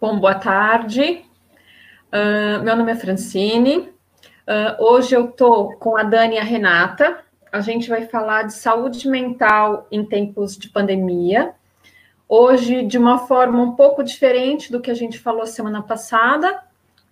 Bom, 0.00 0.18
boa 0.18 0.34
tarde. 0.34 1.26
Uh, 2.08 2.62
meu 2.64 2.74
nome 2.74 2.90
é 2.90 2.94
Francine. 2.94 3.80
Uh, 4.48 4.82
hoje 4.82 5.14
eu 5.14 5.26
estou 5.26 5.76
com 5.76 5.94
a 5.94 6.02
Dani 6.02 6.36
e 6.36 6.38
a 6.38 6.42
Renata. 6.42 7.18
A 7.52 7.60
gente 7.60 7.86
vai 7.86 8.06
falar 8.06 8.44
de 8.44 8.54
saúde 8.54 9.06
mental 9.06 9.86
em 9.92 10.02
tempos 10.02 10.56
de 10.56 10.70
pandemia. 10.70 11.52
Hoje, 12.26 12.82
de 12.82 12.96
uma 12.96 13.18
forma 13.18 13.60
um 13.60 13.72
pouco 13.72 14.02
diferente 14.02 14.72
do 14.72 14.80
que 14.80 14.90
a 14.90 14.94
gente 14.94 15.18
falou 15.18 15.44
semana 15.44 15.82
passada. 15.82 16.62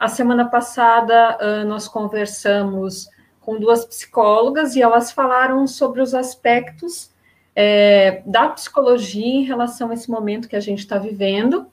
A 0.00 0.08
semana 0.08 0.48
passada, 0.48 1.36
uh, 1.42 1.68
nós 1.68 1.86
conversamos 1.86 3.06
com 3.38 3.60
duas 3.60 3.84
psicólogas 3.84 4.76
e 4.76 4.80
elas 4.80 5.12
falaram 5.12 5.66
sobre 5.66 6.00
os 6.00 6.14
aspectos 6.14 7.10
é, 7.54 8.22
da 8.24 8.48
psicologia 8.48 9.26
em 9.26 9.44
relação 9.44 9.90
a 9.90 9.94
esse 9.94 10.10
momento 10.10 10.48
que 10.48 10.56
a 10.56 10.60
gente 10.60 10.78
está 10.78 10.96
vivendo. 10.96 11.66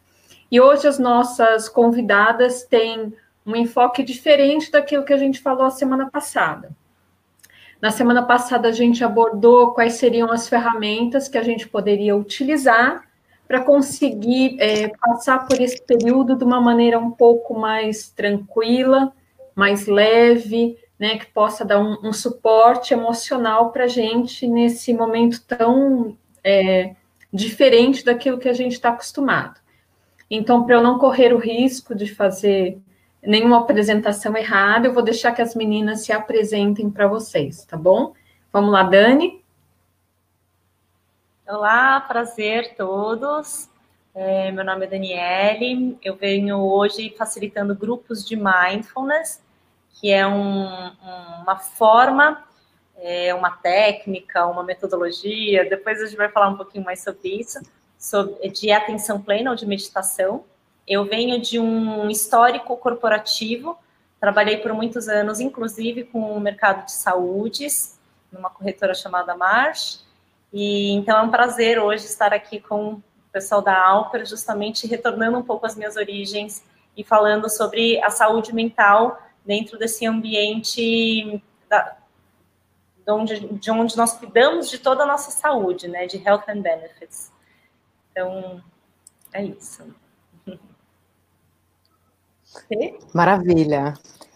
E 0.51 0.61
hoje 0.61 0.87
as 0.87 0.99
nossas 0.99 1.67
convidadas 1.67 2.63
têm 2.63 3.13
um 3.45 3.55
enfoque 3.55 4.03
diferente 4.03 4.71
daquilo 4.71 5.03
que 5.03 5.13
a 5.13 5.17
gente 5.17 5.39
falou 5.39 5.65
a 5.65 5.71
semana 5.71 6.09
passada. 6.09 6.69
Na 7.81 7.91
semana 7.91 8.23
passada, 8.23 8.69
a 8.69 8.71
gente 8.71 9.03
abordou 9.03 9.73
quais 9.73 9.93
seriam 9.93 10.31
as 10.31 10.47
ferramentas 10.47 11.27
que 11.27 11.37
a 11.37 11.43
gente 11.43 11.67
poderia 11.67 12.15
utilizar 12.15 13.03
para 13.47 13.61
conseguir 13.61 14.57
é, 14.59 14.87
passar 14.87 15.45
por 15.45 15.61
esse 15.61 15.81
período 15.81 16.35
de 16.35 16.43
uma 16.43 16.59
maneira 16.59 16.97
um 16.97 17.11
pouco 17.11 17.53
mais 17.53 18.09
tranquila, 18.09 19.13
mais 19.53 19.85
leve, 19.85 20.77
né, 20.97 21.17
que 21.17 21.27
possa 21.27 21.63
dar 21.63 21.79
um, 21.79 21.97
um 22.03 22.13
suporte 22.13 22.93
emocional 22.93 23.71
para 23.71 23.83
a 23.83 23.87
gente 23.87 24.47
nesse 24.47 24.93
momento 24.93 25.43
tão 25.45 26.17
é, 26.43 26.95
diferente 27.31 28.03
daquilo 28.03 28.39
que 28.39 28.49
a 28.49 28.53
gente 28.53 28.73
está 28.73 28.89
acostumado. 28.89 29.59
Então, 30.29 30.65
para 30.65 30.75
eu 30.75 30.81
não 30.81 30.97
correr 30.97 31.33
o 31.33 31.37
risco 31.37 31.93
de 31.93 32.13
fazer 32.13 32.79
nenhuma 33.21 33.59
apresentação 33.59 34.35
errada, 34.35 34.87
eu 34.87 34.93
vou 34.93 35.03
deixar 35.03 35.31
que 35.31 35.41
as 35.41 35.55
meninas 35.55 36.01
se 36.03 36.11
apresentem 36.11 36.89
para 36.89 37.07
vocês, 37.07 37.63
tá 37.65 37.77
bom? 37.77 38.13
Vamos 38.51 38.71
lá, 38.71 38.83
Dani. 38.83 39.43
Olá, 41.47 42.01
prazer 42.01 42.75
todos. 42.75 43.69
É, 44.15 44.51
meu 44.51 44.65
nome 44.65 44.85
é 44.85 44.89
Daniele. 44.89 45.97
Eu 46.03 46.15
venho 46.15 46.57
hoje 46.57 47.13
facilitando 47.15 47.75
grupos 47.75 48.25
de 48.25 48.35
mindfulness, 48.35 49.43
que 49.93 50.11
é 50.11 50.25
um, 50.25 50.65
uma 51.43 51.59
forma, 51.59 52.43
é, 52.97 53.33
uma 53.35 53.51
técnica, 53.51 54.47
uma 54.47 54.63
metodologia. 54.63 55.69
Depois 55.69 56.01
a 56.01 56.05
gente 56.05 56.17
vai 56.17 56.29
falar 56.29 56.49
um 56.49 56.57
pouquinho 56.57 56.83
mais 56.83 57.03
sobre 57.03 57.29
isso 57.29 57.59
de 58.53 58.71
atenção 58.71 59.21
plena 59.21 59.49
ou 59.51 59.55
de 59.55 59.65
meditação. 59.65 60.43
Eu 60.87 61.05
venho 61.05 61.39
de 61.41 61.59
um 61.59 62.09
histórico 62.09 62.77
corporativo, 62.77 63.77
trabalhei 64.19 64.57
por 64.57 64.73
muitos 64.73 65.07
anos, 65.07 65.39
inclusive 65.39 66.03
com 66.03 66.35
o 66.35 66.39
mercado 66.39 66.85
de 66.85 66.91
saúdes, 66.91 67.99
numa 68.31 68.49
corretora 68.49 68.93
chamada 68.93 69.35
Marsh, 69.35 70.03
e 70.53 70.91
então 70.91 71.17
é 71.17 71.21
um 71.21 71.29
prazer 71.29 71.79
hoje 71.79 72.05
estar 72.05 72.33
aqui 72.33 72.59
com 72.59 72.93
o 72.93 73.03
pessoal 73.31 73.61
da 73.61 73.77
Alper, 73.77 74.25
justamente 74.25 74.87
retornando 74.87 75.37
um 75.37 75.43
pouco 75.43 75.65
às 75.65 75.75
minhas 75.75 75.95
origens 75.95 76.63
e 76.95 77.03
falando 77.03 77.49
sobre 77.49 78.01
a 78.03 78.09
saúde 78.09 78.53
mental 78.53 79.21
dentro 79.45 79.77
desse 79.77 80.05
ambiente 80.05 81.43
da, 81.69 81.97
de, 83.05 83.11
onde, 83.11 83.39
de 83.55 83.71
onde 83.71 83.97
nós 83.97 84.13
cuidamos 84.13 84.69
de 84.69 84.79
toda 84.79 85.03
a 85.03 85.05
nossa 85.05 85.29
saúde, 85.29 85.87
né, 85.87 86.07
de 86.07 86.17
health 86.17 86.43
and 86.47 86.61
benefits. 86.61 87.34
Então, 88.15 88.63
é 89.33 89.43
isso. 89.43 89.83
Maravilha. 93.13 93.93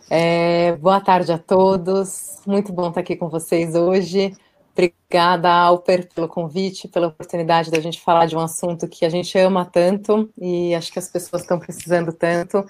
É, 0.10 0.76
boa 0.76 1.00
tarde 1.00 1.32
a 1.32 1.38
todos. 1.38 2.42
Muito 2.46 2.74
bom 2.74 2.90
estar 2.90 3.00
aqui 3.00 3.16
com 3.16 3.30
vocês 3.30 3.76
hoje. 3.76 4.36
Obrigada, 4.80 5.52
Alper, 5.52 6.08
pelo 6.16 6.30
convite, 6.30 6.88
pela 6.88 7.08
oportunidade 7.08 7.70
da 7.70 7.82
gente 7.82 8.00
falar 8.00 8.28
de 8.28 8.38
um 8.38 8.40
assunto 8.40 8.88
que 8.88 9.04
a 9.04 9.10
gente 9.10 9.38
ama 9.38 9.66
tanto 9.66 10.30
e 10.42 10.74
acho 10.74 10.90
que 10.90 10.98
as 10.98 11.10
pessoas 11.10 11.42
estão 11.42 11.60
precisando 11.60 12.14
tanto. 12.14 12.66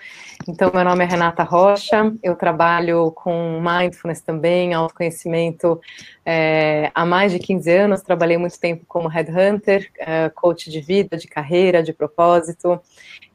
Então, 0.47 0.71
meu 0.73 0.83
nome 0.83 1.03
é 1.03 1.07
Renata 1.07 1.43
Rocha, 1.43 2.11
eu 2.23 2.35
trabalho 2.35 3.11
com 3.11 3.61
mindfulness 3.61 4.21
também, 4.21 4.73
autoconhecimento 4.73 5.79
é, 6.25 6.91
há 6.95 7.05
mais 7.05 7.31
de 7.31 7.37
15 7.37 7.71
anos. 7.71 8.01
Trabalhei 8.01 8.39
muito 8.39 8.59
tempo 8.59 8.85
como 8.87 9.07
headhunter, 9.07 9.91
é, 9.99 10.29
coach 10.29 10.71
de 10.71 10.81
vida, 10.81 11.15
de 11.15 11.27
carreira, 11.27 11.83
de 11.83 11.93
propósito. 11.93 12.81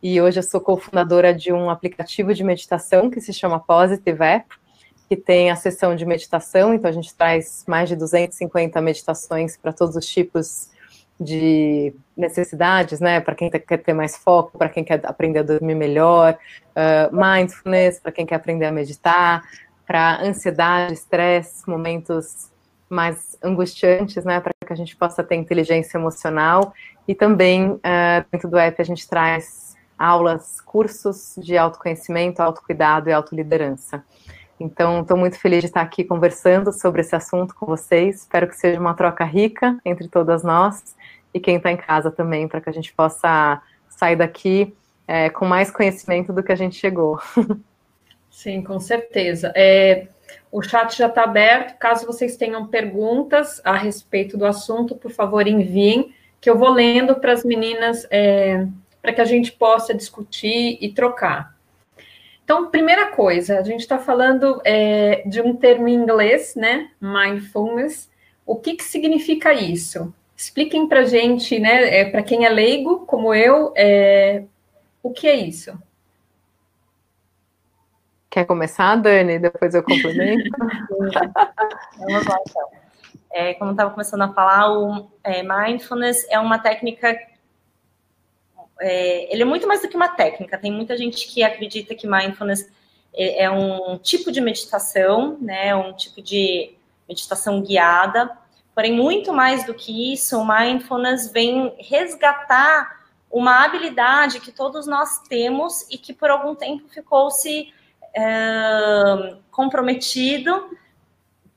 E 0.03 0.21
hoje 0.21 0.41
eu 0.41 0.43
sou 0.43 0.61
cofundadora 0.61 1.33
de 1.33 1.53
um 1.53 1.71
aplicativo 1.71 2.35
de 2.35 2.43
meditação 2.43 3.09
que 3.09 3.21
se 3.21 3.33
chama 3.33 3.61
Positive 3.61 4.25
App 4.25 4.64
que 5.09 5.17
tem 5.17 5.51
a 5.51 5.57
sessão 5.57 5.95
de 5.95 6.05
meditação, 6.05 6.75
então 6.75 6.89
a 6.89 6.93
gente 6.93 7.15
traz 7.15 7.65
mais 7.67 7.89
de 7.89 7.97
250 7.97 8.81
meditações 8.81 9.57
para 9.57 9.73
todos 9.73 9.97
os 9.97 10.07
tipos 10.07 10.69
de 11.21 11.95
necessidades, 12.17 13.01
né? 13.01 13.21
Para 13.21 13.35
quem 13.35 13.51
quer 13.51 13.79
ter 13.79 13.93
mais 13.93 14.17
foco, 14.17 14.59
para 14.59 14.69
quem 14.69 14.83
quer 14.83 15.01
aprender 15.05 15.41
a 15.41 15.43
dormir 15.43 15.75
melhor, 15.75 16.37
uh, 16.71 17.15
mindfulness, 17.15 18.01
para 18.01 18.13
quem 18.13 18.27
quer 18.27 18.35
aprender 18.35 18.67
a 18.67 18.73
meditar, 18.73 19.43
para 19.87 20.21
ansiedade, 20.23 20.95
estresse, 20.95 21.69
momentos 21.69 22.51
mais 22.89 23.37
angustiantes, 23.43 24.25
né? 24.25 24.41
Para 24.41 24.53
que 24.67 24.73
a 24.73 24.77
gente 24.77 24.97
possa 24.97 25.23
ter 25.23 25.37
inteligência 25.37 25.99
emocional. 25.99 26.73
E 27.07 27.15
também, 27.15 27.71
uh, 27.71 27.81
dentro 28.33 28.49
do 28.49 28.59
app, 28.59 28.81
a 28.81 28.85
gente 28.85 29.09
traz 29.09 29.77
aulas, 29.97 30.61
cursos 30.61 31.35
de 31.39 31.57
autoconhecimento, 31.57 32.43
autocuidado 32.43 33.09
e 33.09 33.13
autoliderança. 33.13 34.05
Então, 34.59 35.01
estou 35.01 35.17
muito 35.17 35.39
feliz 35.39 35.61
de 35.61 35.67
estar 35.67 35.81
aqui 35.81 36.05
conversando 36.05 36.73
sobre 36.73 37.01
esse 37.01 37.15
assunto 37.15 37.55
com 37.55 37.67
vocês. 37.67 38.21
Espero 38.21 38.49
que 38.49 38.57
seja 38.57 38.79
uma 38.79 38.95
troca 38.95 39.25
rica 39.25 39.79
entre 39.85 40.09
todas 40.09 40.43
nós 40.43 40.95
e 41.33 41.41
quem 41.41 41.57
está 41.57 41.73
em 41.73 41.77
casa 41.77 42.11
também, 42.11 42.47
para 42.47 42.61
que 42.61 42.71
a 42.71 42.73
gente 42.73 42.93
possa 42.93 43.61
sair 43.89 44.17
daqui 44.17 44.75
é, 45.07 45.29
com 45.29 45.45
mais 45.45 45.71
conhecimento 45.71 46.33
do 46.33 46.43
que 46.43 46.53
a 46.53 46.57
gente 46.57 46.77
chegou. 46.77 47.19
Sim, 48.31 48.63
com 48.63 48.81
certeza. 48.81 49.53
É, 49.55 50.09
o 50.51 50.63
chat 50.63 50.97
já 50.97 51.09
está 51.09 51.25
aberto. 51.25 51.79
Caso 51.79 52.07
vocês 52.07 52.37
tenham 52.37 52.67
perguntas 52.67 53.61
a 53.65 53.77
respeito 53.77 54.37
do 54.37 54.47
assunto, 54.47 54.95
por 54.95 55.11
favor, 55.11 55.47
enviem, 55.47 56.15
que 56.41 56.49
eu 56.49 56.59
vou 56.59 56.71
lendo 56.71 57.17
para 57.17 57.33
as 57.33 57.45
meninas, 57.45 58.07
é, 58.11 58.67
para 59.01 59.13
que 59.13 59.21
a 59.21 59.25
gente 59.25 59.53
possa 59.53 59.95
discutir 59.95 60.79
e 60.81 60.93
trocar. 60.93 61.54
Então, 62.45 62.71
primeira 62.71 63.07
coisa, 63.07 63.59
a 63.59 63.63
gente 63.63 63.81
está 63.81 63.99
falando 63.99 64.61
é, 64.65 65.23
de 65.27 65.41
um 65.41 65.57
termo 65.57 65.89
em 65.89 65.95
inglês, 65.95 66.55
né? 66.55 66.91
Mindfulness. 67.01 68.11
O 68.45 68.57
que, 68.57 68.75
que 68.75 68.85
significa 68.85 69.55
isso? 69.55 70.15
Expliquem 70.37 70.87
para 70.87 71.01
a 71.01 71.05
gente, 71.05 71.59
né? 71.59 72.01
É, 72.01 72.05
para 72.11 72.23
quem 72.23 72.45
é 72.45 72.51
leigo, 72.51 73.07
como 73.07 73.33
eu, 73.33 73.73
é, 73.75 74.45
o 75.03 75.11
que 75.11 75.27
é 75.27 75.35
isso? 75.35 75.73
Quer 78.29 78.45
começar, 78.45 78.97
Dani? 78.97 79.39
Depois 79.39 79.75
eu 79.75 79.83
complemento. 79.83 80.45
Vamos 81.99 82.27
lá, 82.27 82.39
então. 82.47 82.69
É, 83.33 83.55
como 83.55 83.71
eu 83.71 83.75
estava 83.75 83.91
começando 83.91 84.23
a 84.23 84.33
falar, 84.33 84.71
o 84.71 85.11
é, 85.25 85.43
mindfulness 85.43 86.27
é 86.29 86.39
uma 86.39 86.59
técnica 86.59 87.17
é, 88.81 89.33
ele 89.33 89.43
é 89.43 89.45
muito 89.45 89.67
mais 89.67 89.83
do 89.83 89.89
que 89.89 89.97
uma 89.97 90.09
técnica. 90.09 90.59
Tem 90.59 90.73
muita 90.73 90.97
gente 90.97 91.27
que 91.27 91.43
acredita 91.43 91.95
que 91.95 92.07
mindfulness 92.07 92.71
é, 93.13 93.45
é 93.45 93.51
um 93.51 93.99
tipo 93.99 94.33
de 94.33 94.41
meditação, 94.41 95.39
né? 95.41 95.75
Um 95.75 95.93
tipo 95.93 96.21
de 96.21 96.75
meditação 97.09 97.63
guiada. 97.63 98.31
Porém, 98.75 98.93
muito 98.93 99.33
mais 99.33 99.65
do 99.65 99.73
que 99.73 100.13
isso, 100.13 100.39
o 100.39 100.47
mindfulness 100.47 101.31
vem 101.31 101.73
resgatar 101.79 103.05
uma 103.31 103.65
habilidade 103.65 104.41
que 104.41 104.53
todos 104.53 104.87
nós 104.87 105.21
temos 105.29 105.87
e 105.91 105.99
que 105.99 106.13
por 106.13 106.31
algum 106.31 106.55
tempo 106.55 106.89
ficou 106.89 107.31
se 107.31 107.73
é, 108.15 109.37
comprometido 109.51 110.77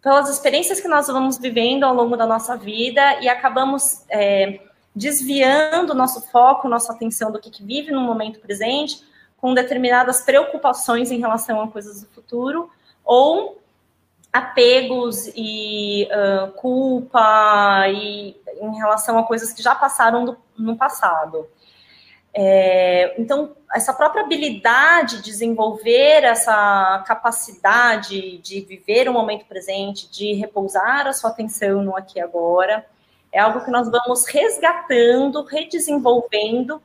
pelas 0.01 0.29
experiências 0.29 0.79
que 0.79 0.87
nós 0.87 1.07
vamos 1.07 1.37
vivendo 1.37 1.83
ao 1.83 1.93
longo 1.93 2.15
da 2.15 2.25
nossa 2.25 2.55
vida 2.55 3.19
e 3.21 3.29
acabamos 3.29 4.05
é, 4.09 4.59
desviando 4.97 5.93
nosso 5.93 6.21
foco, 6.29 6.67
nossa 6.67 6.91
atenção 6.91 7.31
do 7.31 7.39
que, 7.39 7.49
que 7.49 7.63
vive 7.63 7.91
no 7.91 8.01
momento 8.01 8.39
presente, 8.39 9.01
com 9.37 9.53
determinadas 9.53 10.21
preocupações 10.21 11.11
em 11.11 11.19
relação 11.19 11.61
a 11.61 11.67
coisas 11.67 12.01
do 12.01 12.07
futuro, 12.07 12.69
ou 13.05 13.61
apegos 14.33 15.27
e 15.35 16.07
uh, 16.11 16.51
culpa 16.53 17.85
e 17.89 18.35
em 18.59 18.75
relação 18.75 19.17
a 19.17 19.23
coisas 19.23 19.53
que 19.53 19.61
já 19.61 19.75
passaram 19.75 20.25
do, 20.25 20.37
no 20.57 20.75
passado. 20.75 21.47
É, 22.33 23.19
então, 23.19 23.55
essa 23.73 23.91
própria 23.93 24.23
habilidade 24.23 25.17
de 25.17 25.23
desenvolver 25.23 26.23
essa 26.23 27.03
capacidade 27.07 28.37
de 28.39 28.61
viver 28.61 29.09
o 29.09 29.13
momento 29.13 29.45
presente, 29.45 30.09
de 30.11 30.33
repousar 30.33 31.07
a 31.07 31.13
sua 31.13 31.31
atenção 31.31 31.81
no 31.81 31.95
aqui 31.95 32.19
e 32.19 32.21
agora, 32.21 32.85
é 33.31 33.39
algo 33.39 33.63
que 33.63 33.71
nós 33.71 33.89
vamos 33.89 34.25
resgatando, 34.25 35.43
redesenvolvendo 35.43 36.81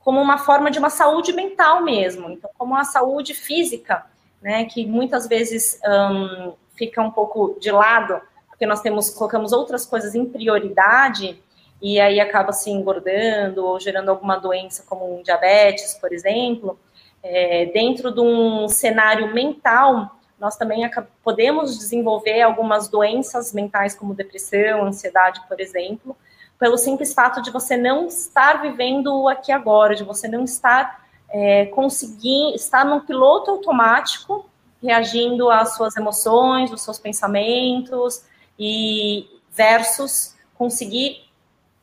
como 0.00 0.20
uma 0.20 0.38
forma 0.38 0.70
de 0.70 0.78
uma 0.78 0.90
saúde 0.90 1.32
mental 1.32 1.82
mesmo, 1.82 2.30
então 2.30 2.48
como 2.56 2.76
a 2.76 2.84
saúde 2.84 3.34
física, 3.34 4.06
né, 4.40 4.64
que 4.64 4.86
muitas 4.86 5.26
vezes 5.26 5.80
um, 5.84 6.52
fica 6.76 7.02
um 7.02 7.10
pouco 7.10 7.58
de 7.60 7.72
lado, 7.72 8.20
porque 8.48 8.64
nós 8.64 8.80
temos 8.80 9.10
colocamos 9.10 9.52
outras 9.52 9.84
coisas 9.84 10.14
em 10.14 10.24
prioridade 10.24 11.42
e 11.82 12.00
aí 12.00 12.20
acaba 12.20 12.52
se 12.52 12.70
engordando 12.70 13.64
ou 13.64 13.80
gerando 13.80 14.08
alguma 14.08 14.36
doença 14.36 14.84
como 14.88 15.18
um 15.18 15.22
diabetes, 15.22 15.94
por 15.94 16.12
exemplo. 16.12 16.78
É, 17.22 17.66
dentro 17.66 18.12
de 18.12 18.20
um 18.20 18.68
cenário 18.68 19.34
mental, 19.34 20.16
nós 20.38 20.56
também 20.56 20.88
podemos 21.22 21.78
desenvolver 21.78 22.42
algumas 22.42 22.88
doenças 22.88 23.52
mentais, 23.52 23.94
como 23.94 24.14
depressão, 24.14 24.84
ansiedade, 24.84 25.40
por 25.48 25.60
exemplo, 25.60 26.16
pelo 26.58 26.76
simples 26.76 27.14
fato 27.14 27.40
de 27.42 27.50
você 27.50 27.76
não 27.76 28.06
estar 28.06 28.62
vivendo 28.62 29.22
o 29.22 29.28
aqui 29.28 29.52
agora, 29.52 29.94
de 29.94 30.04
você 30.04 30.28
não 30.28 30.44
estar 30.44 31.06
é, 31.28 31.66
conseguindo, 31.66 32.54
estar 32.54 32.84
num 32.84 33.00
piloto 33.00 33.50
automático, 33.50 34.48
reagindo 34.82 35.50
às 35.50 35.74
suas 35.74 35.96
emoções, 35.96 36.70
os 36.70 36.82
seus 36.82 36.98
pensamentos, 36.98 38.24
e 38.58 39.28
versus 39.50 40.34
conseguir 40.54 41.24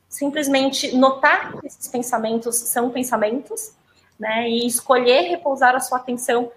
simplesmente 0.07 0.95
notar 0.95 1.53
que 1.59 1.67
esses 1.67 1.87
pensamentos 1.87 2.55
são 2.55 2.89
pensamentos, 2.89 3.73
né, 4.19 4.47
e 4.47 4.65
escolher 4.65 5.21
repousar 5.21 5.75
a 5.75 5.79
sua 5.79 5.97
atenção, 5.97 6.51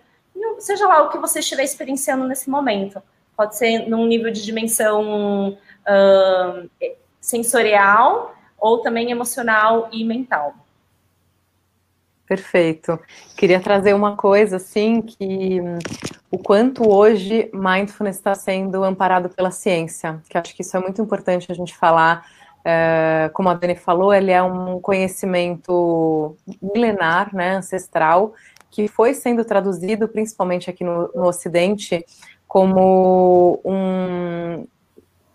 seja 0.58 0.86
lá 0.86 1.02
o 1.02 1.10
que 1.10 1.18
você 1.18 1.40
estiver 1.40 1.64
experienciando 1.64 2.26
nesse 2.26 2.48
momento. 2.48 3.02
Pode 3.36 3.56
ser 3.56 3.88
num 3.88 4.06
nível 4.06 4.30
de 4.30 4.42
dimensão 4.42 5.50
uh, 5.50 6.70
sensorial 7.20 8.34
ou 8.58 8.78
também 8.78 9.10
emocional 9.10 9.88
e 9.92 10.04
mental. 10.04 10.54
Perfeito. 12.26 12.98
Queria 13.36 13.60
trazer 13.60 13.94
uma 13.94 14.16
coisa 14.16 14.56
assim 14.56 15.00
que 15.00 15.60
o 16.30 16.38
quanto 16.38 16.90
hoje 16.90 17.48
mindfulness 17.54 18.16
está 18.16 18.34
sendo 18.34 18.82
amparado 18.82 19.28
pela 19.28 19.52
ciência, 19.52 20.20
que 20.28 20.36
acho 20.36 20.54
que 20.54 20.62
isso 20.62 20.76
é 20.76 20.80
muito 20.80 21.00
importante 21.00 21.50
a 21.50 21.54
gente 21.54 21.76
falar. 21.76 22.26
É, 22.64 23.30
como 23.32 23.48
a 23.48 23.54
Dani 23.54 23.76
falou, 23.76 24.12
ele 24.12 24.32
é 24.32 24.42
um 24.42 24.80
conhecimento 24.80 26.36
milenar, 26.60 27.32
né, 27.32 27.58
ancestral, 27.58 28.34
que 28.76 28.88
foi 28.88 29.14
sendo 29.14 29.42
traduzido, 29.42 30.06
principalmente 30.06 30.68
aqui 30.68 30.84
no, 30.84 31.10
no 31.14 31.24
Ocidente, 31.24 32.04
como 32.46 33.58
um, 33.64 34.66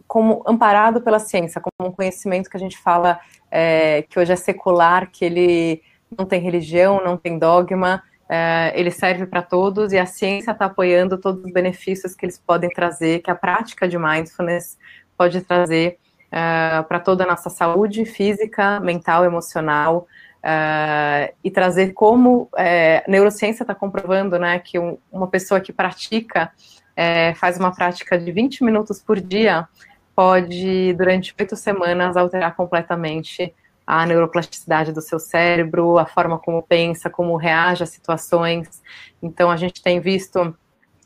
como 0.07 0.43
amparado 0.45 1.01
pela 1.01 1.17
ciência, 1.17 1.59
como 1.59 1.89
um 1.89 1.91
conhecimento 1.91 2.47
que 2.47 2.55
a 2.55 2.59
gente 2.59 2.77
fala 2.77 3.19
é, 3.49 4.03
que 4.03 4.19
hoje 4.19 4.31
é 4.31 4.35
secular, 4.35 5.09
que 5.09 5.25
ele 5.25 5.81
não 6.15 6.23
tem 6.23 6.39
religião, 6.39 7.03
não 7.03 7.17
tem 7.17 7.39
dogma, 7.39 8.03
é, 8.29 8.73
ele 8.75 8.91
serve 8.91 9.25
para 9.25 9.41
todos 9.41 9.91
e 9.91 9.97
a 9.97 10.05
ciência 10.05 10.51
está 10.51 10.65
apoiando 10.65 11.17
todos 11.17 11.43
os 11.43 11.51
benefícios 11.51 12.13
que 12.13 12.23
eles 12.23 12.37
podem 12.37 12.69
trazer, 12.69 13.23
que 13.23 13.31
a 13.31 13.35
prática 13.35 13.87
de 13.87 13.97
mindfulness 13.97 14.77
pode 15.17 15.41
trazer 15.41 15.97
é, 16.31 16.83
para 16.83 16.99
toda 16.99 17.23
a 17.23 17.27
nossa 17.27 17.49
saúde 17.49 18.05
física, 18.05 18.79
mental, 18.79 19.25
emocional, 19.25 20.07
é, 20.43 21.33
e 21.43 21.51
trazer 21.51 21.93
como 21.93 22.49
é, 22.57 23.03
neurociência 23.07 23.63
está 23.63 23.75
comprovando, 23.75 24.39
né, 24.39 24.59
que 24.59 24.79
um, 24.79 24.97
uma 25.11 25.27
pessoa 25.27 25.59
que 25.59 25.71
pratica, 25.71 26.51
é, 26.95 27.33
faz 27.35 27.57
uma 27.57 27.73
prática 27.73 28.17
de 28.17 28.31
20 28.31 28.63
minutos 28.63 29.01
por 29.01 29.19
dia, 29.19 29.67
pode, 30.15 30.93
durante 30.93 31.33
oito 31.39 31.55
semanas, 31.55 32.17
alterar 32.17 32.55
completamente 32.55 33.53
a 33.85 34.05
neuroplasticidade 34.05 34.91
do 34.91 35.01
seu 35.01 35.19
cérebro, 35.19 35.97
a 35.97 36.05
forma 36.05 36.37
como 36.37 36.61
pensa, 36.61 37.09
como 37.09 37.35
reage 37.35 37.83
a 37.83 37.87
situações. 37.87 38.81
Então, 39.21 39.49
a 39.49 39.57
gente 39.57 39.81
tem 39.81 39.99
visto 39.99 40.55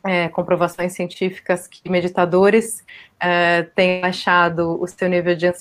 é, 0.05 0.29
comprovações 0.29 0.93
científicas 0.93 1.67
que 1.67 1.89
meditadores 1.89 2.83
é, 3.19 3.63
têm 3.63 4.01
baixado 4.01 4.79
o 4.81 4.87
seu 4.87 5.09
nível 5.09 5.35
de 5.35 5.51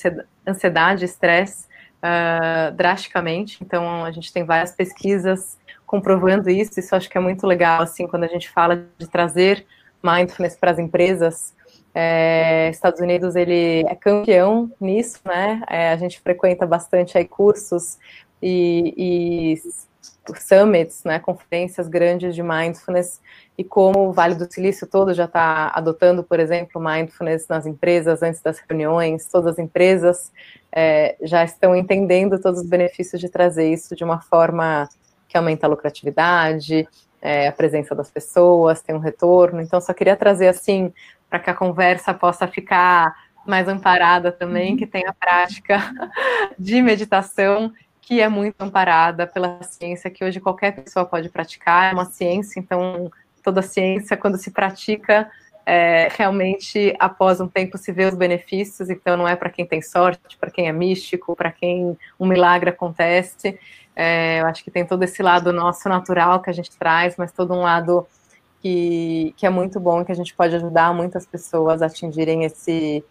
ansiedade, 0.46 1.04
estresse, 1.04 1.66
é, 2.04 2.70
drasticamente. 2.72 3.58
Então, 3.62 4.04
a 4.04 4.12
gente 4.12 4.30
tem 4.30 4.44
várias 4.44 4.72
pesquisas 4.72 5.56
comprovando 5.86 6.50
isso. 6.50 6.78
Isso 6.78 6.94
acho 6.94 7.08
que 7.08 7.16
é 7.16 7.20
muito 7.20 7.46
legal, 7.46 7.80
assim, 7.80 8.06
quando 8.06 8.24
a 8.24 8.28
gente 8.28 8.50
fala 8.50 8.84
de 8.98 9.08
trazer 9.08 9.64
mindfulness 10.02 10.54
para 10.54 10.70
as 10.70 10.78
empresas, 10.78 11.54
é, 11.94 12.68
Estados 12.68 13.00
Unidos 13.00 13.36
ele 13.36 13.86
é 13.88 13.94
campeão 13.94 14.70
nisso, 14.78 15.20
né? 15.24 15.62
É, 15.66 15.90
a 15.90 15.96
gente 15.96 16.20
frequenta 16.20 16.66
bastante 16.66 17.16
aí 17.16 17.24
cursos 17.24 17.98
e, 18.42 18.92
e 18.96 19.62
summits, 20.36 21.04
né? 21.04 21.18
Conferências 21.18 21.88
grandes 21.88 22.34
de 22.34 22.42
mindfulness 22.42 23.20
e 23.56 23.64
como 23.64 24.08
o 24.08 24.12
Vale 24.12 24.34
do 24.34 24.50
Silício 24.50 24.86
todo 24.86 25.12
já 25.12 25.26
está 25.26 25.70
adotando, 25.74 26.24
por 26.24 26.40
exemplo, 26.40 26.80
mindfulness 26.80 27.46
nas 27.48 27.66
empresas 27.66 28.22
antes 28.22 28.40
das 28.40 28.58
reuniões. 28.58 29.26
Todas 29.26 29.52
as 29.52 29.58
empresas 29.58 30.32
é, 30.72 31.16
já 31.22 31.44
estão 31.44 31.76
entendendo 31.76 32.40
todos 32.40 32.60
os 32.60 32.68
benefícios 32.68 33.20
de 33.20 33.28
trazer 33.28 33.70
isso 33.72 33.94
de 33.94 34.02
uma 34.02 34.20
forma 34.20 34.88
que 35.28 35.36
aumenta 35.36 35.66
a 35.66 35.70
lucratividade, 35.70 36.88
é, 37.20 37.48
a 37.48 37.52
presença 37.52 37.94
das 37.94 38.10
pessoas, 38.10 38.82
tem 38.82 38.94
um 38.94 39.00
retorno. 39.00 39.60
Então, 39.60 39.80
só 39.80 39.92
queria 39.92 40.16
trazer 40.16 40.48
assim 40.48 40.92
para 41.28 41.38
que 41.38 41.50
a 41.50 41.54
conversa 41.54 42.14
possa 42.14 42.46
ficar 42.46 43.14
mais 43.46 43.68
amparada 43.68 44.32
também, 44.32 44.72
uhum. 44.72 44.76
que 44.76 44.86
tem 44.86 45.06
a 45.06 45.12
prática 45.12 45.78
de 46.58 46.80
meditação 46.80 47.72
que 48.06 48.20
é 48.20 48.28
muito 48.28 48.60
amparada 48.60 49.26
pela 49.26 49.62
ciência, 49.62 50.10
que 50.10 50.24
hoje 50.24 50.38
qualquer 50.38 50.72
pessoa 50.72 51.06
pode 51.06 51.28
praticar, 51.30 51.90
é 51.90 51.94
uma 51.94 52.04
ciência, 52.04 52.60
então 52.60 53.10
toda 53.42 53.62
ciência, 53.62 54.16
quando 54.16 54.36
se 54.36 54.50
pratica, 54.50 55.30
é, 55.66 56.08
realmente 56.14 56.94
após 56.98 57.40
um 57.40 57.48
tempo 57.48 57.78
se 57.78 57.90
vê 57.92 58.04
os 58.04 58.14
benefícios, 58.14 58.90
então 58.90 59.16
não 59.16 59.26
é 59.26 59.34
para 59.34 59.48
quem 59.48 59.66
tem 59.66 59.80
sorte, 59.80 60.36
para 60.36 60.50
quem 60.50 60.68
é 60.68 60.72
místico, 60.72 61.34
para 61.34 61.50
quem 61.50 61.96
um 62.20 62.26
milagre 62.26 62.68
acontece. 62.70 63.58
É, 63.96 64.40
eu 64.40 64.46
acho 64.46 64.62
que 64.62 64.70
tem 64.70 64.84
todo 64.84 65.02
esse 65.02 65.22
lado 65.22 65.52
nosso 65.52 65.88
natural 65.88 66.42
que 66.42 66.50
a 66.50 66.52
gente 66.52 66.76
traz, 66.76 67.16
mas 67.16 67.32
todo 67.32 67.54
um 67.54 67.62
lado 67.62 68.06
que, 68.60 69.32
que 69.36 69.46
é 69.46 69.50
muito 69.50 69.80
bom, 69.80 70.04
que 70.04 70.12
a 70.12 70.16
gente 70.16 70.34
pode 70.34 70.54
ajudar 70.56 70.92
muitas 70.92 71.24
pessoas 71.24 71.80
a 71.80 71.86
atingirem 71.86 72.44
esse 72.44 73.02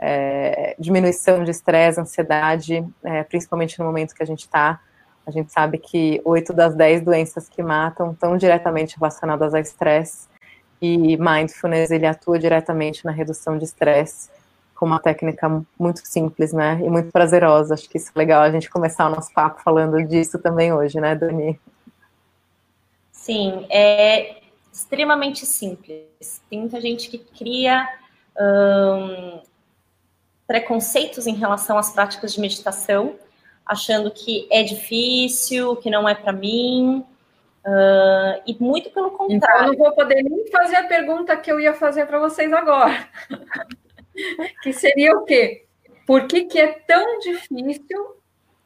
é, 0.00 0.74
diminuição 0.78 1.44
de 1.44 1.50
estresse, 1.50 2.00
ansiedade, 2.00 2.84
é, 3.04 3.22
principalmente 3.22 3.78
no 3.78 3.84
momento 3.84 4.14
que 4.14 4.22
a 4.22 4.26
gente 4.26 4.40
está. 4.40 4.80
A 5.26 5.30
gente 5.30 5.52
sabe 5.52 5.78
que 5.78 6.20
oito 6.24 6.52
das 6.54 6.74
dez 6.74 7.02
doenças 7.02 7.48
que 7.48 7.62
matam 7.62 8.12
estão 8.12 8.36
diretamente 8.36 8.96
relacionadas 8.96 9.54
a 9.54 9.60
estresse 9.60 10.28
e 10.80 11.16
mindfulness 11.18 11.90
ele 11.90 12.06
atua 12.06 12.38
diretamente 12.38 13.04
na 13.04 13.10
redução 13.10 13.58
de 13.58 13.64
estresse 13.64 14.30
com 14.74 14.86
uma 14.86 14.98
técnica 14.98 15.62
muito 15.78 16.00
simples, 16.06 16.54
né, 16.54 16.80
e 16.82 16.88
muito 16.88 17.12
prazerosa. 17.12 17.74
Acho 17.74 17.86
que 17.86 17.98
isso 17.98 18.10
é 18.14 18.18
legal 18.18 18.40
a 18.40 18.50
gente 18.50 18.70
começar 18.70 19.06
o 19.06 19.14
nosso 19.14 19.30
papo 19.34 19.60
falando 19.62 20.02
disso 20.06 20.38
também 20.38 20.72
hoje, 20.72 20.98
né, 20.98 21.14
Dani? 21.14 21.60
Sim, 23.12 23.66
é, 23.68 24.40
extremamente 24.72 25.44
simples. 25.44 26.40
Tem 26.48 26.60
muita 26.60 26.80
gente 26.80 27.10
que 27.10 27.18
cria 27.18 27.86
um, 28.40 29.42
preconceitos 30.50 31.28
em 31.28 31.34
relação 31.36 31.78
às 31.78 31.92
práticas 31.92 32.34
de 32.34 32.40
meditação, 32.40 33.14
achando 33.64 34.10
que 34.10 34.48
é 34.50 34.64
difícil, 34.64 35.76
que 35.76 35.88
não 35.88 36.08
é 36.08 36.12
para 36.12 36.32
mim, 36.32 37.06
uh, 37.64 38.42
e 38.44 38.56
muito 38.58 38.90
pelo 38.90 39.12
contrário. 39.12 39.36
Então, 39.36 39.60
eu 39.60 39.66
não 39.68 39.76
vou 39.76 39.92
poder 39.92 40.24
nem 40.24 40.50
fazer 40.50 40.74
a 40.74 40.88
pergunta 40.88 41.36
que 41.36 41.52
eu 41.52 41.60
ia 41.60 41.72
fazer 41.72 42.04
para 42.06 42.18
vocês 42.18 42.52
agora, 42.52 43.08
que 44.60 44.72
seria 44.72 45.16
o 45.16 45.24
quê? 45.24 45.66
Por 46.04 46.26
que, 46.26 46.46
que 46.46 46.58
é 46.58 46.66
tão 46.84 47.20
difícil 47.20 48.16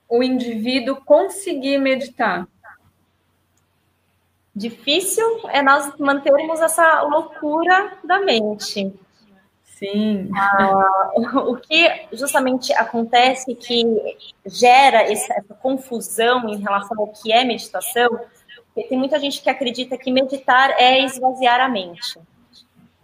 o 0.08 0.22
indivíduo 0.22 0.96
conseguir 1.04 1.76
meditar? 1.76 2.48
Difícil 4.56 5.22
é 5.50 5.60
nós 5.60 5.98
mantermos 5.98 6.62
essa 6.62 7.02
loucura 7.02 7.98
da 8.02 8.20
mente. 8.20 8.90
Sim. 9.78 10.30
Ah, 10.34 11.10
o 11.46 11.56
que 11.56 12.06
justamente 12.12 12.72
acontece 12.74 13.54
que 13.54 13.84
gera 14.46 15.02
essa, 15.02 15.34
essa, 15.34 15.54
confusão 15.54 16.48
em 16.48 16.58
relação 16.58 16.98
ao 16.98 17.08
que 17.08 17.32
é 17.32 17.44
meditação, 17.44 18.08
porque 18.72 18.88
tem 18.88 18.98
muita 18.98 19.18
gente 19.18 19.42
que 19.42 19.50
acredita 19.50 19.98
que 19.98 20.12
meditar 20.12 20.70
é 20.78 21.00
esvaziar 21.04 21.60
a 21.60 21.68
mente. 21.68 22.18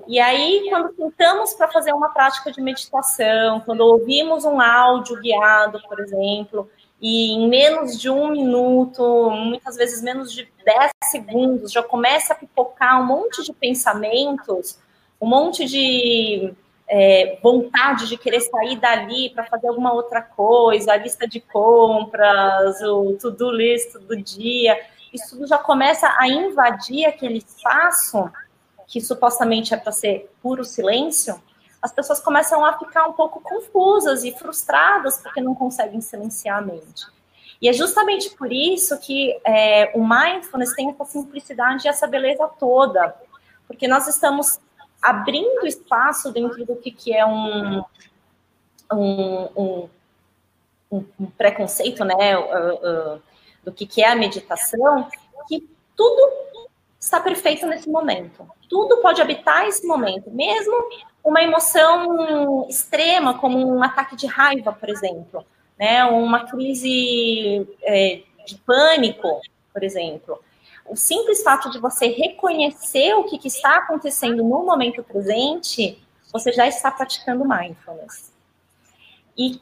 E 0.06 0.18
aí, 0.18 0.66
quando 0.70 0.92
tentamos 0.94 1.54
para 1.54 1.68
fazer 1.68 1.92
uma 1.92 2.08
prática 2.08 2.50
de 2.50 2.60
meditação, 2.60 3.60
quando 3.60 3.80
ouvimos 3.80 4.44
um 4.44 4.60
áudio 4.60 5.20
guiado, 5.20 5.80
por 5.88 6.00
exemplo, 6.00 6.68
e 7.00 7.32
em 7.32 7.48
menos 7.48 7.98
de 7.98 8.10
um 8.10 8.28
minuto, 8.28 9.30
muitas 9.30 9.76
vezes 9.76 10.02
menos 10.02 10.32
de 10.32 10.48
10 10.64 10.90
segundos, 11.04 11.72
já 11.72 11.82
começa 11.82 12.32
a 12.32 12.36
pipocar 12.36 13.00
um 13.00 13.06
monte 13.06 13.42
de 13.42 13.52
pensamentos, 13.52 14.78
um 15.20 15.26
monte 15.26 15.66
de 15.66 16.54
é, 16.88 17.38
vontade 17.42 18.08
de 18.08 18.16
querer 18.16 18.40
sair 18.40 18.76
dali 18.76 19.30
para 19.30 19.44
fazer 19.44 19.68
alguma 19.68 19.92
outra 19.92 20.22
coisa, 20.22 20.92
a 20.92 20.96
lista 20.96 21.28
de 21.28 21.40
compras, 21.40 22.80
o 22.82 23.16
to-do 23.20 23.50
list 23.50 23.92
do 23.92 24.16
dia, 24.16 24.78
isso 25.12 25.46
já 25.46 25.58
começa 25.58 26.12
a 26.18 26.28
invadir 26.28 27.04
aquele 27.04 27.38
espaço 27.38 28.30
que 28.86 29.00
supostamente 29.00 29.72
é 29.72 29.76
para 29.76 29.92
ser 29.92 30.30
puro 30.42 30.64
silêncio, 30.64 31.40
as 31.80 31.92
pessoas 31.92 32.20
começam 32.20 32.64
a 32.64 32.76
ficar 32.78 33.06
um 33.06 33.12
pouco 33.12 33.40
confusas 33.40 34.24
e 34.24 34.32
frustradas 34.32 35.18
porque 35.18 35.40
não 35.40 35.54
conseguem 35.54 36.00
silenciar 36.00 36.58
a 36.58 36.60
mente. 36.60 37.06
E 37.62 37.68
é 37.68 37.72
justamente 37.72 38.30
por 38.30 38.52
isso 38.52 38.98
que 38.98 39.38
é, 39.44 39.92
o 39.94 40.06
mindfulness 40.06 40.74
tem 40.74 40.90
essa 40.90 41.04
simplicidade 41.04 41.86
e 41.86 41.88
essa 41.88 42.06
beleza 42.06 42.46
toda, 42.58 43.14
porque 43.66 43.86
nós 43.86 44.08
estamos 44.08 44.58
abrindo 45.00 45.66
espaço 45.66 46.32
dentro 46.32 46.64
do 46.64 46.76
que, 46.76 46.90
que 46.90 47.14
é 47.14 47.24
um, 47.24 47.82
um, 48.92 49.88
um, 50.90 51.04
um 51.20 51.26
preconceito, 51.36 52.04
né, 52.04 52.36
uh, 52.36 53.16
uh, 53.16 53.22
do 53.64 53.72
que, 53.72 53.86
que 53.86 54.02
é 54.02 54.08
a 54.08 54.16
meditação, 54.16 55.08
que 55.48 55.68
tudo 55.96 56.32
está 56.98 57.20
perfeito 57.20 57.66
nesse 57.66 57.88
momento. 57.88 58.46
Tudo 58.68 58.98
pode 58.98 59.20
habitar 59.20 59.66
esse 59.66 59.86
momento, 59.86 60.30
mesmo 60.30 60.74
uma 61.24 61.42
emoção 61.42 62.66
extrema, 62.68 63.38
como 63.38 63.58
um 63.58 63.82
ataque 63.82 64.16
de 64.16 64.26
raiva, 64.26 64.72
por 64.72 64.88
exemplo, 64.88 65.44
né, 65.78 66.04
uma 66.04 66.46
crise 66.46 67.66
é, 67.82 68.22
de 68.46 68.56
pânico, 68.58 69.40
por 69.72 69.82
exemplo. 69.82 70.42
O 70.90 70.96
simples 70.96 71.40
fato 71.44 71.70
de 71.70 71.78
você 71.78 72.08
reconhecer 72.08 73.14
o 73.14 73.22
que, 73.22 73.38
que 73.38 73.46
está 73.46 73.76
acontecendo 73.76 74.42
no 74.42 74.66
momento 74.66 75.04
presente, 75.04 76.02
você 76.32 76.50
já 76.50 76.66
está 76.66 76.90
praticando 76.90 77.44
mindfulness. 77.44 78.32
E 79.38 79.60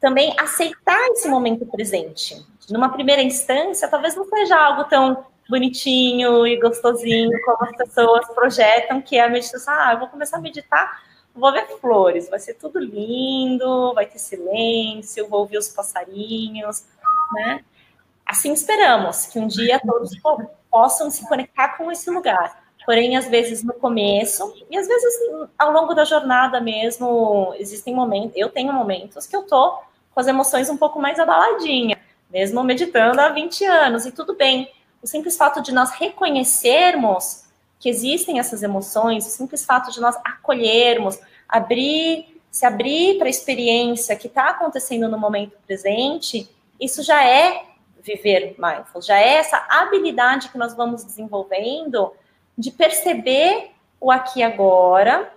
também 0.00 0.34
aceitar 0.40 0.98
esse 1.10 1.28
momento 1.28 1.66
presente. 1.66 2.42
Numa 2.70 2.88
primeira 2.88 3.22
instância, 3.22 3.86
talvez 3.86 4.16
não 4.16 4.24
seja 4.24 4.58
algo 4.58 4.84
tão 4.84 5.26
bonitinho 5.46 6.46
e 6.46 6.58
gostosinho 6.58 7.30
como 7.44 7.64
as 7.64 7.76
pessoas 7.76 8.26
projetam 8.34 9.02
que 9.02 9.18
é 9.18 9.24
a 9.26 9.28
meditação. 9.28 9.74
Ah, 9.76 9.92
eu 9.92 9.98
vou 9.98 10.08
começar 10.08 10.38
a 10.38 10.40
meditar, 10.40 11.02
vou 11.34 11.52
ver 11.52 11.66
flores, 11.82 12.30
vai 12.30 12.38
ser 12.38 12.54
tudo 12.54 12.78
lindo, 12.78 13.92
vai 13.92 14.06
ter 14.06 14.18
silêncio, 14.18 15.28
vou 15.28 15.40
ouvir 15.40 15.58
os 15.58 15.68
passarinhos, 15.68 16.86
né? 17.34 17.62
Assim 18.24 18.54
esperamos 18.54 19.26
que 19.26 19.38
um 19.38 19.46
dia 19.46 19.78
todos 19.78 20.10
possam 20.72 21.10
se 21.10 21.28
conectar 21.28 21.76
com 21.76 21.92
esse 21.92 22.10
lugar. 22.10 22.64
Porém, 22.86 23.16
às 23.16 23.28
vezes 23.28 23.62
no 23.62 23.74
começo, 23.74 24.52
e 24.70 24.76
às 24.76 24.88
vezes 24.88 25.14
ao 25.58 25.70
longo 25.70 25.94
da 25.94 26.04
jornada 26.04 26.60
mesmo, 26.60 27.54
existem 27.58 27.94
momentos, 27.94 28.32
eu 28.34 28.48
tenho 28.48 28.72
momentos 28.72 29.26
que 29.26 29.36
eu 29.36 29.42
tô 29.42 29.78
com 30.12 30.20
as 30.20 30.26
emoções 30.26 30.68
um 30.68 30.76
pouco 30.76 30.98
mais 30.98 31.18
abaladinha, 31.18 31.98
mesmo 32.30 32.64
meditando 32.64 33.20
há 33.20 33.28
20 33.28 33.64
anos, 33.66 34.06
e 34.06 34.10
tudo 34.10 34.34
bem. 34.34 34.68
O 35.02 35.06
simples 35.06 35.36
fato 35.36 35.60
de 35.60 35.72
nós 35.72 35.90
reconhecermos 35.92 37.44
que 37.78 37.88
existem 37.88 38.38
essas 38.38 38.62
emoções, 38.62 39.26
o 39.26 39.30
simples 39.30 39.64
fato 39.64 39.92
de 39.92 40.00
nós 40.00 40.16
acolhermos, 40.24 41.18
abrir, 41.48 42.40
se 42.50 42.64
abrir 42.64 43.18
para 43.18 43.26
a 43.26 43.30
experiência 43.30 44.16
que 44.16 44.26
está 44.26 44.50
acontecendo 44.50 45.08
no 45.08 45.18
momento 45.18 45.56
presente, 45.66 46.48
isso 46.80 47.02
já 47.02 47.24
é 47.24 47.71
viver 48.02 48.54
mindful, 48.58 49.00
já 49.00 49.18
é 49.18 49.34
essa 49.34 49.64
habilidade 49.68 50.48
que 50.48 50.58
nós 50.58 50.74
vamos 50.74 51.04
desenvolvendo 51.04 52.12
de 52.56 52.70
perceber 52.70 53.70
o 54.00 54.10
aqui 54.10 54.40
e 54.40 54.42
agora, 54.42 55.32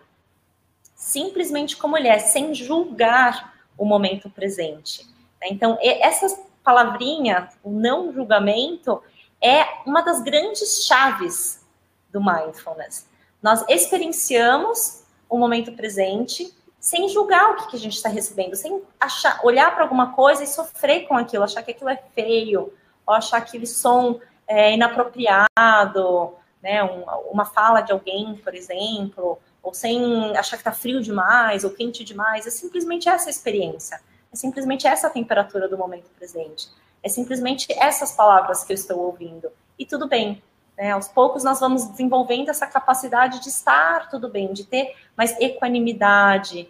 simplesmente 0.95 1.77
como 1.77 1.97
ele 1.97 2.07
é, 2.07 2.19
sem 2.19 2.53
julgar 2.53 3.53
o 3.77 3.85
momento 3.85 4.29
presente. 4.29 5.05
Então, 5.43 5.77
essa 5.81 6.43
palavrinha, 6.63 7.49
o 7.63 7.69
não 7.69 8.11
julgamento, 8.11 9.01
é 9.41 9.63
uma 9.85 10.01
das 10.01 10.21
grandes 10.21 10.85
chaves 10.85 11.63
do 12.11 12.19
mindfulness. 12.19 13.07
Nós 13.41 13.63
experienciamos 13.69 15.03
o 15.29 15.37
momento 15.37 15.73
presente 15.73 16.51
sem 16.85 17.09
julgar 17.09 17.49
o 17.49 17.55
que, 17.55 17.69
que 17.69 17.75
a 17.77 17.79
gente 17.79 17.95
está 17.95 18.09
recebendo, 18.09 18.55
sem 18.55 18.79
achar, 18.99 19.39
olhar 19.43 19.73
para 19.73 19.85
alguma 19.85 20.13
coisa 20.13 20.43
e 20.43 20.47
sofrer 20.47 21.07
com 21.07 21.17
aquilo, 21.17 21.43
achar 21.43 21.63
que 21.63 21.71
aquilo 21.71 21.89
é 21.89 21.99
feio, 22.13 22.71
ou 23.07 23.13
achar 23.15 23.37
aquele 23.37 23.65
som 23.65 24.19
é, 24.47 24.71
inapropriado, 24.71 26.35
né, 26.61 26.83
um, 26.83 27.03
uma 27.31 27.43
fala 27.43 27.81
de 27.81 27.91
alguém, 27.91 28.35
por 28.35 28.53
exemplo, 28.53 29.39
ou 29.63 29.73
sem 29.73 30.37
achar 30.37 30.57
que 30.57 30.61
está 30.61 30.71
frio 30.71 31.01
demais 31.01 31.63
ou 31.63 31.71
quente 31.71 32.03
demais, 32.03 32.45
é 32.45 32.51
simplesmente 32.51 33.09
essa 33.09 33.31
experiência, 33.31 33.99
é 34.31 34.35
simplesmente 34.35 34.85
essa 34.85 35.09
temperatura 35.09 35.67
do 35.67 35.79
momento 35.79 36.11
presente, 36.19 36.69
é 37.01 37.09
simplesmente 37.09 37.65
essas 37.79 38.11
palavras 38.11 38.63
que 38.63 38.71
eu 38.71 38.75
estou 38.75 38.99
ouvindo. 38.99 39.51
E 39.79 39.87
tudo 39.87 40.07
bem, 40.07 40.39
né? 40.77 40.91
Aos 40.91 41.07
poucos 41.07 41.43
nós 41.43 41.59
vamos 41.59 41.87
desenvolvendo 41.87 42.49
essa 42.49 42.67
capacidade 42.67 43.41
de 43.41 43.49
estar 43.49 44.07
tudo 44.07 44.29
bem, 44.29 44.53
de 44.53 44.65
ter 44.65 44.95
mais 45.17 45.35
equanimidade, 45.39 46.69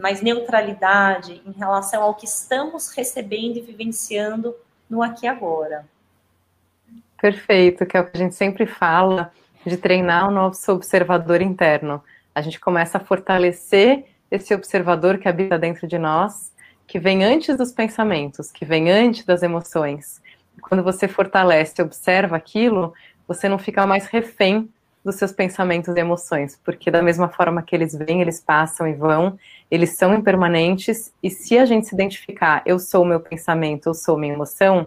mais 0.00 0.22
neutralidade 0.22 1.42
em 1.46 1.52
relação 1.52 2.02
ao 2.02 2.14
que 2.14 2.24
estamos 2.24 2.90
recebendo 2.90 3.56
e 3.56 3.60
vivenciando 3.60 4.54
no 4.88 5.02
aqui 5.02 5.26
e 5.26 5.28
agora. 5.28 5.84
Perfeito, 7.20 7.84
que 7.84 7.96
é 7.96 8.00
o 8.00 8.06
que 8.06 8.16
a 8.16 8.20
gente 8.20 8.34
sempre 8.34 8.66
fala 8.66 9.32
de 9.64 9.76
treinar 9.76 10.28
o 10.28 10.30
nosso 10.30 10.72
observador 10.72 11.42
interno 11.42 12.02
a 12.34 12.40
gente 12.40 12.60
começa 12.60 12.98
a 12.98 13.00
fortalecer 13.00 14.06
esse 14.30 14.54
observador 14.54 15.18
que 15.18 15.28
habita 15.28 15.58
dentro 15.58 15.86
de 15.86 15.98
nós, 15.98 16.52
que 16.86 16.98
vem 16.98 17.24
antes 17.24 17.56
dos 17.56 17.72
pensamentos, 17.72 18.50
que 18.50 18.64
vem 18.64 18.90
antes 18.90 19.24
das 19.24 19.42
emoções. 19.42 20.22
Quando 20.62 20.82
você 20.82 21.08
fortalece 21.08 21.82
observa 21.82 22.36
aquilo, 22.36 22.94
você 23.26 23.48
não 23.48 23.58
fica 23.58 23.86
mais 23.86 24.06
refém 24.06 24.68
dos 25.04 25.16
seus 25.16 25.32
pensamentos 25.32 25.94
e 25.96 26.00
emoções, 26.00 26.58
porque 26.64 26.90
da 26.90 27.02
mesma 27.02 27.28
forma 27.28 27.62
que 27.62 27.74
eles 27.74 27.94
vêm, 27.94 28.20
eles 28.20 28.40
passam 28.40 28.86
e 28.86 28.92
vão, 28.92 29.38
eles 29.70 29.96
são 29.96 30.14
impermanentes, 30.14 31.12
e 31.22 31.30
se 31.30 31.58
a 31.58 31.64
gente 31.64 31.86
se 31.86 31.94
identificar, 31.94 32.62
eu 32.66 32.78
sou 32.78 33.02
o 33.02 33.06
meu 33.06 33.20
pensamento, 33.20 33.88
eu 33.88 33.94
sou 33.94 34.18
minha 34.18 34.34
emoção, 34.34 34.86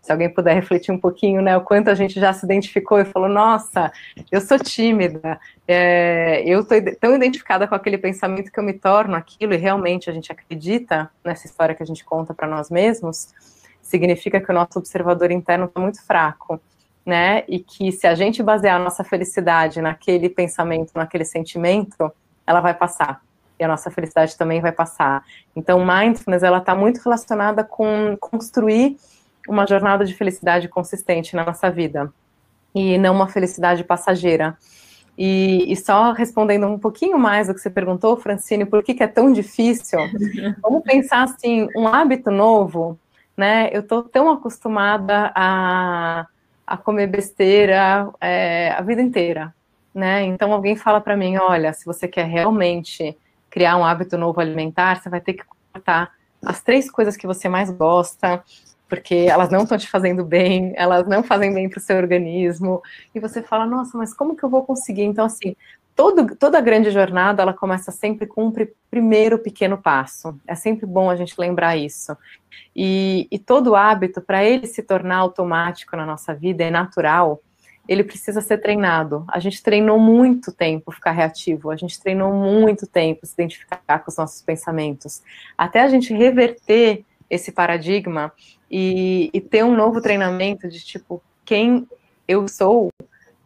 se 0.00 0.12
alguém 0.12 0.32
puder 0.32 0.54
refletir 0.54 0.92
um 0.92 0.98
pouquinho, 0.98 1.42
né, 1.42 1.56
o 1.56 1.60
quanto 1.60 1.88
a 1.88 1.94
gente 1.94 2.18
já 2.18 2.32
se 2.32 2.44
identificou 2.46 2.98
e 3.00 3.04
falou, 3.04 3.28
nossa, 3.28 3.92
eu 4.30 4.40
sou 4.40 4.58
tímida, 4.58 5.38
é, 5.66 6.42
eu 6.46 6.60
estou 6.60 6.78
tão 7.00 7.16
identificada 7.16 7.66
com 7.66 7.74
aquele 7.74 7.98
pensamento 7.98 8.50
que 8.50 8.58
eu 8.58 8.64
me 8.64 8.72
torno 8.72 9.16
aquilo, 9.16 9.54
e 9.54 9.56
realmente 9.56 10.08
a 10.08 10.12
gente 10.12 10.30
acredita 10.30 11.10
nessa 11.24 11.46
história 11.46 11.74
que 11.74 11.82
a 11.82 11.86
gente 11.86 12.04
conta 12.04 12.32
para 12.32 12.46
nós 12.46 12.70
mesmos, 12.70 13.34
significa 13.82 14.40
que 14.40 14.50
o 14.50 14.54
nosso 14.54 14.78
observador 14.78 15.30
interno 15.30 15.64
está 15.64 15.80
muito 15.80 16.02
fraco, 16.06 16.60
né, 17.08 17.42
e 17.48 17.58
que 17.58 17.90
se 17.90 18.06
a 18.06 18.14
gente 18.14 18.42
basear 18.42 18.76
a 18.76 18.84
nossa 18.84 19.02
felicidade 19.02 19.80
naquele 19.80 20.28
pensamento, 20.28 20.92
naquele 20.94 21.24
sentimento, 21.24 22.12
ela 22.46 22.60
vai 22.60 22.74
passar 22.74 23.22
e 23.58 23.64
a 23.64 23.68
nossa 23.68 23.90
felicidade 23.90 24.36
também 24.36 24.60
vai 24.60 24.72
passar. 24.72 25.24
Então, 25.56 25.82
mindfulness, 25.84 26.42
ela 26.42 26.58
está 26.58 26.74
muito 26.74 26.98
relacionada 26.98 27.64
com 27.64 28.14
construir 28.20 28.98
uma 29.48 29.66
jornada 29.66 30.04
de 30.04 30.14
felicidade 30.14 30.68
consistente 30.68 31.34
na 31.34 31.46
nossa 31.46 31.70
vida 31.70 32.12
e 32.74 32.98
não 32.98 33.14
uma 33.14 33.26
felicidade 33.26 33.82
passageira. 33.84 34.54
E, 35.16 35.64
e, 35.72 35.76
só 35.76 36.12
respondendo 36.12 36.66
um 36.66 36.78
pouquinho 36.78 37.18
mais 37.18 37.48
do 37.48 37.54
que 37.54 37.60
você 37.60 37.70
perguntou, 37.70 38.18
Francine, 38.18 38.66
por 38.66 38.84
que, 38.84 38.92
que 38.92 39.02
é 39.02 39.08
tão 39.08 39.32
difícil? 39.32 39.98
Vamos 40.62 40.82
pensar 40.84 41.24
assim, 41.24 41.68
um 41.74 41.88
hábito 41.88 42.30
novo, 42.30 42.98
né? 43.34 43.70
Eu 43.72 43.80
estou 43.80 44.02
tão 44.02 44.30
acostumada 44.30 45.32
a, 45.34 46.26
a 46.68 46.76
comer 46.76 47.06
besteira 47.06 48.10
é, 48.20 48.72
a 48.72 48.82
vida 48.82 49.00
inteira, 49.00 49.54
né? 49.94 50.22
Então 50.24 50.52
alguém 50.52 50.76
fala 50.76 51.00
para 51.00 51.16
mim, 51.16 51.38
olha, 51.38 51.72
se 51.72 51.86
você 51.86 52.06
quer 52.06 52.26
realmente 52.26 53.16
criar 53.48 53.78
um 53.78 53.84
hábito 53.84 54.18
novo 54.18 54.38
alimentar, 54.38 55.00
você 55.00 55.08
vai 55.08 55.20
ter 55.20 55.32
que 55.32 55.44
cortar 55.72 56.12
as 56.44 56.62
três 56.62 56.90
coisas 56.90 57.16
que 57.16 57.26
você 57.26 57.48
mais 57.48 57.70
gosta, 57.70 58.44
porque 58.86 59.14
elas 59.14 59.48
não 59.48 59.62
estão 59.62 59.78
te 59.78 59.88
fazendo 59.88 60.22
bem, 60.22 60.74
elas 60.76 61.08
não 61.08 61.22
fazem 61.22 61.54
bem 61.54 61.70
para 61.70 61.78
o 61.78 61.82
seu 61.82 61.96
organismo, 61.96 62.82
e 63.14 63.18
você 63.18 63.42
fala, 63.42 63.64
nossa, 63.64 63.96
mas 63.96 64.12
como 64.12 64.36
que 64.36 64.44
eu 64.44 64.50
vou 64.50 64.62
conseguir? 64.62 65.04
Então, 65.04 65.24
assim, 65.24 65.56
todo, 65.98 66.36
toda 66.36 66.60
grande 66.60 66.92
jornada, 66.92 67.42
ela 67.42 67.52
começa 67.52 67.90
sempre 67.90 68.24
com 68.24 68.44
um 68.44 68.52
pr 68.52 68.68
primeiro 68.88 69.36
pequeno 69.36 69.76
passo, 69.76 70.40
é 70.46 70.54
sempre 70.54 70.86
bom 70.86 71.10
a 71.10 71.16
gente 71.16 71.34
lembrar 71.36 71.76
isso, 71.76 72.16
e, 72.74 73.26
e 73.32 73.36
todo 73.36 73.74
hábito, 73.74 74.20
para 74.20 74.44
ele 74.44 74.68
se 74.68 74.80
tornar 74.80 75.16
automático 75.16 75.96
na 75.96 76.06
nossa 76.06 76.32
vida, 76.32 76.62
é 76.62 76.70
natural, 76.70 77.42
ele 77.88 78.04
precisa 78.04 78.40
ser 78.40 78.58
treinado. 78.58 79.24
A 79.28 79.40
gente 79.40 79.62
treinou 79.62 79.98
muito 79.98 80.52
tempo 80.52 80.92
ficar 80.92 81.10
reativo, 81.10 81.70
a 81.70 81.76
gente 81.76 81.98
treinou 81.98 82.32
muito 82.32 82.86
tempo 82.86 83.26
se 83.26 83.32
identificar 83.32 83.98
com 83.98 84.10
os 84.10 84.16
nossos 84.16 84.42
pensamentos. 84.42 85.22
Até 85.56 85.80
a 85.80 85.88
gente 85.88 86.12
reverter 86.12 87.04
esse 87.28 87.50
paradigma 87.50 88.30
e, 88.70 89.30
e 89.32 89.40
ter 89.40 89.64
um 89.64 89.74
novo 89.74 90.00
treinamento 90.00 90.68
de 90.68 90.84
tipo 90.84 91.22
quem 91.44 91.88
eu 92.28 92.46
sou, 92.46 92.90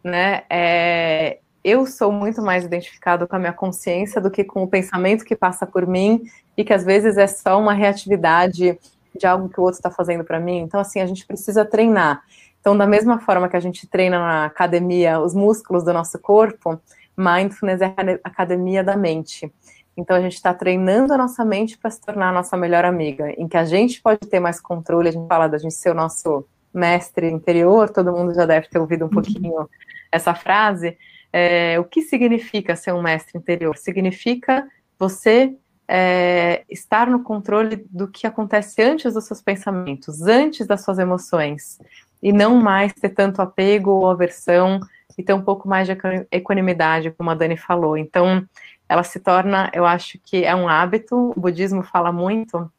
né? 0.03 0.43
É, 0.49 1.39
eu 1.63 1.85
sou 1.85 2.11
muito 2.11 2.41
mais 2.41 2.65
identificado 2.65 3.27
com 3.27 3.35
a 3.35 3.39
minha 3.39 3.53
consciência 3.53 4.19
do 4.19 4.29
que 4.29 4.43
com 4.43 4.63
o 4.63 4.67
pensamento 4.67 5.23
que 5.23 5.35
passa 5.35 5.65
por 5.65 5.87
mim 5.87 6.23
e 6.57 6.63
que 6.63 6.73
às 6.73 6.83
vezes 6.83 7.17
é 7.17 7.25
só 7.27 7.59
uma 7.59 7.73
reatividade 7.73 8.77
de 9.17 9.25
algo 9.25 9.47
que 9.47 9.59
o 9.59 9.63
outro 9.63 9.77
está 9.77 9.89
fazendo 9.89 10.23
para 10.23 10.39
mim. 10.39 10.57
Então, 10.57 10.79
assim, 10.79 10.99
a 10.99 11.05
gente 11.05 11.25
precisa 11.25 11.63
treinar. 11.63 12.21
Então, 12.59 12.75
da 12.77 12.87
mesma 12.87 13.19
forma 13.19 13.47
que 13.47 13.55
a 13.55 13.59
gente 13.59 13.87
treina 13.87 14.19
na 14.19 14.45
academia 14.45 15.19
os 15.19 15.33
músculos 15.33 15.83
do 15.83 15.93
nosso 15.93 16.19
corpo, 16.19 16.79
mindfulness 17.15 17.81
é 17.81 17.85
a 17.85 18.27
academia 18.29 18.83
da 18.83 18.97
mente. 18.97 19.51
Então, 19.95 20.17
a 20.17 20.21
gente 20.21 20.33
está 20.33 20.53
treinando 20.53 21.13
a 21.13 21.17
nossa 21.17 21.45
mente 21.45 21.77
para 21.77 21.91
se 21.91 22.01
tornar 22.01 22.29
a 22.29 22.33
nossa 22.33 22.57
melhor 22.57 22.83
amiga, 22.83 23.29
em 23.37 23.47
que 23.47 23.57
a 23.57 23.65
gente 23.65 24.01
pode 24.01 24.21
ter 24.21 24.39
mais 24.39 24.59
controle. 24.59 25.09
A 25.09 25.11
gente 25.11 25.27
fala 25.27 25.47
da 25.47 25.57
gente 25.57 25.75
ser 25.75 25.91
o 25.91 25.93
nosso 25.93 26.45
mestre 26.73 27.29
interior, 27.29 27.89
todo 27.89 28.11
mundo 28.11 28.33
já 28.33 28.45
deve 28.45 28.67
ter 28.67 28.79
ouvido 28.79 29.05
um 29.05 29.09
pouquinho 29.09 29.69
essa 30.11 30.33
frase. 30.33 30.97
É, 31.35 31.79
o 31.79 31.83
que 31.83 32.03
significa 32.03 32.75
ser 32.75 32.93
um 32.93 33.01
mestre 33.01 33.35
interior? 33.35 33.75
Significa 33.75 34.67
você 34.99 35.55
é, 35.87 36.63
estar 36.69 37.07
no 37.07 37.23
controle 37.23 37.85
do 37.89 38.07
que 38.07 38.27
acontece 38.27 38.81
antes 38.83 39.15
dos 39.15 39.25
seus 39.25 39.41
pensamentos, 39.41 40.21
antes 40.21 40.67
das 40.67 40.83
suas 40.83 40.99
emoções, 40.99 41.79
e 42.21 42.31
não 42.31 42.55
mais 42.55 42.93
ter 42.93 43.09
tanto 43.09 43.41
apego 43.41 43.89
ou 43.89 44.09
aversão 44.09 44.79
e 45.17 45.23
ter 45.23 45.33
um 45.33 45.41
pouco 45.41 45.67
mais 45.67 45.87
de 45.87 45.97
equanimidade, 46.31 47.11
como 47.11 47.31
a 47.31 47.35
Dani 47.35 47.57
falou. 47.57 47.97
Então, 47.97 48.47
ela 48.87 49.03
se 49.03 49.19
torna, 49.19 49.71
eu 49.73 49.85
acho 49.85 50.19
que 50.23 50.43
é 50.43 50.55
um 50.55 50.67
hábito, 50.67 51.33
o 51.35 51.39
budismo 51.39 51.83
fala 51.83 52.11
muito, 52.11 52.71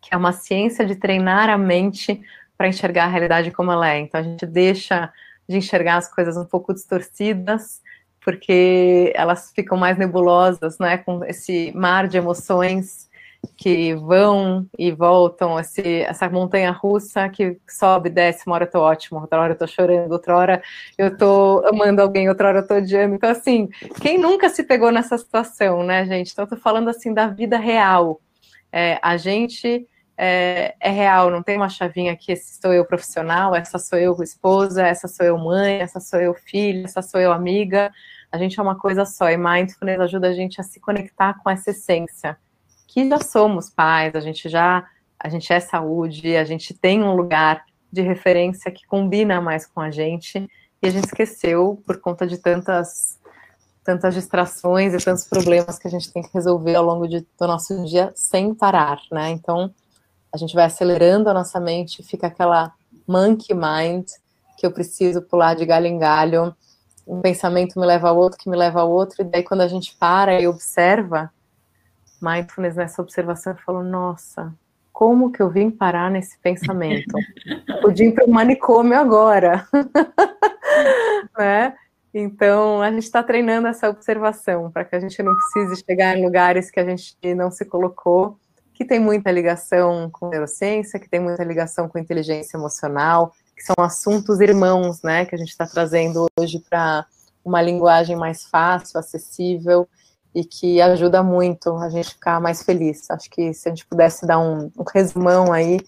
que 0.00 0.12
é 0.12 0.16
uma 0.16 0.32
ciência 0.32 0.84
de 0.84 0.96
treinar 0.96 1.48
a 1.48 1.56
mente 1.56 2.20
para 2.58 2.68
enxergar 2.68 3.04
a 3.04 3.08
realidade 3.08 3.50
como 3.50 3.72
ela 3.72 3.88
é. 3.88 4.00
Então, 4.00 4.20
a 4.20 4.24
gente 4.24 4.44
deixa 4.44 5.12
de 5.48 5.56
enxergar 5.56 5.96
as 5.96 6.12
coisas 6.12 6.36
um 6.36 6.44
pouco 6.44 6.74
distorcidas 6.74 7.80
porque 8.24 9.12
elas 9.14 9.52
ficam 9.54 9.76
mais 9.76 9.98
nebulosas, 9.98 10.78
né, 10.78 10.98
com 10.98 11.24
esse 11.24 11.72
mar 11.74 12.06
de 12.06 12.16
emoções 12.16 13.10
que 13.56 13.94
vão 13.94 14.66
e 14.78 14.92
voltam, 14.92 15.58
esse, 15.58 16.02
essa 16.02 16.28
montanha 16.30 16.70
russa 16.70 17.28
que 17.28 17.58
sobe 17.68 18.08
e 18.08 18.12
desce, 18.12 18.46
uma 18.46 18.54
hora 18.54 18.64
eu 18.64 18.70
tô 18.70 18.80
ótimo, 18.80 19.20
outra 19.20 19.40
hora 19.40 19.52
eu 19.52 19.58
tô 19.58 19.66
chorando, 19.66 20.12
outra 20.12 20.36
hora 20.36 20.62
eu 20.96 21.16
tô 21.16 21.62
amando 21.66 22.00
alguém, 22.00 22.28
outra 22.28 22.48
hora 22.48 22.58
eu 22.60 22.66
tô 22.66 22.76
odiando. 22.76 23.16
Então, 23.16 23.30
assim, 23.30 23.68
quem 24.00 24.16
nunca 24.18 24.48
se 24.48 24.62
pegou 24.62 24.92
nessa 24.92 25.18
situação, 25.18 25.82
né, 25.82 26.04
gente? 26.06 26.30
Então, 26.32 26.44
eu 26.44 26.48
tô 26.48 26.56
falando, 26.56 26.88
assim, 26.88 27.12
da 27.12 27.26
vida 27.26 27.58
real. 27.58 28.20
É, 28.72 28.98
a 29.02 29.16
gente 29.16 29.86
é, 30.16 30.74
é, 30.80 30.90
real, 30.90 31.30
não 31.30 31.42
tem 31.42 31.56
uma 31.56 31.68
chavinha 31.68 32.16
que 32.16 32.32
esse 32.32 32.60
sou 32.60 32.72
eu 32.72 32.84
profissional, 32.84 33.54
essa 33.54 33.78
sou 33.78 33.98
eu 33.98 34.16
esposa, 34.22 34.86
essa 34.86 35.08
sou 35.08 35.26
eu 35.26 35.36
mãe, 35.36 35.80
essa 35.80 36.00
sou 36.00 36.20
eu 36.20 36.34
filha, 36.34 36.84
essa 36.84 37.02
sou 37.02 37.20
eu 37.20 37.32
amiga. 37.32 37.92
A 38.32 38.38
gente 38.38 38.58
é 38.58 38.62
uma 38.62 38.76
coisa 38.76 39.04
só, 39.04 39.28
e 39.28 39.36
mindfulness 39.36 40.00
ajuda 40.00 40.28
a 40.28 40.32
gente 40.32 40.60
a 40.60 40.64
se 40.64 40.80
conectar 40.80 41.34
com 41.42 41.50
essa 41.50 41.70
essência, 41.70 42.38
que 42.88 43.08
já 43.08 43.20
somos 43.20 43.68
pais, 43.68 44.14
a 44.14 44.20
gente 44.20 44.48
já, 44.48 44.86
a 45.20 45.28
gente 45.28 45.52
é 45.52 45.60
saúde, 45.60 46.36
a 46.36 46.44
gente 46.44 46.72
tem 46.72 47.02
um 47.02 47.14
lugar 47.14 47.62
de 47.92 48.00
referência 48.00 48.70
que 48.70 48.86
combina 48.86 49.40
mais 49.40 49.66
com 49.66 49.80
a 49.80 49.90
gente, 49.90 50.48
e 50.82 50.86
a 50.86 50.90
gente 50.90 51.04
esqueceu 51.04 51.80
por 51.86 52.00
conta 52.00 52.26
de 52.26 52.38
tantas 52.38 53.20
tantas 53.84 54.14
distrações 54.14 54.94
e 54.94 55.04
tantos 55.04 55.24
problemas 55.24 55.78
que 55.78 55.88
a 55.88 55.90
gente 55.90 56.12
tem 56.12 56.22
que 56.22 56.30
resolver 56.32 56.76
ao 56.76 56.84
longo 56.84 57.08
de, 57.08 57.20
do 57.20 57.46
nosso 57.46 57.84
dia 57.84 58.12
sem 58.14 58.54
parar, 58.54 59.00
né? 59.10 59.30
Então, 59.30 59.74
a 60.32 60.36
gente 60.36 60.54
vai 60.54 60.64
acelerando 60.64 61.28
a 61.28 61.34
nossa 61.34 61.58
mente, 61.58 62.02
fica 62.02 62.28
aquela 62.28 62.72
monkey 63.06 63.54
mind, 63.54 64.06
que 64.56 64.64
eu 64.64 64.70
preciso 64.70 65.20
pular 65.22 65.54
de 65.54 65.66
galho 65.66 65.86
em 65.86 65.98
galho, 65.98 66.54
um 67.06 67.20
pensamento 67.20 67.78
me 67.78 67.86
leva 67.86 68.08
ao 68.08 68.16
outro, 68.16 68.38
que 68.38 68.48
me 68.48 68.56
leva 68.56 68.80
ao 68.80 68.90
outro, 68.90 69.22
e 69.22 69.24
daí 69.24 69.42
quando 69.42 69.62
a 69.62 69.68
gente 69.68 69.96
para 69.96 70.40
e 70.40 70.46
observa, 70.46 71.32
mindfulness 72.20 72.76
nessa 72.76 73.02
observação, 73.02 73.52
eu 73.52 73.58
falo, 73.58 73.82
nossa, 73.82 74.54
como 74.92 75.32
que 75.32 75.42
eu 75.42 75.50
vim 75.50 75.70
parar 75.70 76.10
nesse 76.10 76.38
pensamento? 76.38 77.14
Podia 77.82 78.06
ir 78.06 78.12
para 78.12 78.24
o 78.24 78.30
manicômio 78.30 78.98
agora, 78.98 79.66
né? 81.36 81.74
Então, 82.14 82.82
a 82.82 82.90
gente 82.90 83.04
está 83.04 83.22
treinando 83.22 83.66
essa 83.66 83.88
observação 83.88 84.70
para 84.70 84.84
que 84.84 84.94
a 84.94 85.00
gente 85.00 85.22
não 85.22 85.32
precise 85.34 85.82
chegar 85.82 86.16
em 86.16 86.22
lugares 86.22 86.70
que 86.70 86.78
a 86.78 86.84
gente 86.84 87.16
não 87.34 87.50
se 87.50 87.64
colocou 87.64 88.36
que 88.82 88.84
tem 88.84 88.98
muita 88.98 89.30
ligação 89.30 90.10
com 90.10 90.28
neurociência, 90.28 90.98
que 90.98 91.08
tem 91.08 91.20
muita 91.20 91.44
ligação 91.44 91.88
com 91.88 91.98
inteligência 91.98 92.56
emocional, 92.56 93.32
que 93.56 93.62
são 93.62 93.74
assuntos 93.78 94.40
irmãos, 94.40 95.02
né, 95.02 95.24
que 95.24 95.34
a 95.34 95.38
gente 95.38 95.50
está 95.50 95.66
trazendo 95.66 96.26
hoje 96.38 96.58
para 96.68 97.06
uma 97.44 97.60
linguagem 97.60 98.16
mais 98.16 98.44
fácil, 98.44 98.98
acessível 98.98 99.88
e 100.34 100.44
que 100.44 100.80
ajuda 100.80 101.22
muito 101.22 101.76
a 101.76 101.88
gente 101.88 102.10
ficar 102.10 102.40
mais 102.40 102.62
feliz. 102.62 103.10
Acho 103.10 103.28
que 103.28 103.52
se 103.52 103.68
a 103.68 103.70
gente 103.70 103.86
pudesse 103.86 104.26
dar 104.26 104.38
um, 104.38 104.70
um 104.78 104.84
resumão 104.92 105.52
aí, 105.52 105.78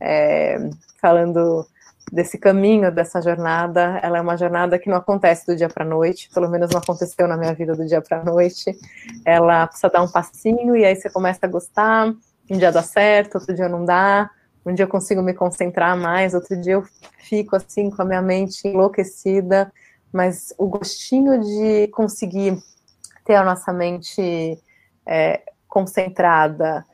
é, 0.00 0.58
falando 1.00 1.66
desse 2.12 2.38
caminho, 2.38 2.90
dessa 2.92 3.20
jornada, 3.20 3.98
ela 4.02 4.18
é 4.18 4.20
uma 4.20 4.36
jornada 4.36 4.78
que 4.78 4.88
não 4.88 4.96
acontece 4.96 5.46
do 5.46 5.56
dia 5.56 5.68
para 5.68 5.84
a 5.84 5.88
noite, 5.88 6.30
pelo 6.32 6.48
menos 6.48 6.70
não 6.70 6.78
aconteceu 6.80 7.26
na 7.28 7.36
minha 7.36 7.52
vida 7.54 7.74
do 7.74 7.86
dia 7.86 8.00
para 8.00 8.20
a 8.20 8.24
noite. 8.24 8.76
Ela 9.24 9.66
precisa 9.66 9.90
dar 9.90 10.02
um 10.02 10.10
passinho 10.10 10.76
e 10.76 10.84
aí 10.84 10.96
você 10.96 11.10
começa 11.10 11.40
a 11.42 11.48
gostar, 11.48 12.06
um 12.50 12.56
dia 12.56 12.72
dá 12.72 12.82
certo, 12.82 13.36
outro 13.36 13.54
dia 13.54 13.68
não 13.68 13.84
dá, 13.84 14.30
um 14.68 14.74
dia 14.74 14.84
eu 14.84 14.88
consigo 14.88 15.22
me 15.22 15.32
concentrar 15.32 15.96
mais, 15.96 16.34
outro 16.34 16.60
dia 16.60 16.74
eu 16.74 16.84
fico 17.18 17.56
assim 17.56 17.90
com 17.90 18.02
a 18.02 18.04
minha 18.04 18.20
mente 18.20 18.68
enlouquecida, 18.68 19.72
mas 20.12 20.54
o 20.58 20.66
gostinho 20.66 21.40
de 21.40 21.88
conseguir 21.88 22.58
ter 23.24 23.34
a 23.34 23.44
nossa 23.44 23.72
mente 23.72 24.58
é, 25.06 25.42
concentrada 25.66 26.84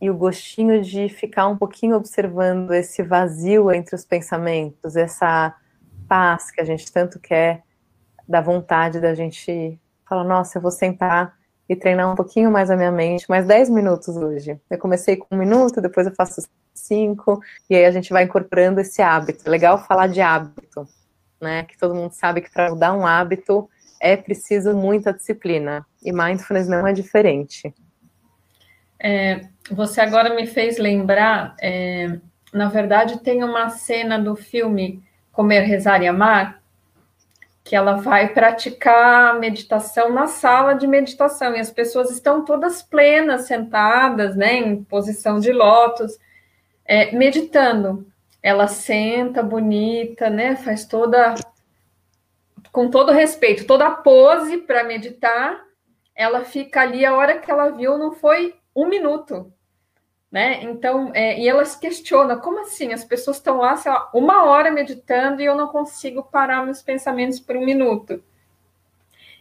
e 0.00 0.08
o 0.08 0.16
gostinho 0.16 0.80
de 0.80 1.08
ficar 1.08 1.48
um 1.48 1.56
pouquinho 1.56 1.96
observando 1.96 2.72
esse 2.72 3.02
vazio 3.02 3.70
entre 3.72 3.94
os 3.94 4.04
pensamentos, 4.04 4.96
essa 4.96 5.54
paz 6.08 6.50
que 6.50 6.60
a 6.60 6.64
gente 6.64 6.90
tanto 6.92 7.18
quer, 7.18 7.62
da 8.26 8.40
vontade 8.40 9.00
da 9.00 9.14
gente 9.14 9.78
falar, 10.08 10.24
nossa, 10.24 10.58
eu 10.58 10.62
vou 10.62 10.70
sentar 10.70 11.36
e 11.70 11.76
treinar 11.76 12.10
um 12.10 12.16
pouquinho 12.16 12.50
mais 12.50 12.68
a 12.68 12.76
minha 12.76 12.90
mente, 12.90 13.30
mais 13.30 13.46
10 13.46 13.70
minutos 13.70 14.16
hoje. 14.16 14.58
Eu 14.68 14.76
comecei 14.76 15.16
com 15.16 15.28
um 15.30 15.38
minuto, 15.38 15.80
depois 15.80 16.04
eu 16.04 16.12
faço 16.12 16.42
cinco, 16.74 17.40
e 17.70 17.76
aí 17.76 17.84
a 17.84 17.92
gente 17.92 18.12
vai 18.12 18.24
incorporando 18.24 18.80
esse 18.80 19.00
hábito. 19.00 19.44
É 19.46 19.48
legal 19.48 19.78
falar 19.78 20.08
de 20.08 20.20
hábito, 20.20 20.84
né? 21.40 21.62
Que 21.62 21.78
todo 21.78 21.94
mundo 21.94 22.10
sabe 22.10 22.40
que 22.40 22.50
para 22.50 22.70
mudar 22.70 22.92
um 22.92 23.06
hábito 23.06 23.70
é 24.00 24.16
preciso 24.16 24.74
muita 24.74 25.12
disciplina. 25.12 25.86
E 26.02 26.12
mindfulness 26.12 26.66
não 26.66 26.84
é 26.84 26.92
diferente. 26.92 27.72
É, 28.98 29.42
você 29.70 30.00
agora 30.00 30.34
me 30.34 30.48
fez 30.48 30.76
lembrar, 30.76 31.54
é, 31.62 32.18
na 32.52 32.68
verdade, 32.68 33.20
tem 33.20 33.44
uma 33.44 33.68
cena 33.68 34.18
do 34.18 34.34
filme 34.34 35.04
Comer, 35.30 35.60
Rezar 35.60 36.02
e 36.02 36.08
Amar, 36.08 36.59
que 37.70 37.76
ela 37.76 37.92
vai 37.92 38.34
praticar 38.34 39.38
meditação 39.38 40.12
na 40.12 40.26
sala 40.26 40.74
de 40.74 40.88
meditação 40.88 41.54
e 41.54 41.60
as 41.60 41.70
pessoas 41.70 42.10
estão 42.10 42.44
todas 42.44 42.82
plenas, 42.82 43.42
sentadas, 43.42 44.34
né, 44.34 44.54
em 44.54 44.82
posição 44.82 45.38
de 45.38 45.52
lótus, 45.52 46.18
é, 46.84 47.12
meditando. 47.12 48.04
Ela 48.42 48.66
senta 48.66 49.40
bonita, 49.40 50.28
né, 50.28 50.56
faz 50.56 50.84
toda 50.84 51.36
com 52.72 52.90
todo 52.90 53.12
respeito, 53.12 53.64
toda 53.64 53.86
a 53.86 53.92
pose 53.92 54.56
para 54.56 54.82
meditar. 54.82 55.62
Ela 56.12 56.42
fica 56.42 56.80
ali 56.80 57.06
a 57.06 57.14
hora 57.14 57.38
que 57.38 57.52
ela 57.52 57.70
viu 57.70 57.96
não 57.96 58.10
foi 58.10 58.56
um 58.74 58.88
minuto, 58.88 59.52
né? 60.30 60.62
Então, 60.62 61.10
é, 61.12 61.40
e 61.40 61.48
elas 61.48 61.74
questionam, 61.74 62.38
como 62.38 62.60
assim? 62.60 62.92
As 62.92 63.04
pessoas 63.04 63.38
estão 63.38 63.58
lá 63.58 63.74
lá, 63.84 64.10
uma 64.14 64.44
hora 64.44 64.70
meditando 64.70 65.42
e 65.42 65.44
eu 65.44 65.56
não 65.56 65.68
consigo 65.68 66.22
parar 66.22 66.64
meus 66.64 66.80
pensamentos 66.80 67.40
por 67.40 67.56
um 67.56 67.64
minuto. 67.64 68.22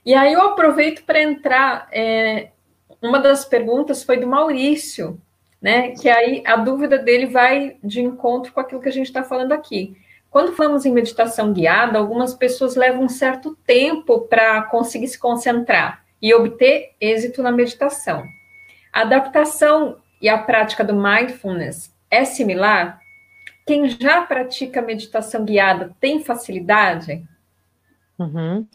E 0.06 0.16
aí 0.16 0.34
eu 0.34 0.42
aproveito 0.42 1.04
para 1.04 1.22
entrar. 1.22 1.88
É, 1.92 2.50
uma 3.02 3.20
das 3.20 3.46
perguntas 3.46 4.04
foi 4.04 4.18
do 4.18 4.28
Maurício, 4.28 5.22
né? 5.62 5.92
Que 5.92 6.10
aí 6.10 6.44
a 6.46 6.56
dúvida 6.56 6.98
dele 6.98 7.28
vai 7.28 7.78
de 7.84 8.02
encontro 8.02 8.52
com 8.52 8.60
aquilo 8.60 8.82
que 8.82 8.90
a 8.90 8.92
gente 8.92 9.08
está 9.08 9.24
falando 9.24 9.52
aqui. 9.52 9.96
Quando 10.30 10.56
falamos 10.56 10.86
em 10.86 10.92
meditação 10.92 11.54
guiada, 11.54 11.98
algumas 11.98 12.34
pessoas 12.34 12.76
levam 12.76 13.04
um 13.04 13.10
certo 13.10 13.56
tempo 13.66 14.22
para 14.22 14.62
conseguir 14.64 15.08
se 15.08 15.18
concentrar 15.18 16.04
e 16.22 16.34
obter 16.34 16.92
êxito 17.00 17.42
na 17.42 17.52
meditação. 17.52 18.24
A 18.92 19.02
adaptação 19.02 19.98
e 20.22 20.28
a 20.28 20.38
prática 20.38 20.84
do 20.84 20.96
mindfulness 20.96 21.94
é 22.10 22.26
similar? 22.26 23.00
Quem 23.66 23.88
já 23.88 24.22
pratica 24.22 24.82
meditação 24.82 25.46
guiada 25.46 25.96
tem 26.00 26.24
facilidade? 26.24 27.24
Uhum. 28.18 28.68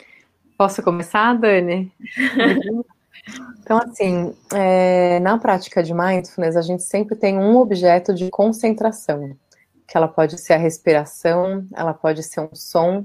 Posso 0.57 0.83
começar, 0.83 1.35
Dani? 1.35 1.93
então, 3.61 3.79
assim, 3.79 4.35
é, 4.55 5.19
na 5.21 5.37
prática 5.37 5.83
de 5.83 5.93
mindfulness, 5.93 6.57
a 6.57 6.63
gente 6.63 6.85
sempre 6.85 7.17
tem 7.17 7.37
um 7.37 7.57
objeto 7.57 8.15
de 8.15 8.31
concentração, 8.31 9.37
que 9.87 9.97
ela 9.97 10.09
pode 10.09 10.39
ser 10.39 10.55
a 10.55 10.59
respiração, 10.59 11.67
ela 11.75 11.93
pode 11.93 12.23
ser 12.23 12.41
um 12.41 12.55
som, 12.55 13.05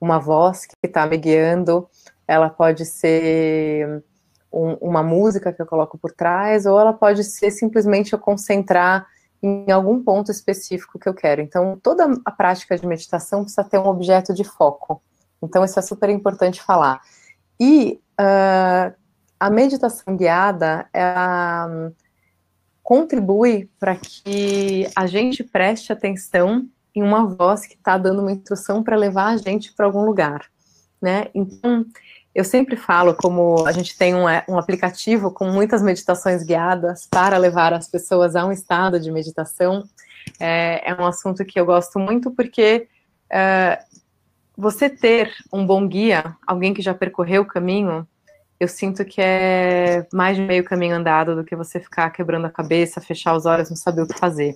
uma 0.00 0.18
voz 0.18 0.66
que 0.66 0.74
está 0.82 1.06
me 1.06 1.16
guiando, 1.16 1.88
ela 2.26 2.50
pode 2.50 2.84
ser 2.84 4.02
um, 4.52 4.74
uma 4.74 5.02
música 5.02 5.52
que 5.52 5.60
eu 5.60 5.66
coloco 5.66 5.98
por 5.98 6.12
trás, 6.12 6.66
ou 6.66 6.78
ela 6.78 6.92
pode 6.92 7.24
ser 7.24 7.50
simplesmente 7.50 8.12
eu 8.12 8.18
concentrar 8.18 9.06
em 9.42 9.70
algum 9.70 10.02
ponto 10.02 10.30
específico 10.30 10.98
que 10.98 11.08
eu 11.08 11.14
quero. 11.14 11.40
Então, 11.40 11.78
toda 11.82 12.08
a 12.24 12.30
prática 12.30 12.76
de 12.76 12.86
meditação 12.86 13.42
precisa 13.42 13.64
ter 13.64 13.78
um 13.78 13.86
objeto 13.86 14.34
de 14.34 14.44
foco. 14.44 15.00
Então, 15.42 15.64
isso 15.64 15.78
é 15.78 15.82
super 15.82 16.08
importante 16.08 16.62
falar. 16.62 17.00
E 17.60 18.00
uh, 18.20 18.94
a 19.38 19.50
meditação 19.50 20.16
guiada 20.16 20.88
ela, 20.92 21.92
contribui 22.82 23.70
para 23.78 23.94
que 23.94 24.88
a 24.96 25.06
gente 25.06 25.44
preste 25.44 25.92
atenção 25.92 26.66
em 26.94 27.02
uma 27.02 27.26
voz 27.26 27.66
que 27.66 27.74
está 27.74 27.98
dando 27.98 28.22
uma 28.22 28.32
instrução 28.32 28.82
para 28.82 28.96
levar 28.96 29.26
a 29.26 29.36
gente 29.36 29.72
para 29.74 29.86
algum 29.86 30.04
lugar, 30.04 30.46
né? 31.00 31.26
Então, 31.34 31.84
eu 32.38 32.44
sempre 32.44 32.76
falo 32.76 33.16
como 33.16 33.66
a 33.66 33.72
gente 33.72 33.98
tem 33.98 34.14
um, 34.14 34.28
é, 34.28 34.44
um, 34.48 34.56
aplicativo 34.56 35.32
com 35.32 35.50
muitas 35.50 35.82
meditações 35.82 36.44
guiadas 36.44 37.04
para 37.10 37.36
levar 37.36 37.72
as 37.72 37.88
pessoas 37.88 38.36
a 38.36 38.46
um 38.46 38.52
estado 38.52 39.00
de 39.00 39.10
meditação. 39.10 39.82
É, 40.38 40.88
é 40.88 40.94
um 40.94 41.04
assunto 41.04 41.44
que 41.44 41.58
eu 41.58 41.66
gosto 41.66 41.98
muito 41.98 42.30
porque 42.30 42.86
é, 43.28 43.80
você 44.56 44.88
ter 44.88 45.34
um 45.52 45.66
bom 45.66 45.84
guia, 45.88 46.36
alguém 46.46 46.72
que 46.72 46.80
já 46.80 46.94
percorreu 46.94 47.42
o 47.42 47.44
caminho, 47.44 48.06
eu 48.60 48.68
sinto 48.68 49.04
que 49.04 49.20
é 49.20 50.06
mais 50.12 50.36
de 50.36 50.42
meio 50.44 50.62
caminho 50.62 50.94
andado 50.94 51.34
do 51.34 51.42
que 51.42 51.56
você 51.56 51.80
ficar 51.80 52.08
quebrando 52.10 52.46
a 52.46 52.52
cabeça, 52.52 53.00
fechar 53.00 53.34
os 53.34 53.46
olhos, 53.46 53.68
não 53.68 53.76
saber 53.76 54.02
o 54.02 54.06
que 54.06 54.16
fazer. 54.16 54.54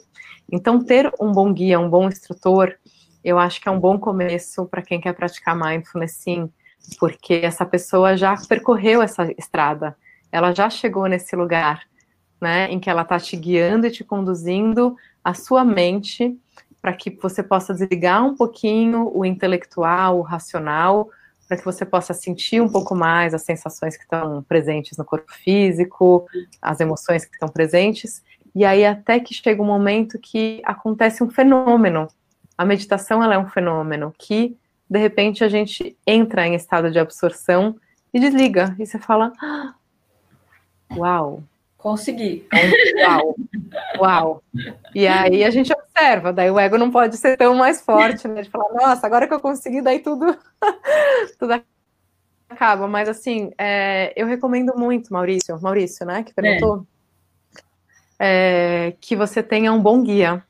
Então, 0.53 0.79
ter 0.79 1.13
um 1.21 1.33
bom 1.33 1.53
guia, 1.53 1.81
um 1.81 1.91
bom 1.91 2.07
instrutor, 2.07 2.77
eu 3.25 3.41
acho 3.41 3.61
que 3.61 3.69
é 3.69 3.73
um 3.73 3.81
bom 3.81 3.99
começo 3.99 4.67
para 4.67 4.83
quem 4.83 5.01
quer 5.01 5.15
praticar 5.15 5.57
mindfulness, 5.57 6.13
sim, 6.13 6.49
porque 6.99 7.35
essa 7.35 7.65
pessoa 7.65 8.17
já 8.17 8.37
percorreu 8.49 9.03
essa 9.03 9.31
estrada, 9.39 9.97
ela 10.31 10.53
já 10.53 10.69
chegou 10.71 11.07
nesse 11.07 11.37
lugar, 11.37 11.83
né, 12.41 12.71
em 12.71 12.81
que 12.81 12.91
ela 12.91 13.03
está 13.03 13.19
te 13.19 13.37
guiando 13.37 13.87
e 13.87 13.91
te 13.91 14.03
conduzindo 14.03 14.97
a 15.23 15.35
sua 15.35 15.65
mente 15.65 16.37
para 16.81 16.93
que 16.93 17.11
você 17.11 17.43
possa 17.43 17.73
desligar 17.73 18.25
um 18.25 18.35
pouquinho 18.35 19.11
o 19.15 19.25
intelectual, 19.25 20.19
o 20.19 20.23
racional, 20.23 21.09
para 21.47 21.57
que 21.57 21.65
você 21.65 21.85
possa 21.85 22.13
sentir 22.13 22.61
um 22.61 22.69
pouco 22.69 22.95
mais 22.95 23.35
as 23.35 23.43
sensações 23.43 23.97
que 23.97 24.03
estão 24.03 24.43
presentes 24.43 24.99
no 24.99 25.05
corpo 25.05 25.33
físico, 25.33 26.27
as 26.61 26.81
emoções 26.81 27.25
que 27.25 27.35
estão 27.35 27.49
presentes, 27.49 28.23
e 28.55 28.65
aí 28.65 28.85
até 28.85 29.21
que 29.21 29.33
chega 29.33 29.63
um 29.63 29.67
momento 29.67 30.19
que 30.19 30.61
acontece 30.65 31.23
um 31.23 31.31
fenômeno. 31.31 32.09
A 32.59 32.65
meditação 32.65 33.23
ela 33.23 33.35
é 33.35 33.39
um 33.39 33.49
fenômeno 33.49 34.13
que 34.19 34.57
de 34.93 34.99
repente 34.99 35.43
a 35.43 35.49
gente 35.49 35.97
entra 36.07 36.47
em 36.47 36.55
estado 36.55 36.91
de 36.91 36.99
absorção 36.99 37.75
e 38.13 38.21
desliga. 38.21 38.77
E 38.79 38.85
você 38.85 38.99
fala: 38.99 39.33
ah, 39.43 39.75
Uau! 40.95 41.43
Consegui. 41.79 42.47
Uau! 43.03 43.37
Uau! 43.99 44.43
E 44.95 45.07
aí 45.07 45.45
a 45.45 45.51
gente 45.51 45.73
observa, 45.73 46.31
daí 46.31 46.51
o 46.51 46.61
ego 46.61 46.77
não 46.77 46.91
pode 46.91 47.17
ser 47.17 47.39
tão 47.39 47.55
mais 47.55 47.81
forte, 47.81 48.29
né? 48.29 48.43
De 48.43 48.51
falar, 48.51 48.71
nossa, 48.75 49.07
agora 49.07 49.27
que 49.27 49.33
eu 49.33 49.41
consegui, 49.41 49.81
daí 49.81 49.99
tudo, 50.01 50.37
tudo 51.41 51.61
acaba. 52.51 52.87
Mas 52.87 53.09
assim, 53.09 53.51
é, 53.57 54.13
eu 54.15 54.27
recomendo 54.27 54.75
muito, 54.77 55.11
Maurício, 55.11 55.59
Maurício, 55.61 56.05
né? 56.05 56.23
Que 56.23 56.35
perguntou. 56.35 56.87
É. 58.21 58.89
É, 58.89 58.97
que 59.01 59.17
você 59.17 59.43
tenha 59.43 59.73
um 59.73 59.83
bom 59.83 60.03
guia 60.03 60.45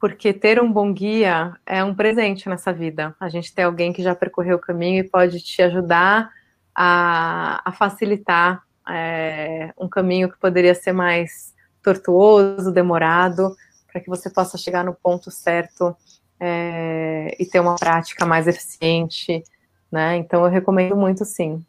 porque 0.00 0.32
ter 0.32 0.60
um 0.62 0.70
bom 0.70 0.92
guia 0.92 1.56
é 1.66 1.82
um 1.82 1.94
presente 1.94 2.48
nessa 2.48 2.72
vida. 2.72 3.14
A 3.18 3.28
gente 3.28 3.52
tem 3.52 3.64
alguém 3.64 3.92
que 3.92 4.02
já 4.02 4.14
percorreu 4.14 4.56
o 4.56 4.60
caminho 4.60 5.00
e 5.00 5.08
pode 5.08 5.40
te 5.40 5.60
ajudar 5.62 6.30
a, 6.74 7.60
a 7.64 7.72
facilitar 7.72 8.62
é, 8.88 9.72
um 9.76 9.88
caminho 9.88 10.30
que 10.30 10.38
poderia 10.38 10.74
ser 10.74 10.92
mais 10.92 11.54
tortuoso, 11.82 12.70
demorado, 12.70 13.54
para 13.90 14.00
que 14.00 14.08
você 14.08 14.30
possa 14.30 14.56
chegar 14.56 14.84
no 14.84 14.94
ponto 14.94 15.30
certo 15.30 15.96
é, 16.38 17.34
e 17.38 17.44
ter 17.44 17.58
uma 17.58 17.74
prática 17.74 18.24
mais 18.24 18.46
eficiente, 18.46 19.42
né? 19.90 20.16
Então 20.16 20.44
eu 20.44 20.50
recomendo 20.50 20.96
muito, 20.96 21.24
sim. 21.24 21.64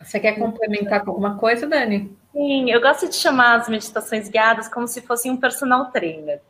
Você 0.00 0.18
quer 0.18 0.38
complementar 0.38 1.04
com 1.04 1.10
alguma 1.10 1.36
coisa, 1.36 1.66
Dani? 1.66 2.16
Sim, 2.32 2.70
eu 2.70 2.80
gosto 2.80 3.08
de 3.08 3.14
chamar 3.14 3.60
as 3.60 3.68
meditações 3.68 4.28
guiadas 4.28 4.68
como 4.68 4.88
se 4.88 5.02
fosse 5.02 5.30
um 5.30 5.36
personal 5.36 5.90
trainer. 5.90 6.40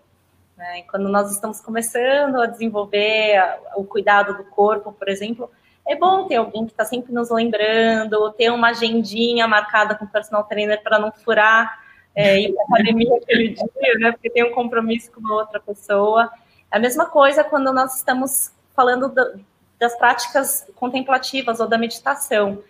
Né? 0.56 0.82
Quando 0.82 1.08
nós 1.08 1.32
estamos 1.32 1.60
começando 1.60 2.40
a 2.40 2.46
desenvolver 2.46 3.42
o 3.76 3.84
cuidado 3.84 4.36
do 4.36 4.44
corpo, 4.44 4.92
por 4.92 5.08
exemplo, 5.08 5.50
é 5.86 5.96
bom 5.96 6.28
ter 6.28 6.36
alguém 6.36 6.64
que 6.66 6.72
está 6.72 6.84
sempre 6.84 7.12
nos 7.12 7.30
lembrando, 7.30 8.32
ter 8.32 8.50
uma 8.50 8.68
agendinha 8.68 9.48
marcada 9.48 9.94
com 9.96 10.04
o 10.04 10.08
personal 10.08 10.44
trainer 10.44 10.80
para 10.82 10.98
não 10.98 11.10
furar 11.10 11.82
é, 12.14 12.40
ir 12.40 12.52
para 12.52 12.64
academia 12.64 13.16
aquele 13.16 13.48
dia, 13.48 13.94
né? 13.98 14.12
Porque 14.12 14.30
tem 14.30 14.44
um 14.44 14.52
compromisso 14.52 15.10
com 15.10 15.20
uma 15.20 15.34
outra 15.34 15.58
pessoa. 15.58 16.30
É 16.70 16.76
a 16.76 16.80
mesma 16.80 17.06
coisa 17.06 17.42
quando 17.42 17.72
nós 17.72 17.96
estamos 17.96 18.52
falando 18.74 19.08
do, 19.08 19.40
das 19.78 19.96
práticas 19.96 20.66
contemplativas 20.76 21.58
ou 21.60 21.66
da 21.66 21.78
meditação. 21.78 22.62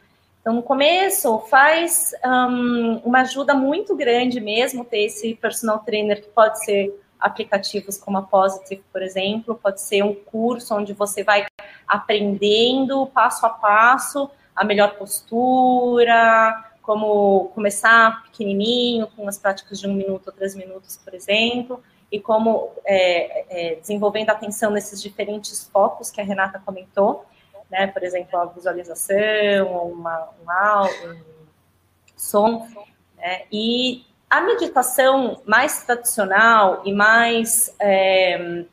Então, 0.42 0.54
no 0.54 0.62
começo, 0.62 1.38
faz 1.48 2.12
um, 2.24 3.00
uma 3.04 3.20
ajuda 3.20 3.54
muito 3.54 3.94
grande 3.94 4.40
mesmo 4.40 4.84
ter 4.84 5.04
esse 5.04 5.36
personal 5.36 5.78
trainer, 5.78 6.20
que 6.20 6.28
pode 6.28 6.64
ser 6.64 6.92
aplicativos 7.18 7.96
como 7.96 8.18
a 8.18 8.22
Positive, 8.22 8.82
por 8.92 9.00
exemplo, 9.00 9.54
pode 9.54 9.80
ser 9.80 10.02
um 10.02 10.12
curso 10.12 10.74
onde 10.74 10.92
você 10.92 11.22
vai 11.22 11.46
aprendendo 11.86 13.06
passo 13.06 13.46
a 13.46 13.50
passo 13.50 14.28
a 14.54 14.64
melhor 14.64 14.96
postura, 14.96 16.72
como 16.82 17.50
começar 17.54 18.24
pequenininho, 18.24 19.06
com 19.16 19.28
as 19.28 19.38
práticas 19.38 19.78
de 19.78 19.86
um 19.86 19.94
minuto 19.94 20.26
ou 20.26 20.32
três 20.32 20.54
minutos, 20.56 20.96
por 20.96 21.14
exemplo, 21.14 21.80
e 22.10 22.20
como 22.20 22.72
é, 22.84 23.44
é, 23.48 23.74
desenvolvendo 23.76 24.30
atenção 24.30 24.70
nesses 24.70 25.00
diferentes 25.00 25.68
focos 25.72 26.10
que 26.10 26.20
a 26.20 26.24
Renata 26.24 26.60
comentou, 26.64 27.24
né? 27.72 27.86
Por 27.86 28.04
exemplo, 28.04 28.38
a 28.38 28.44
visualização, 28.44 29.88
uma, 29.88 30.28
um 30.44 30.50
áudio, 30.50 31.14
um 31.14 32.16
som, 32.16 32.68
né? 33.16 33.44
E 33.50 34.04
a 34.28 34.42
meditação 34.42 35.40
mais 35.46 35.82
tradicional 35.84 36.82
e 36.84 36.92
mais 36.92 37.74
é, 37.80 38.64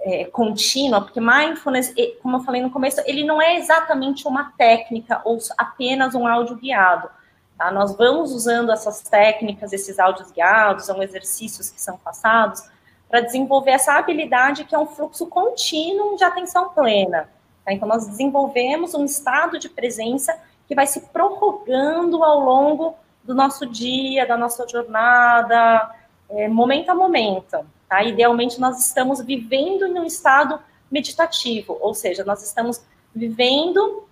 é, 0.00 0.24
contínua, 0.26 1.00
porque 1.00 1.20
mindfulness, 1.20 1.92
como 2.22 2.36
eu 2.36 2.40
falei 2.40 2.60
no 2.60 2.70
começo, 2.70 3.00
ele 3.06 3.24
não 3.24 3.40
é 3.40 3.56
exatamente 3.56 4.28
uma 4.28 4.52
técnica 4.58 5.22
ou 5.24 5.38
apenas 5.56 6.14
um 6.14 6.26
áudio 6.26 6.56
guiado. 6.56 7.08
Tá? 7.56 7.70
Nós 7.70 7.96
vamos 7.96 8.32
usando 8.32 8.70
essas 8.70 9.00
técnicas, 9.02 9.72
esses 9.72 9.98
áudios 9.98 10.30
guiados, 10.30 10.84
são 10.84 11.02
exercícios 11.02 11.70
que 11.70 11.80
são 11.80 11.96
passados, 11.96 12.62
para 13.08 13.20
desenvolver 13.20 13.72
essa 13.72 13.94
habilidade 13.94 14.64
que 14.64 14.74
é 14.74 14.78
um 14.78 14.86
fluxo 14.86 15.26
contínuo 15.26 16.16
de 16.16 16.24
atenção 16.24 16.70
plena. 16.70 17.28
Tá? 17.64 17.72
Então, 17.72 17.88
nós 17.88 18.06
desenvolvemos 18.06 18.94
um 18.94 19.04
estado 19.04 19.58
de 19.58 19.68
presença 19.68 20.36
que 20.66 20.74
vai 20.74 20.86
se 20.86 21.00
prorrogando 21.08 22.22
ao 22.22 22.40
longo 22.40 22.94
do 23.22 23.34
nosso 23.34 23.66
dia, 23.66 24.26
da 24.26 24.36
nossa 24.36 24.66
jornada, 24.66 25.94
é, 26.28 26.48
momento 26.48 26.90
a 26.90 26.94
momento. 26.94 27.58
Tá? 27.88 28.02
Idealmente, 28.02 28.60
nós 28.60 28.84
estamos 28.84 29.20
vivendo 29.20 29.86
em 29.86 29.98
um 29.98 30.04
estado 30.04 30.60
meditativo, 30.90 31.78
ou 31.80 31.94
seja, 31.94 32.24
nós 32.24 32.42
estamos 32.42 32.82
vivendo 33.14 34.06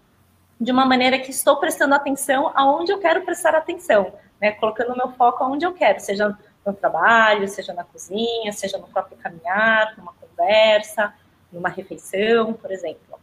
de 0.60 0.70
uma 0.70 0.84
maneira 0.84 1.18
que 1.18 1.30
estou 1.30 1.56
prestando 1.56 1.94
atenção 1.94 2.52
aonde 2.54 2.92
eu 2.92 2.98
quero 2.98 3.22
prestar 3.22 3.54
atenção, 3.54 4.12
né? 4.40 4.52
colocando 4.52 4.96
meu 4.96 5.10
foco 5.12 5.42
aonde 5.42 5.64
eu 5.64 5.72
quero, 5.72 6.00
seja 6.00 6.36
no 6.64 6.72
trabalho, 6.74 7.48
seja 7.48 7.72
na 7.72 7.84
cozinha, 7.84 8.52
seja 8.52 8.76
no 8.76 8.86
próprio 8.86 9.16
caminhar, 9.16 9.94
numa 9.96 10.12
conversa, 10.12 11.14
numa 11.50 11.68
refeição, 11.68 12.52
por 12.52 12.70
exemplo. 12.70 13.18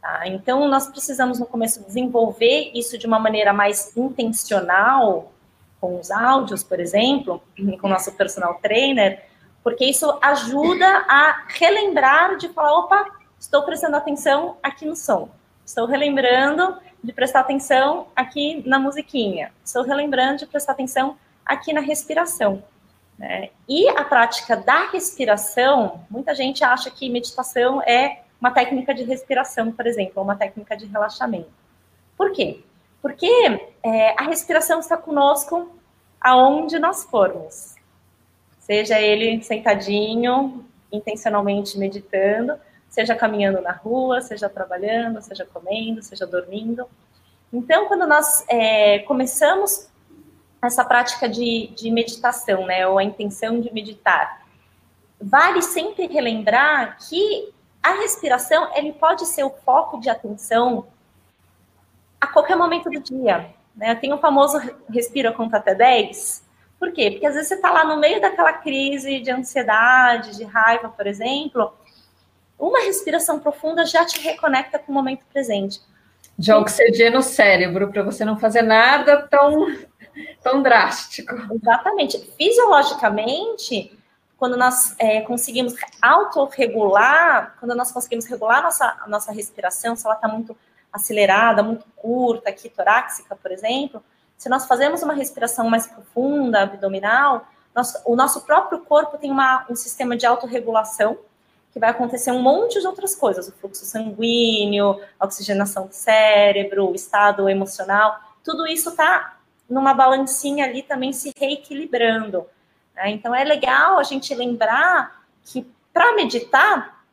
Tá? 0.00 0.26
Então, 0.26 0.68
nós 0.68 0.86
precisamos, 0.86 1.38
no 1.38 1.46
começo, 1.46 1.84
desenvolver 1.84 2.70
isso 2.74 2.96
de 2.96 3.06
uma 3.06 3.18
maneira 3.18 3.52
mais 3.52 3.96
intencional, 3.96 5.32
com 5.80 5.98
os 5.98 6.10
áudios, 6.10 6.62
por 6.62 6.80
exemplo, 6.80 7.42
com 7.80 7.86
o 7.86 7.90
nosso 7.90 8.12
personal 8.12 8.54
trainer, 8.54 9.24
porque 9.62 9.84
isso 9.84 10.18
ajuda 10.20 10.86
a 11.08 11.44
relembrar 11.48 12.36
de 12.36 12.48
falar, 12.48 12.78
opa, 12.78 13.06
estou 13.38 13.62
prestando 13.62 13.96
atenção 13.96 14.56
aqui 14.62 14.84
no 14.84 14.96
som, 14.96 15.28
estou 15.64 15.86
relembrando 15.86 16.76
de 17.02 17.12
prestar 17.12 17.40
atenção 17.40 18.08
aqui 18.14 18.62
na 18.66 18.78
musiquinha, 18.78 19.52
estou 19.64 19.82
relembrando 19.82 20.38
de 20.38 20.46
prestar 20.46 20.72
atenção 20.72 21.16
aqui 21.44 21.72
na 21.72 21.80
respiração. 21.80 22.62
Né? 23.16 23.50
E 23.68 23.88
a 23.88 24.04
prática 24.04 24.56
da 24.56 24.90
respiração, 24.90 26.04
muita 26.10 26.34
gente 26.34 26.64
acha 26.64 26.90
que 26.90 27.08
meditação 27.08 27.82
é 27.82 28.22
uma 28.40 28.50
técnica 28.50 28.94
de 28.94 29.04
respiração, 29.04 29.72
por 29.72 29.86
exemplo, 29.86 30.14
ou 30.16 30.24
uma 30.24 30.36
técnica 30.36 30.76
de 30.76 30.86
relaxamento. 30.86 31.50
Por 32.16 32.32
quê? 32.32 32.60
Porque 33.02 33.26
é, 33.82 34.14
a 34.20 34.24
respiração 34.24 34.80
está 34.80 34.96
conosco 34.96 35.70
aonde 36.20 36.78
nós 36.78 37.04
formos. 37.04 37.74
Seja 38.58 39.00
ele 39.00 39.42
sentadinho, 39.42 40.64
intencionalmente 40.92 41.78
meditando, 41.78 42.54
seja 42.88 43.14
caminhando 43.14 43.60
na 43.60 43.72
rua, 43.72 44.20
seja 44.20 44.48
trabalhando, 44.48 45.22
seja 45.22 45.44
comendo, 45.44 46.02
seja 46.02 46.26
dormindo. 46.26 46.86
Então, 47.52 47.86
quando 47.86 48.06
nós 48.06 48.44
é, 48.48 49.00
começamos 49.00 49.88
essa 50.62 50.84
prática 50.84 51.28
de, 51.28 51.68
de 51.76 51.90
meditação, 51.90 52.66
né, 52.66 52.86
ou 52.86 52.98
a 52.98 53.04
intenção 53.04 53.60
de 53.60 53.72
meditar, 53.72 54.44
vale 55.20 55.62
sempre 55.62 56.06
relembrar 56.06 56.98
que 57.08 57.52
a 57.82 57.92
respiração 57.92 58.70
ele 58.74 58.92
pode 58.92 59.26
ser 59.26 59.44
o 59.44 59.50
foco 59.50 59.98
de 60.00 60.10
atenção 60.10 60.86
a 62.20 62.26
qualquer 62.26 62.56
momento 62.56 62.90
do 62.90 63.00
dia. 63.00 63.54
Né? 63.76 63.94
Tem 63.94 64.12
o 64.12 64.18
famoso 64.18 64.58
respira 64.90 65.32
conta 65.32 65.58
até 65.58 65.74
10. 65.74 66.44
Por 66.78 66.92
quê? 66.92 67.10
Porque 67.10 67.26
às 67.26 67.34
vezes 67.34 67.48
você 67.48 67.54
está 67.54 67.70
lá 67.70 67.84
no 67.84 67.96
meio 67.96 68.20
daquela 68.20 68.52
crise 68.52 69.20
de 69.20 69.30
ansiedade, 69.30 70.36
de 70.36 70.44
raiva, 70.44 70.88
por 70.88 71.06
exemplo, 71.06 71.72
uma 72.58 72.80
respiração 72.80 73.38
profunda 73.38 73.84
já 73.84 74.04
te 74.04 74.20
reconecta 74.20 74.78
com 74.78 74.90
o 74.90 74.94
momento 74.94 75.24
presente. 75.32 75.80
Já 76.38 76.58
oxigena 76.58 77.18
o 77.18 77.22
cérebro 77.22 77.90
para 77.90 78.02
você 78.02 78.24
não 78.24 78.38
fazer 78.38 78.62
nada 78.62 79.22
tão, 79.28 79.66
tão 80.42 80.62
drástico. 80.62 81.34
Exatamente. 81.52 82.18
Fisiologicamente, 82.36 83.97
quando 84.38 84.56
nós 84.56 84.94
é, 84.98 85.20
conseguimos 85.22 85.74
autorregular, 86.00 87.56
quando 87.58 87.74
nós 87.74 87.90
conseguimos 87.90 88.24
regular 88.24 88.62
nossa, 88.62 88.96
nossa 89.08 89.32
respiração, 89.32 89.96
se 89.96 90.06
ela 90.06 90.14
está 90.14 90.28
muito 90.28 90.56
acelerada, 90.92 91.62
muito 91.62 91.84
curta, 91.96 92.48
aqui 92.48 92.70
torácica, 92.70 93.34
por 93.36 93.50
exemplo, 93.50 94.02
se 94.36 94.48
nós 94.48 94.66
fazemos 94.66 95.02
uma 95.02 95.12
respiração 95.12 95.68
mais 95.68 95.88
profunda, 95.88 96.62
abdominal, 96.62 97.46
nós, 97.74 98.00
o 98.06 98.14
nosso 98.14 98.42
próprio 98.42 98.78
corpo 98.80 99.18
tem 99.18 99.30
uma, 99.30 99.66
um 99.68 99.74
sistema 99.74 100.16
de 100.16 100.24
autorregulação 100.24 101.18
que 101.72 101.80
vai 101.80 101.90
acontecer 101.90 102.30
um 102.30 102.40
monte 102.40 102.80
de 102.80 102.86
outras 102.86 103.14
coisas, 103.16 103.48
o 103.48 103.52
fluxo 103.52 103.84
sanguíneo, 103.84 105.00
a 105.18 105.26
oxigenação 105.26 105.86
do 105.86 105.92
cérebro, 105.92 106.90
o 106.90 106.94
estado 106.94 107.48
emocional, 107.48 108.18
tudo 108.44 108.66
isso 108.66 108.90
está 108.90 109.36
numa 109.68 109.92
balancinha 109.92 110.64
ali 110.64 110.82
também 110.82 111.12
se 111.12 111.32
reequilibrando. 111.36 112.46
Né? 112.98 113.10
Então 113.10 113.34
é 113.34 113.44
legal 113.44 113.98
a 113.98 114.02
gente 114.02 114.34
lembrar 114.34 115.22
que 115.44 115.64
para 115.92 116.14
meditar 116.14 117.04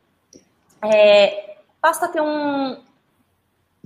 é, 0.82 1.58
basta 1.80 2.08
ter 2.08 2.20
um, 2.20 2.82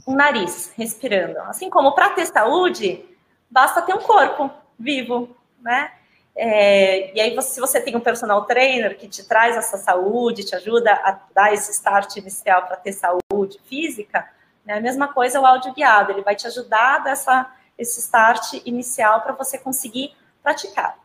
um 0.07 0.15
nariz 0.15 0.73
respirando. 0.77 1.39
Assim 1.41 1.69
como 1.69 1.93
para 1.93 2.11
ter 2.11 2.27
saúde, 2.27 3.05
basta 3.51 3.83
ter 3.83 3.95
um 3.95 4.01
corpo 4.01 4.51
vivo, 4.79 5.37
né? 5.61 5.93
É, 6.35 7.15
e 7.15 7.21
aí, 7.21 7.35
você, 7.35 7.55
se 7.55 7.61
você 7.61 7.81
tem 7.81 7.95
um 7.95 8.01
personal 8.01 8.47
trainer 8.47 8.97
que 8.97 9.09
te 9.09 9.27
traz 9.27 9.57
essa 9.57 9.77
saúde, 9.77 10.45
te 10.45 10.55
ajuda 10.55 10.93
a 10.93 11.19
dar 11.35 11.53
esse 11.53 11.73
start 11.73 12.17
inicial 12.17 12.67
para 12.67 12.77
ter 12.77 12.93
saúde 12.93 13.61
física, 13.69 14.27
né, 14.65 14.75
a 14.75 14.81
mesma 14.81 15.09
coisa 15.09 15.41
o 15.41 15.45
áudio 15.45 15.75
guiado, 15.75 16.13
ele 16.13 16.23
vai 16.23 16.37
te 16.37 16.47
ajudar 16.47 16.95
a 16.95 16.99
dar 16.99 17.11
essa, 17.11 17.51
esse 17.77 18.01
start 18.01 18.55
inicial 18.65 19.21
para 19.21 19.33
você 19.33 19.59
conseguir 19.59 20.15
praticar. 20.43 21.00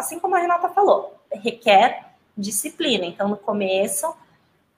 Assim 0.00 0.18
como 0.18 0.34
a 0.34 0.38
Renata 0.38 0.70
falou, 0.70 1.20
requer 1.30 2.06
disciplina. 2.34 3.04
Então, 3.04 3.28
no 3.28 3.36
começo, 3.36 4.16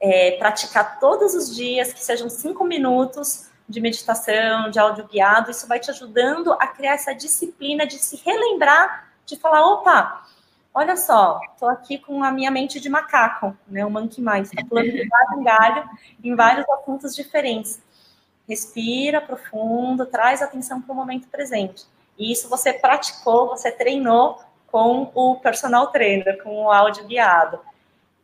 é, 0.01 0.33
praticar 0.33 0.99
todos 0.99 1.33
os 1.33 1.55
dias, 1.55 1.93
que 1.93 2.03
sejam 2.03 2.29
cinco 2.29 2.65
minutos 2.65 3.49
de 3.69 3.81
meditação, 3.81 4.69
de 4.69 4.81
áudio 4.81 5.07
guiado, 5.07 5.53
isso 5.53 5.69
vai 5.69 5.79
te 5.79 5.93
ajudando 5.93 6.53
a 6.55 6.67
criar 6.67 6.95
essa 6.95 7.15
disciplina 7.15 7.87
de 7.87 7.99
se 7.99 8.17
relembrar, 8.17 9.13
de 9.25 9.37
falar, 9.37 9.65
opa, 9.65 10.27
olha 10.75 10.97
só, 10.97 11.39
estou 11.53 11.69
aqui 11.69 11.99
com 11.99 12.25
a 12.25 12.33
minha 12.33 12.51
mente 12.51 12.81
de 12.81 12.89
macaco, 12.89 13.57
né, 13.69 13.87
o 13.87 13.91
monkey 13.91 14.21
mind, 14.21 14.47
está 14.47 14.65
pulando 14.69 14.91
de 14.91 15.09
galho 15.09 15.41
em 15.41 15.45
galho 15.45 15.91
em 16.25 16.35
vários 16.35 16.69
assuntos 16.69 17.15
diferentes. 17.15 17.81
Respira 18.49 19.21
profundo, 19.21 20.05
traz 20.05 20.43
atenção 20.43 20.83
para 20.83 20.93
o 20.93 20.97
momento 20.97 21.29
presente. 21.29 21.87
E 22.19 22.33
isso 22.33 22.49
você 22.49 22.73
praticou, 22.73 23.51
você 23.51 23.71
treinou 23.71 24.43
com 24.73 25.13
o 25.15 25.37
personal 25.37 25.89
trainer, 25.89 26.43
com 26.43 26.65
o 26.65 26.71
áudio 26.73 27.05
guiado. 27.05 27.61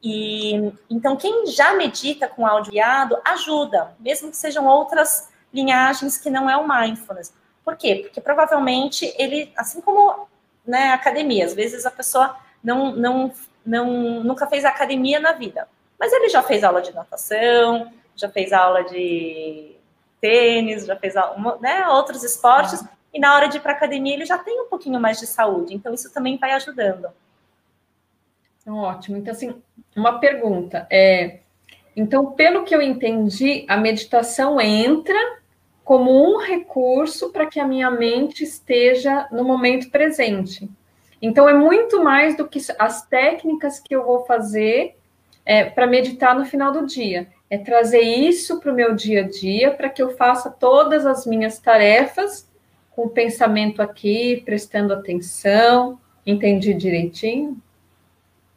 E 0.02 0.72
então 0.88 1.14
quem 1.14 1.46
já 1.46 1.74
medita 1.74 2.26
com 2.26 2.46
áudio 2.46 2.72
guiado 2.72 3.18
ajuda, 3.22 3.94
mesmo 4.00 4.30
que 4.30 4.36
sejam 4.36 4.66
outras 4.66 5.28
linhagens 5.52 6.16
que 6.16 6.30
não 6.30 6.48
é 6.48 6.56
o 6.56 6.66
mindfulness. 6.66 7.34
Por 7.62 7.76
quê? 7.76 8.00
Porque 8.02 8.20
provavelmente 8.20 9.12
ele, 9.18 9.52
assim 9.54 9.82
como 9.82 10.26
né, 10.66 10.92
academia, 10.92 11.44
às 11.44 11.52
vezes 11.52 11.84
a 11.84 11.90
pessoa 11.90 12.36
não, 12.64 12.92
não, 12.92 13.32
não 13.64 14.24
nunca 14.24 14.46
fez 14.46 14.64
academia 14.64 15.20
na 15.20 15.32
vida, 15.32 15.68
mas 16.00 16.12
ele 16.12 16.30
já 16.30 16.42
fez 16.42 16.64
aula 16.64 16.80
de 16.80 16.94
natação, 16.94 17.92
já 18.16 18.28
fez 18.28 18.52
aula 18.54 18.84
de 18.84 19.76
tênis, 20.20 20.86
já 20.86 20.96
fez 20.96 21.14
né, 21.60 21.88
outros 21.88 22.22
esportes, 22.24 22.82
e 23.12 23.18
na 23.18 23.34
hora 23.34 23.48
de 23.48 23.56
ir 23.56 23.60
para 23.60 23.72
academia 23.72 24.14
ele 24.14 24.26
já 24.26 24.38
tem 24.38 24.60
um 24.60 24.68
pouquinho 24.68 25.00
mais 25.00 25.18
de 25.18 25.26
saúde, 25.26 25.74
então 25.74 25.94
isso 25.94 26.12
também 26.12 26.36
vai 26.36 26.52
ajudando. 26.52 27.08
Ótimo. 28.66 29.16
Então, 29.16 29.32
assim, 29.32 29.62
uma 29.96 30.18
pergunta. 30.18 30.86
É, 30.90 31.38
então, 31.96 32.32
pelo 32.32 32.64
que 32.64 32.74
eu 32.74 32.82
entendi, 32.82 33.64
a 33.68 33.76
meditação 33.76 34.60
entra 34.60 35.18
como 35.82 36.12
um 36.12 36.38
recurso 36.38 37.32
para 37.32 37.46
que 37.46 37.58
a 37.58 37.66
minha 37.66 37.90
mente 37.90 38.44
esteja 38.44 39.26
no 39.32 39.42
momento 39.42 39.90
presente. 39.90 40.68
Então, 41.20 41.48
é 41.48 41.54
muito 41.54 42.04
mais 42.04 42.36
do 42.36 42.46
que 42.46 42.60
as 42.78 43.06
técnicas 43.06 43.80
que 43.80 43.94
eu 43.94 44.04
vou 44.04 44.24
fazer 44.26 44.96
é, 45.44 45.64
para 45.64 45.86
meditar 45.86 46.38
no 46.38 46.44
final 46.44 46.70
do 46.70 46.86
dia. 46.86 47.26
É 47.50 47.56
trazer 47.56 48.02
isso 48.02 48.60
para 48.60 48.70
o 48.70 48.74
meu 48.74 48.94
dia 48.94 49.24
a 49.24 49.28
dia, 49.28 49.70
para 49.70 49.88
que 49.88 50.02
eu 50.02 50.14
faça 50.14 50.50
todas 50.50 51.06
as 51.06 51.24
minhas 51.24 51.58
tarefas 51.58 52.47
com 52.98 53.04
o 53.04 53.08
pensamento 53.08 53.80
aqui, 53.80 54.42
prestando 54.44 54.92
atenção. 54.92 56.00
Entendi 56.26 56.74
direitinho? 56.74 57.56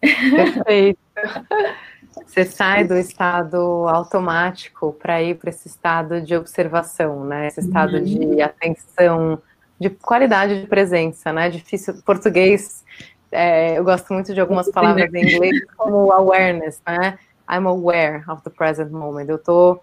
Perfeito. 0.02 1.00
Você 2.26 2.46
sai 2.46 2.84
do 2.84 2.98
estado 2.98 3.88
automático 3.88 4.94
para 4.94 5.22
ir 5.22 5.36
para 5.36 5.52
esse 5.52 5.68
estado 5.68 6.20
de 6.20 6.36
observação, 6.36 7.24
né? 7.24 7.50
Esse 7.50 7.60
estado 7.60 7.98
uhum. 7.98 8.04
de 8.04 8.42
atenção, 8.42 9.40
de 9.80 9.92
qualidade 9.92 10.60
de 10.60 10.68
presença, 10.68 11.32
né? 11.32 11.48
Difícil. 11.48 12.02
Português, 12.04 12.84
é, 13.32 13.78
eu 13.78 13.84
gosto 13.84 14.12
muito 14.12 14.34
de 14.34 14.42
algumas 14.42 14.72
palavras 14.72 15.14
em 15.14 15.36
inglês, 15.36 15.64
como 15.78 16.12
awareness, 16.12 16.82
né? 16.88 17.20
I'm 17.48 17.68
aware 17.68 18.24
of 18.28 18.42
the 18.44 18.50
present 18.50 18.90
moment. 18.90 19.30
Eu 19.30 19.38
tô, 19.38 19.80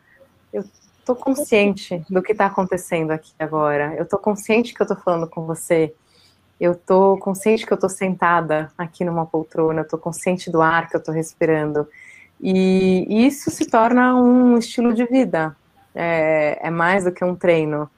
eu 0.52 0.64
tô 1.14 1.16
consciente 1.16 2.04
do 2.08 2.22
que 2.22 2.32
está 2.32 2.46
acontecendo 2.46 3.10
aqui 3.10 3.32
agora. 3.38 3.94
Eu 3.96 4.06
tô 4.06 4.18
consciente 4.18 4.74
que 4.74 4.82
eu 4.82 4.86
tô 4.86 4.96
falando 4.96 5.26
com 5.26 5.44
você 5.44 5.94
eu 6.60 6.74
tô 6.74 7.16
consciente 7.18 7.64
que 7.64 7.72
eu 7.72 7.76
tô 7.76 7.88
sentada 7.88 8.72
aqui 8.76 9.04
numa 9.04 9.24
poltrona, 9.24 9.82
eu 9.82 9.88
tô 9.88 9.96
consciente 9.96 10.50
do 10.50 10.60
ar 10.60 10.88
que 10.88 10.96
eu 10.96 11.02
tô 11.02 11.12
respirando. 11.12 11.86
E 12.40 13.26
isso 13.26 13.50
se 13.50 13.66
torna 13.66 14.14
um 14.16 14.58
estilo 14.58 14.92
de 14.92 15.04
vida, 15.06 15.56
é, 15.94 16.58
é 16.62 16.70
mais 16.70 17.04
do 17.04 17.12
que 17.12 17.24
um 17.24 17.34
treino, 17.34 17.88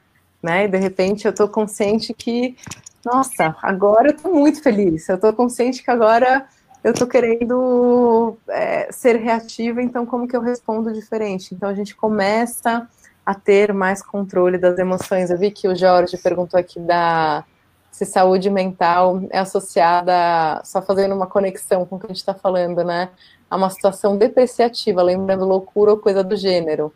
né? 0.42 0.64
E 0.64 0.68
de 0.68 0.78
repente 0.78 1.26
eu 1.26 1.34
tô 1.34 1.48
consciente 1.48 2.12
que, 2.12 2.56
nossa, 3.04 3.56
agora 3.62 4.10
eu 4.10 4.16
tô 4.16 4.30
muito 4.30 4.62
feliz, 4.62 5.08
eu 5.08 5.18
tô 5.18 5.32
consciente 5.32 5.82
que 5.82 5.90
agora 5.90 6.46
eu 6.82 6.94
tô 6.94 7.06
querendo 7.06 8.36
é, 8.48 8.90
ser 8.92 9.16
reativa, 9.16 9.82
então 9.82 10.04
como 10.06 10.28
que 10.28 10.36
eu 10.36 10.40
respondo 10.40 10.92
diferente? 10.92 11.54
Então 11.54 11.68
a 11.68 11.74
gente 11.74 11.94
começa 11.94 12.88
a 13.30 13.34
ter 13.34 13.72
mais 13.72 14.02
controle 14.02 14.58
das 14.58 14.76
emoções. 14.76 15.30
Eu 15.30 15.38
vi 15.38 15.52
que 15.52 15.68
o 15.68 15.76
Jorge 15.76 16.16
perguntou 16.18 16.58
aqui 16.58 16.80
da 16.80 17.44
se 17.90 18.04
saúde 18.04 18.48
mental 18.50 19.20
é 19.30 19.38
associada, 19.38 20.60
só 20.64 20.80
fazendo 20.80 21.14
uma 21.14 21.26
conexão 21.26 21.84
com 21.84 21.96
o 21.96 21.98
que 21.98 22.06
a 22.06 22.08
gente 22.08 22.18
está 22.18 22.34
falando, 22.34 22.84
né? 22.84 23.10
A 23.48 23.56
uma 23.56 23.70
situação 23.70 24.16
depreciativa, 24.16 25.02
lembrando 25.02 25.44
loucura 25.44 25.92
ou 25.92 25.98
coisa 25.98 26.22
do 26.22 26.36
gênero. 26.36 26.92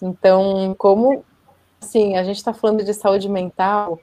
Então, 0.00 0.74
como, 0.78 1.24
assim, 1.80 2.16
a 2.16 2.24
gente 2.24 2.36
está 2.36 2.52
falando 2.52 2.84
de 2.84 2.94
saúde 2.94 3.28
mental, 3.28 3.98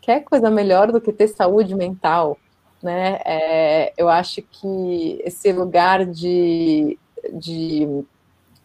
quer 0.00 0.20
coisa 0.20 0.50
melhor 0.50 0.92
do 0.92 1.00
que 1.00 1.12
ter 1.12 1.28
saúde 1.28 1.74
mental, 1.74 2.38
né? 2.82 3.20
É, 3.24 3.92
eu 3.96 4.08
acho 4.08 4.42
que 4.42 5.20
esse 5.24 5.52
lugar 5.52 6.04
de, 6.06 6.98
de 7.32 8.04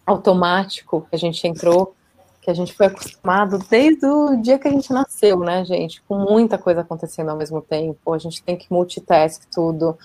automático 0.05 1.07
que 1.09 1.15
a 1.15 1.19
gente 1.19 1.45
entrou 1.47 1.95
que 2.49 2.51
a 2.51 2.55
gente 2.55 2.73
foi 2.73 2.87
acostumado 2.87 3.59
desde 3.69 4.07
o 4.07 4.35
dia 4.41 4.57
que 4.57 4.67
a 4.67 4.71
gente 4.71 4.91
nasceu, 4.91 5.39
né, 5.39 5.63
gente? 5.63 6.01
Com 6.01 6.17
muita 6.17 6.57
coisa 6.57 6.81
acontecendo 6.81 7.29
ao 7.29 7.37
mesmo 7.37 7.61
tempo. 7.61 8.11
A 8.11 8.17
gente 8.17 8.41
tem 8.41 8.57
que 8.57 8.65
multitask 8.71 9.43
tudo. 9.53 9.95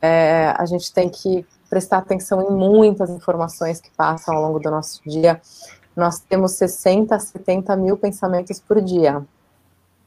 É, 0.00 0.54
a 0.56 0.64
gente 0.64 0.90
tem 0.90 1.10
que 1.10 1.46
prestar 1.68 1.98
atenção 1.98 2.40
em 2.48 2.50
muitas 2.50 3.10
informações 3.10 3.78
que 3.78 3.90
passam 3.90 4.34
ao 4.34 4.42
longo 4.42 4.58
do 4.58 4.70
nosso 4.70 5.02
dia. 5.06 5.38
Nós 5.94 6.18
temos 6.20 6.52
60, 6.52 7.18
70 7.18 7.76
mil 7.76 7.98
pensamentos 7.98 8.58
por 8.58 8.80
dia. 8.80 9.22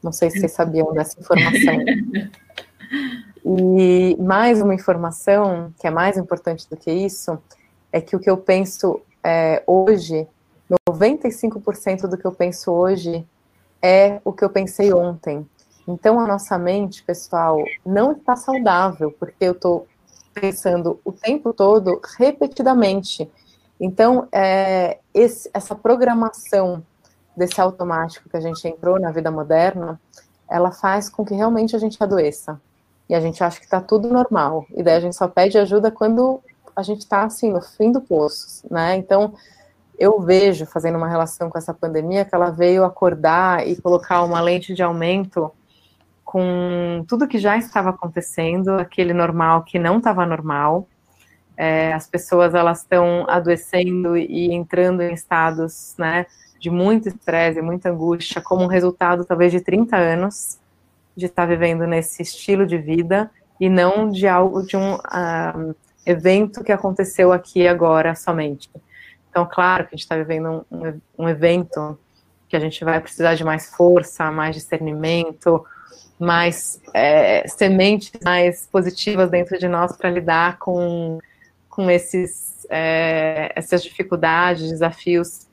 Não 0.02 0.10
sei 0.10 0.28
se 0.30 0.40
vocês 0.40 0.52
sabiam 0.52 0.92
dessa 0.92 1.18
informação. 1.20 1.76
E 3.48 4.16
mais 4.20 4.60
uma 4.60 4.74
informação, 4.74 5.72
que 5.80 5.86
é 5.86 5.90
mais 5.90 6.16
importante 6.16 6.68
do 6.68 6.76
que 6.76 6.90
isso, 6.90 7.38
é 7.92 8.00
que 8.00 8.16
o 8.16 8.18
que 8.18 8.28
eu 8.28 8.36
penso 8.36 9.00
é, 9.22 9.62
hoje, 9.64 10.26
95% 10.90 12.08
do 12.08 12.16
que 12.16 12.24
eu 12.24 12.32
penso 12.32 12.72
hoje 12.72 13.26
é 13.80 14.20
o 14.24 14.32
que 14.32 14.44
eu 14.44 14.50
pensei 14.50 14.92
ontem. 14.92 15.48
Então, 15.86 16.18
a 16.18 16.26
nossa 16.26 16.58
mente, 16.58 17.02
pessoal, 17.04 17.62
não 17.84 18.12
está 18.12 18.34
saudável, 18.34 19.12
porque 19.12 19.44
eu 19.44 19.52
estou 19.52 19.86
pensando 20.34 21.00
o 21.04 21.12
tempo 21.12 21.52
todo, 21.52 22.00
repetidamente. 22.18 23.30
Então, 23.80 24.26
é, 24.32 24.98
esse, 25.14 25.48
essa 25.54 25.74
programação 25.74 26.82
desse 27.36 27.60
automático 27.60 28.28
que 28.28 28.36
a 28.36 28.40
gente 28.40 28.66
entrou 28.66 28.98
na 28.98 29.12
vida 29.12 29.30
moderna, 29.30 30.00
ela 30.48 30.72
faz 30.72 31.08
com 31.08 31.24
que 31.24 31.34
realmente 31.34 31.76
a 31.76 31.78
gente 31.78 32.02
adoeça. 32.02 32.60
E 33.08 33.14
a 33.14 33.20
gente 33.20 33.42
acha 33.44 33.58
que 33.58 33.66
está 33.66 33.80
tudo 33.80 34.08
normal. 34.08 34.66
E 34.74 34.82
daí 34.82 34.96
a 34.96 35.00
gente 35.00 35.14
só 35.14 35.28
pede 35.28 35.56
ajuda 35.58 35.90
quando 35.90 36.40
a 36.74 36.82
gente 36.82 37.00
está, 37.00 37.22
assim, 37.22 37.52
no 37.52 37.62
fim 37.62 37.92
do 37.92 38.00
poço, 38.00 38.66
né? 38.70 38.96
Então, 38.96 39.34
eu 39.98 40.20
vejo, 40.20 40.66
fazendo 40.66 40.96
uma 40.96 41.08
relação 41.08 41.48
com 41.50 41.58
essa 41.58 41.72
pandemia, 41.72 42.24
que 42.24 42.34
ela 42.34 42.50
veio 42.50 42.84
acordar 42.84 43.66
e 43.66 43.80
colocar 43.80 44.22
uma 44.22 44.40
lente 44.40 44.74
de 44.74 44.82
aumento 44.82 45.50
com 46.24 47.04
tudo 47.08 47.28
que 47.28 47.38
já 47.38 47.56
estava 47.56 47.90
acontecendo, 47.90 48.70
aquele 48.70 49.14
normal 49.14 49.62
que 49.62 49.78
não 49.78 49.98
estava 49.98 50.26
normal. 50.26 50.86
É, 51.56 51.92
as 51.92 52.06
pessoas 52.06 52.54
elas 52.54 52.80
estão 52.80 53.24
adoecendo 53.28 54.16
e 54.16 54.52
entrando 54.52 55.02
em 55.02 55.14
estados, 55.14 55.94
né, 55.96 56.26
de 56.60 56.68
muito 56.68 57.08
estresse, 57.08 57.62
muita 57.62 57.90
angústia, 57.90 58.42
como 58.42 58.66
resultado 58.66 59.24
talvez 59.24 59.52
de 59.52 59.60
30 59.60 59.96
anos 59.96 60.58
de 61.16 61.26
estar 61.26 61.46
vivendo 61.46 61.86
nesse 61.86 62.22
estilo 62.22 62.66
de 62.66 62.76
vida 62.76 63.30
e 63.58 63.70
não 63.70 64.10
de 64.10 64.28
algo 64.28 64.62
de 64.62 64.76
um 64.76 64.96
uh, 64.96 65.74
evento 66.04 66.62
que 66.62 66.72
aconteceu 66.72 67.32
aqui 67.32 67.66
agora 67.66 68.14
somente. 68.14 68.70
Então, 69.36 69.46
claro 69.46 69.84
que 69.84 69.94
a 69.94 69.96
gente 69.98 70.04
está 70.04 70.16
vivendo 70.16 70.64
um, 70.72 70.98
um, 71.18 71.28
evento 71.28 71.98
que 72.48 72.56
a 72.56 72.58
gente 72.58 72.82
vai 72.82 72.98
precisar 72.98 73.34
de 73.34 73.44
mais 73.44 73.68
força, 73.68 74.32
mais 74.32 74.56
discernimento, 74.56 75.62
mais 76.18 76.80
é, 76.94 77.46
sementes 77.46 78.18
mais 78.24 78.66
positivas 78.66 79.28
dentro 79.28 79.58
de 79.58 79.68
nós 79.68 79.94
para 79.94 80.08
lidar 80.08 80.56
com, 80.56 81.18
com 81.68 81.90
esses, 81.90 82.66
é, 82.70 83.52
essas 83.54 83.82
dificuldades, 83.82 84.70
desafios 84.70 85.46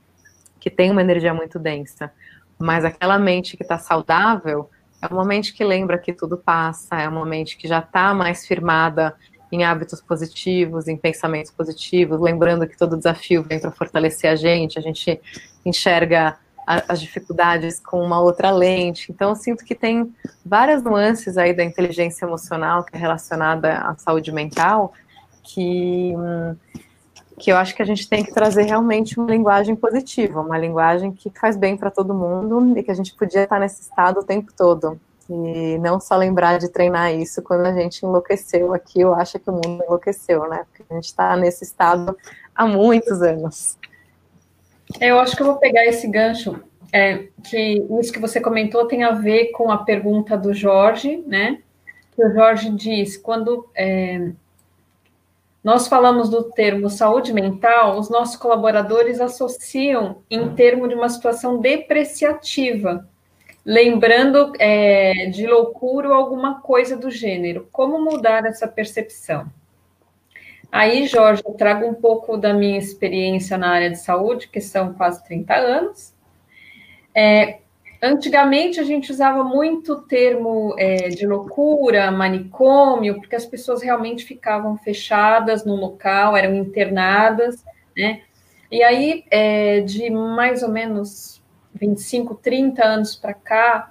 que 0.58 0.70
tem 0.70 0.90
uma 0.90 1.02
energia 1.02 1.34
muito 1.34 1.58
densa. 1.58 2.10
Mas 2.58 2.86
aquela 2.86 3.18
mente 3.18 3.54
que 3.54 3.64
está 3.64 3.76
saudável 3.76 4.70
é 5.02 5.06
uma 5.08 5.26
mente 5.26 5.52
que 5.52 5.62
lembra 5.62 5.98
que 5.98 6.14
tudo 6.14 6.38
passa, 6.38 7.02
é 7.02 7.06
uma 7.06 7.26
mente 7.26 7.58
que 7.58 7.68
já 7.68 7.80
está 7.80 8.14
mais 8.14 8.46
firmada 8.46 9.14
em 9.52 9.64
hábitos 9.64 10.00
positivos, 10.00 10.88
em 10.88 10.96
pensamentos 10.96 11.50
positivos, 11.50 12.20
lembrando 12.20 12.66
que 12.66 12.76
todo 12.76 12.96
desafio 12.96 13.42
vem 13.42 13.60
para 13.60 13.70
fortalecer 13.70 14.30
a 14.30 14.36
gente, 14.36 14.78
a 14.78 14.82
gente 14.82 15.20
enxerga 15.64 16.36
as 16.66 17.00
dificuldades 17.00 17.78
com 17.78 18.00
uma 18.00 18.20
outra 18.20 18.50
lente. 18.50 19.12
Então, 19.12 19.30
eu 19.30 19.36
sinto 19.36 19.64
que 19.64 19.74
tem 19.74 20.12
várias 20.44 20.82
nuances 20.82 21.36
aí 21.36 21.52
da 21.52 21.62
inteligência 21.62 22.24
emocional 22.24 22.82
que 22.82 22.96
é 22.96 22.98
relacionada 22.98 23.78
à 23.78 23.94
saúde 23.96 24.32
mental, 24.32 24.94
que, 25.42 26.14
que 27.38 27.52
eu 27.52 27.56
acho 27.56 27.74
que 27.74 27.82
a 27.82 27.84
gente 27.84 28.08
tem 28.08 28.24
que 28.24 28.32
trazer 28.32 28.62
realmente 28.62 29.18
uma 29.18 29.30
linguagem 29.30 29.76
positiva, 29.76 30.40
uma 30.40 30.56
linguagem 30.56 31.12
que 31.12 31.30
faz 31.38 31.54
bem 31.56 31.76
para 31.76 31.90
todo 31.90 32.14
mundo 32.14 32.78
e 32.78 32.82
que 32.82 32.90
a 32.90 32.94
gente 32.94 33.14
podia 33.14 33.44
estar 33.44 33.60
nesse 33.60 33.82
estado 33.82 34.20
o 34.20 34.24
tempo 34.24 34.50
todo. 34.56 34.98
E 35.28 35.78
não 35.78 35.98
só 35.98 36.16
lembrar 36.16 36.58
de 36.58 36.68
treinar 36.68 37.14
isso 37.14 37.42
quando 37.42 37.66
a 37.66 37.72
gente 37.72 38.04
enlouqueceu 38.04 38.74
aqui, 38.74 39.00
eu 39.00 39.14
acho 39.14 39.38
que 39.38 39.48
o 39.48 39.52
mundo 39.52 39.82
enlouqueceu, 39.84 40.48
né? 40.48 40.64
Porque 40.68 40.84
a 40.90 40.94
gente 40.94 41.06
está 41.06 41.36
nesse 41.36 41.64
estado 41.64 42.16
há 42.54 42.66
muitos 42.66 43.22
anos. 43.22 43.78
Eu 45.00 45.18
acho 45.18 45.34
que 45.34 45.42
eu 45.42 45.46
vou 45.46 45.56
pegar 45.56 45.84
esse 45.86 46.06
gancho, 46.06 46.62
é, 46.92 47.28
que 47.42 47.84
isso 48.00 48.12
que 48.12 48.20
você 48.20 48.40
comentou 48.40 48.86
tem 48.86 49.02
a 49.02 49.12
ver 49.12 49.46
com 49.52 49.70
a 49.70 49.78
pergunta 49.78 50.36
do 50.36 50.52
Jorge, 50.52 51.24
né? 51.26 51.60
Que 52.14 52.24
o 52.24 52.32
Jorge 52.32 52.70
diz, 52.70 53.16
quando 53.16 53.68
é, 53.74 54.30
nós 55.62 55.88
falamos 55.88 56.28
do 56.28 56.44
termo 56.44 56.90
saúde 56.90 57.32
mental, 57.32 57.98
os 57.98 58.10
nossos 58.10 58.36
colaboradores 58.36 59.18
associam 59.18 60.22
em 60.30 60.54
termo 60.54 60.86
de 60.86 60.94
uma 60.94 61.08
situação 61.08 61.58
depreciativa, 61.58 63.08
lembrando 63.64 64.52
é, 64.58 65.26
de 65.26 65.46
loucura 65.46 66.08
ou 66.08 66.14
alguma 66.14 66.60
coisa 66.60 66.96
do 66.96 67.10
gênero. 67.10 67.68
Como 67.72 68.02
mudar 68.02 68.44
essa 68.44 68.68
percepção? 68.68 69.50
Aí, 70.70 71.06
Jorge, 71.06 71.42
eu 71.46 71.54
trago 71.54 71.86
um 71.86 71.94
pouco 71.94 72.36
da 72.36 72.52
minha 72.52 72.76
experiência 72.76 73.56
na 73.56 73.70
área 73.70 73.90
de 73.90 73.98
saúde, 73.98 74.48
que 74.48 74.60
são 74.60 74.92
quase 74.92 75.24
30 75.24 75.54
anos. 75.54 76.12
É, 77.14 77.58
antigamente, 78.02 78.80
a 78.80 78.82
gente 78.82 79.12
usava 79.12 79.44
muito 79.44 79.92
o 79.92 80.02
termo 80.02 80.74
é, 80.76 81.08
de 81.10 81.26
loucura, 81.26 82.10
manicômio, 82.10 83.20
porque 83.20 83.36
as 83.36 83.46
pessoas 83.46 83.82
realmente 83.82 84.24
ficavam 84.24 84.76
fechadas 84.76 85.64
no 85.64 85.76
local, 85.76 86.36
eram 86.36 86.56
internadas, 86.56 87.64
né? 87.96 88.22
E 88.68 88.82
aí, 88.82 89.24
é, 89.30 89.80
de 89.80 90.10
mais 90.10 90.64
ou 90.64 90.70
menos 90.70 91.40
25, 91.86 92.34
30 92.36 92.84
anos 92.84 93.14
para 93.14 93.34
cá, 93.34 93.90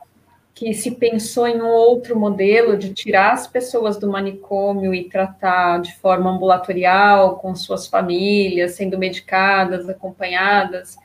que 0.53 0.73
se 0.73 0.91
pensou 0.91 1.47
em 1.47 1.61
um 1.61 1.67
outro 1.67 2.17
modelo 2.17 2.77
de 2.77 2.93
tirar 2.93 3.33
as 3.33 3.47
pessoas 3.47 3.97
do 3.97 4.09
manicômio 4.09 4.93
e 4.93 5.09
tratar 5.09 5.81
de 5.81 5.95
forma 5.95 6.29
ambulatorial, 6.29 7.37
com 7.37 7.55
suas 7.55 7.87
famílias, 7.87 8.73
sendo 8.73 8.97
medicadas, 8.97 9.89
acompanhadas, 9.89 10.97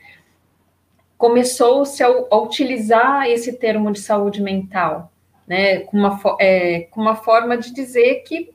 começou-se 1.16 2.02
a, 2.02 2.06
a, 2.06 2.40
utilizar 2.40 3.26
esse 3.26 3.54
termo 3.54 3.90
de 3.90 4.00
saúde 4.00 4.42
mental, 4.42 5.10
né, 5.46 5.80
com 5.80 5.96
uma, 5.96 6.20
é, 6.38 6.82
com 6.90 7.00
uma 7.00 7.16
forma 7.16 7.56
de 7.56 7.72
dizer 7.72 8.22
que 8.26 8.50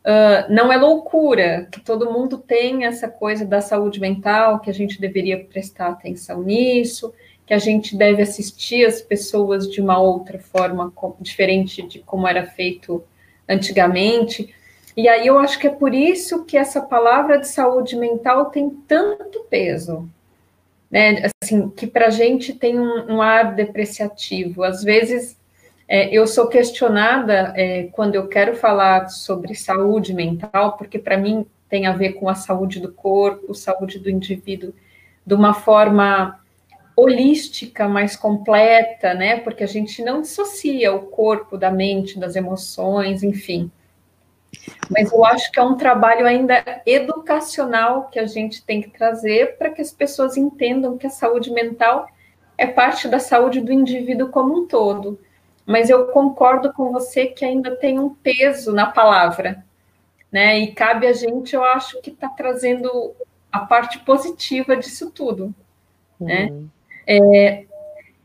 uh, 0.00 0.52
não 0.52 0.72
é 0.72 0.76
loucura, 0.76 1.68
que 1.70 1.80
todo 1.80 2.10
mundo 2.10 2.38
tem 2.38 2.84
essa 2.84 3.08
coisa 3.08 3.44
da 3.44 3.60
saúde 3.60 4.00
mental, 4.00 4.58
que 4.58 4.70
a 4.70 4.74
gente 4.74 5.00
deveria 5.00 5.44
prestar 5.44 5.88
atenção 5.88 6.42
nisso, 6.42 7.12
que 7.50 7.54
a 7.54 7.58
gente 7.58 7.96
deve 7.96 8.22
assistir 8.22 8.86
as 8.86 9.02
pessoas 9.02 9.68
de 9.68 9.80
uma 9.80 9.98
outra 9.98 10.38
forma, 10.38 10.92
diferente 11.18 11.82
de 11.82 11.98
como 11.98 12.28
era 12.28 12.46
feito 12.46 13.02
antigamente. 13.48 14.54
E 14.96 15.08
aí 15.08 15.26
eu 15.26 15.36
acho 15.36 15.58
que 15.58 15.66
é 15.66 15.70
por 15.70 15.92
isso 15.92 16.44
que 16.44 16.56
essa 16.56 16.80
palavra 16.80 17.40
de 17.40 17.48
saúde 17.48 17.96
mental 17.96 18.50
tem 18.50 18.70
tanto 18.86 19.40
peso, 19.50 20.08
né? 20.88 21.28
Assim, 21.42 21.68
que 21.70 21.88
para 21.88 22.06
a 22.06 22.10
gente 22.10 22.52
tem 22.52 22.78
um, 22.78 23.14
um, 23.14 23.20
ar 23.20 23.52
depreciativo. 23.52 24.62
Às 24.62 24.84
vezes 24.84 25.36
é, 25.88 26.08
eu 26.16 26.28
sou 26.28 26.46
questionada 26.46 27.52
é, 27.56 27.88
quando 27.90 28.14
eu 28.14 28.28
quero 28.28 28.54
falar 28.54 29.08
sobre 29.08 29.56
saúde 29.56 30.14
mental, 30.14 30.76
porque 30.76 31.00
para 31.00 31.16
mim 31.16 31.44
tem 31.68 31.88
a 31.88 31.92
ver 31.92 32.12
com 32.12 32.28
a 32.28 32.34
saúde 32.36 32.78
do 32.78 32.92
corpo, 32.92 33.52
saúde 33.56 33.98
do 33.98 34.08
indivíduo, 34.08 34.72
de 35.26 35.34
uma 35.34 35.52
forma 35.52 36.39
holística, 37.00 37.88
mais 37.88 38.16
completa, 38.16 39.14
né? 39.14 39.38
Porque 39.40 39.64
a 39.64 39.66
gente 39.66 40.02
não 40.02 40.20
dissocia 40.20 40.92
o 40.94 41.06
corpo 41.06 41.56
da 41.56 41.70
mente, 41.70 42.18
das 42.18 42.36
emoções, 42.36 43.22
enfim. 43.22 43.70
Mas 44.90 45.12
eu 45.12 45.24
acho 45.24 45.50
que 45.50 45.60
é 45.60 45.62
um 45.62 45.76
trabalho 45.76 46.26
ainda 46.26 46.82
educacional 46.84 48.08
que 48.08 48.18
a 48.18 48.26
gente 48.26 48.64
tem 48.64 48.80
que 48.82 48.90
trazer 48.90 49.56
para 49.56 49.70
que 49.70 49.80
as 49.80 49.92
pessoas 49.92 50.36
entendam 50.36 50.98
que 50.98 51.06
a 51.06 51.10
saúde 51.10 51.50
mental 51.50 52.08
é 52.58 52.66
parte 52.66 53.08
da 53.08 53.18
saúde 53.18 53.60
do 53.60 53.72
indivíduo 53.72 54.28
como 54.28 54.58
um 54.58 54.66
todo. 54.66 55.18
Mas 55.64 55.88
eu 55.88 56.08
concordo 56.08 56.72
com 56.72 56.90
você 56.90 57.26
que 57.26 57.44
ainda 57.44 57.76
tem 57.76 57.98
um 57.98 58.12
peso 58.12 58.72
na 58.72 58.86
palavra, 58.86 59.64
né? 60.30 60.58
E 60.58 60.72
cabe 60.72 61.06
a 61.06 61.12
gente, 61.12 61.54
eu 61.54 61.64
acho 61.64 62.00
que 62.02 62.10
está 62.10 62.28
trazendo 62.28 63.14
a 63.52 63.60
parte 63.60 63.98
positiva 64.00 64.76
disso 64.76 65.10
tudo, 65.10 65.54
né? 66.18 66.46
uhum. 66.46 66.60
né? 66.62 66.68
É, 67.12 67.64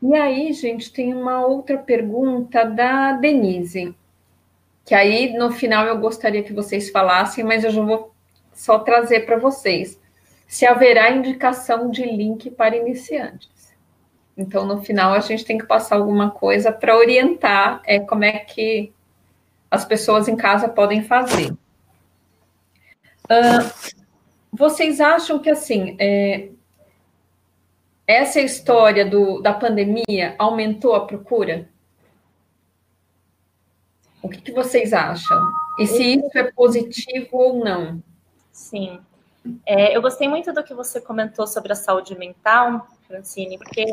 e 0.00 0.14
aí, 0.14 0.52
gente, 0.52 0.92
tem 0.92 1.12
uma 1.12 1.44
outra 1.44 1.76
pergunta 1.76 2.64
da 2.64 3.14
Denise, 3.14 3.92
que 4.84 4.94
aí 4.94 5.36
no 5.36 5.50
final 5.50 5.86
eu 5.86 5.98
gostaria 5.98 6.44
que 6.44 6.52
vocês 6.52 6.88
falassem, 6.90 7.42
mas 7.42 7.64
eu 7.64 7.70
já 7.70 7.82
vou 7.82 8.14
só 8.54 8.78
trazer 8.78 9.26
para 9.26 9.38
vocês. 9.38 10.00
Se 10.46 10.64
haverá 10.64 11.10
indicação 11.10 11.90
de 11.90 12.04
link 12.04 12.48
para 12.48 12.76
iniciantes. 12.76 13.74
Então, 14.36 14.64
no 14.64 14.80
final, 14.80 15.14
a 15.14 15.18
gente 15.18 15.44
tem 15.44 15.58
que 15.58 15.66
passar 15.66 15.96
alguma 15.96 16.30
coisa 16.30 16.70
para 16.70 16.96
orientar 16.96 17.82
é, 17.84 17.98
como 17.98 18.22
é 18.22 18.38
que 18.38 18.92
as 19.68 19.84
pessoas 19.84 20.28
em 20.28 20.36
casa 20.36 20.68
podem 20.68 21.02
fazer. 21.02 21.50
Uh, 23.24 23.96
vocês 24.52 25.00
acham 25.00 25.40
que, 25.40 25.50
assim, 25.50 25.96
é, 25.98 26.50
essa 28.06 28.40
história 28.40 29.04
do, 29.04 29.40
da 29.40 29.52
pandemia 29.52 30.34
aumentou 30.38 30.94
a 30.94 31.06
procura? 31.06 31.68
O 34.22 34.28
que, 34.28 34.40
que 34.40 34.52
vocês 34.52 34.92
acham? 34.92 35.38
E 35.78 35.86
se 35.86 36.14
isso 36.14 36.38
é 36.38 36.50
positivo 36.52 37.28
ou 37.32 37.64
não? 37.64 38.02
Sim. 38.52 39.00
É, 39.64 39.96
eu 39.96 40.02
gostei 40.02 40.28
muito 40.28 40.52
do 40.52 40.64
que 40.64 40.74
você 40.74 41.00
comentou 41.00 41.46
sobre 41.46 41.72
a 41.72 41.76
saúde 41.76 42.16
mental, 42.16 42.88
Francine, 43.06 43.58
porque 43.58 43.84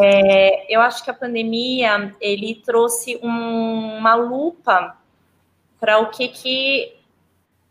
é, 0.00 0.72
eu 0.72 0.80
acho 0.80 1.02
que 1.02 1.10
a 1.10 1.14
pandemia 1.14 2.14
ele 2.20 2.62
trouxe 2.64 3.18
um, 3.22 3.96
uma 3.96 4.14
lupa 4.14 4.96
para 5.80 5.98
o 5.98 6.10
que, 6.10 6.28
que 6.28 6.96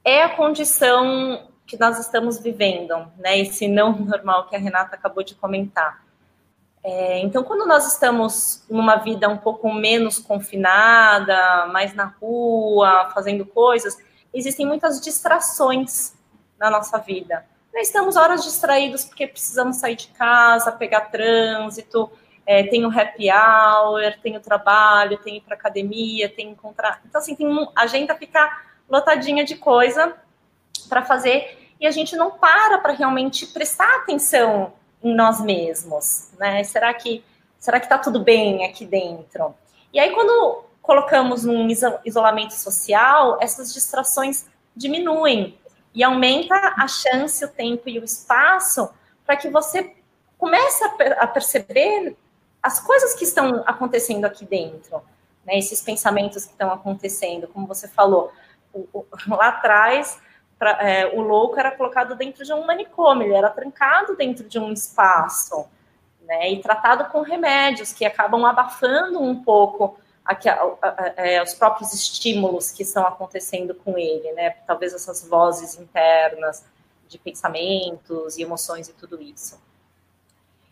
é 0.03 0.23
a 0.23 0.29
condição 0.29 1.48
que 1.69 1.79
nós 1.79 1.99
estamos 1.99 2.39
vivendo, 2.39 2.95
né? 3.19 3.37
Esse 3.37 3.67
não 3.67 3.93
normal 3.93 4.47
que 4.47 4.55
a 4.55 4.59
Renata 4.59 4.95
acabou 4.95 5.23
de 5.23 5.35
comentar. 5.35 6.03
É, 6.83 7.19
então, 7.19 7.43
quando 7.43 7.67
nós 7.67 7.85
estamos 7.85 8.65
numa 8.67 8.95
vida 8.95 9.29
um 9.29 9.37
pouco 9.37 9.71
menos 9.71 10.17
confinada, 10.17 11.67
mais 11.67 11.93
na 11.93 12.05
rua, 12.05 13.11
fazendo 13.13 13.45
coisas, 13.45 13.99
existem 14.33 14.65
muitas 14.65 14.99
distrações 14.99 16.15
na 16.57 16.71
nossa 16.71 16.97
vida. 16.97 17.45
Nós 17.71 17.85
estamos 17.85 18.15
horas 18.15 18.43
distraídos 18.43 19.05
porque 19.05 19.27
precisamos 19.27 19.77
sair 19.77 19.95
de 19.95 20.07
casa, 20.07 20.71
pegar 20.71 21.01
trânsito, 21.11 22.09
é, 22.47 22.63
tem 22.63 22.83
o 22.83 22.89
happy 22.89 23.29
hour, 23.29 24.17
tem 24.23 24.35
o 24.35 24.39
trabalho, 24.39 25.19
tem 25.19 25.37
ir 25.37 25.41
para 25.41 25.53
academia, 25.53 26.27
tem 26.27 26.49
encontrar. 26.49 26.99
Então, 27.07 27.21
assim, 27.21 27.35
tem 27.35 27.47
um, 27.47 27.69
a 27.75 27.83
agenda 27.83 28.15
fica 28.15 28.63
lotadinha 28.89 29.45
de 29.45 29.55
coisa 29.55 30.17
para 30.89 31.05
fazer 31.05 31.69
e 31.79 31.87
a 31.87 31.91
gente 31.91 32.15
não 32.15 32.31
para 32.31 32.79
para 32.79 32.91
realmente 32.93 33.47
prestar 33.47 33.97
atenção 33.97 34.73
em 35.01 35.15
nós 35.15 35.39
mesmos, 35.39 36.29
né? 36.37 36.63
Será 36.63 36.93
que 36.93 37.23
será 37.57 37.79
que 37.79 37.85
está 37.85 37.97
tudo 37.97 38.21
bem 38.21 38.65
aqui 38.65 38.85
dentro? 38.85 39.55
E 39.93 39.99
aí 39.99 40.11
quando 40.11 40.65
colocamos 40.81 41.45
num 41.45 41.67
isolamento 42.03 42.53
social, 42.53 43.37
essas 43.41 43.73
distrações 43.73 44.45
diminuem 44.75 45.57
e 45.93 46.03
aumenta 46.03 46.55
a 46.55 46.87
chance, 46.87 47.43
o 47.43 47.47
tempo 47.47 47.87
e 47.87 47.99
o 47.99 48.03
espaço 48.03 48.89
para 49.25 49.37
que 49.37 49.49
você 49.49 49.95
comece 50.37 50.83
a, 51.19 51.27
perceber 51.27 52.15
as 52.61 52.79
coisas 52.79 53.13
que 53.13 53.23
estão 53.23 53.63
acontecendo 53.65 54.25
aqui 54.25 54.45
dentro, 54.45 55.01
né? 55.45 55.57
Esses 55.57 55.81
pensamentos 55.81 56.45
que 56.45 56.51
estão 56.51 56.71
acontecendo, 56.71 57.47
como 57.47 57.67
você 57.67 57.87
falou, 57.87 58.31
lá 59.27 59.49
atrás 59.49 60.19
pra, 60.59 60.71
é, 60.81 61.07
o 61.07 61.21
louco 61.21 61.57
era 61.57 61.71
colocado 61.71 62.15
dentro 62.15 62.43
de 62.45 62.53
um 62.53 62.65
manicômio, 62.65 63.27
ele 63.27 63.35
era 63.35 63.49
trancado 63.49 64.15
dentro 64.15 64.47
de 64.47 64.59
um 64.59 64.71
espaço, 64.73 65.65
né, 66.21 66.51
e 66.51 66.61
tratado 66.61 67.05
com 67.05 67.21
remédios 67.21 67.93
que 67.93 68.05
acabam 68.05 68.45
abafando 68.45 69.19
um 69.19 69.41
pouco 69.41 69.97
aqui, 70.23 70.47
a, 70.47 70.61
a, 70.61 70.77
a, 70.81 71.13
é, 71.15 71.41
os 71.41 71.55
próprios 71.55 71.91
estímulos 71.93 72.69
que 72.69 72.83
estão 72.83 73.07
acontecendo 73.07 73.73
com 73.73 73.97
ele, 73.97 74.31
né, 74.33 74.51
talvez 74.67 74.93
essas 74.93 75.27
vozes 75.27 75.79
internas 75.79 76.63
de 77.07 77.17
pensamentos 77.17 78.37
e 78.37 78.43
emoções 78.43 78.87
e 78.89 78.93
tudo 78.93 79.19
isso. 79.19 79.59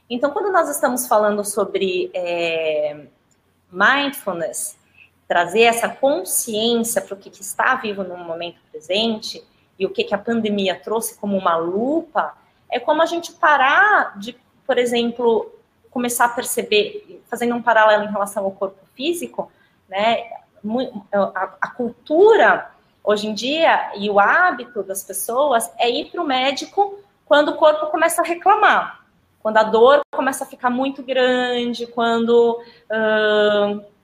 Então, 0.09 0.31
quando 0.31 0.51
nós 0.51 0.69
estamos 0.69 1.07
falando 1.07 1.43
sobre 1.43 2.11
é, 2.13 3.07
mindfulness, 3.71 4.77
trazer 5.27 5.63
essa 5.63 5.89
consciência 5.89 7.01
para 7.01 7.13
o 7.13 7.17
que, 7.17 7.29
que 7.29 7.41
está 7.41 7.75
vivo 7.75 8.03
no 8.03 8.15
momento 8.17 8.61
presente, 8.71 9.43
e 9.79 9.85
o 9.85 9.89
que, 9.89 10.03
que 10.03 10.15
a 10.15 10.17
pandemia 10.17 10.75
trouxe 10.75 11.17
como 11.17 11.37
uma 11.37 11.55
lupa, 11.55 12.35
é 12.69 12.79
como 12.79 13.01
a 13.01 13.05
gente 13.05 13.31
parar 13.33 14.17
de, 14.17 14.35
por 14.65 14.77
exemplo, 14.77 15.51
começar 15.91 16.25
a 16.25 16.29
perceber, 16.29 17.23
fazendo 17.27 17.55
um 17.55 17.61
paralelo 17.61 18.03
em 18.03 18.11
relação 18.11 18.43
ao 18.43 18.51
corpo 18.51 18.79
físico, 18.95 19.51
né? 19.87 20.23
A, 21.61 21.69
cultura 21.69 22.71
hoje 23.03 23.27
em 23.27 23.33
dia 23.33 23.91
e 23.95 24.09
o 24.09 24.19
hábito 24.19 24.83
das 24.83 25.03
pessoas 25.03 25.71
é 25.77 25.89
ir 25.89 26.11
para 26.11 26.21
o 26.21 26.25
médico 26.25 26.99
quando 27.25 27.49
o 27.49 27.55
corpo 27.55 27.87
começa 27.87 28.21
a 28.21 28.25
reclamar, 28.25 29.01
quando 29.39 29.57
a 29.57 29.63
dor 29.63 30.01
começa 30.11 30.43
a 30.43 30.47
ficar 30.47 30.69
muito 30.69 31.03
grande, 31.03 31.87
quando 31.87 32.61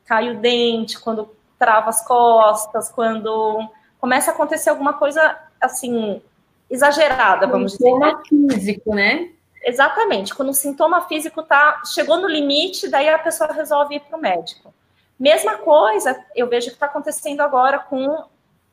cai 0.05 0.29
o 0.29 0.39
dente, 0.39 0.99
quando 0.99 1.29
trava 1.59 1.89
as 1.89 2.05
costas, 2.05 2.89
quando 2.91 3.67
começa 3.99 4.31
a 4.31 4.33
acontecer 4.33 4.69
alguma 4.69 4.93
coisa 4.93 5.37
assim, 5.63 6.21
exagerada, 6.69 7.47
vamos 7.47 7.73
dizer. 7.73 7.85
Sintoma 7.85 8.13
né? 8.13 8.21
físico, 8.27 8.95
né? 8.95 9.29
Exatamente. 9.63 10.35
Quando 10.35 10.49
o 10.49 10.53
sintoma 10.53 11.01
físico 11.07 11.41
tá, 11.43 11.81
chegou 11.85 12.17
no 12.17 12.27
limite, 12.27 12.89
daí 12.89 13.07
a 13.07 13.17
pessoa 13.17 13.51
resolve 13.53 13.95
ir 13.95 14.01
para 14.01 14.17
o 14.17 14.21
médico. 14.21 14.73
Mesma 15.17 15.57
coisa, 15.57 16.21
eu 16.35 16.47
vejo 16.47 16.67
que 16.67 16.73
está 16.73 16.87
acontecendo 16.87 17.41
agora 17.41 17.79
com 17.79 18.25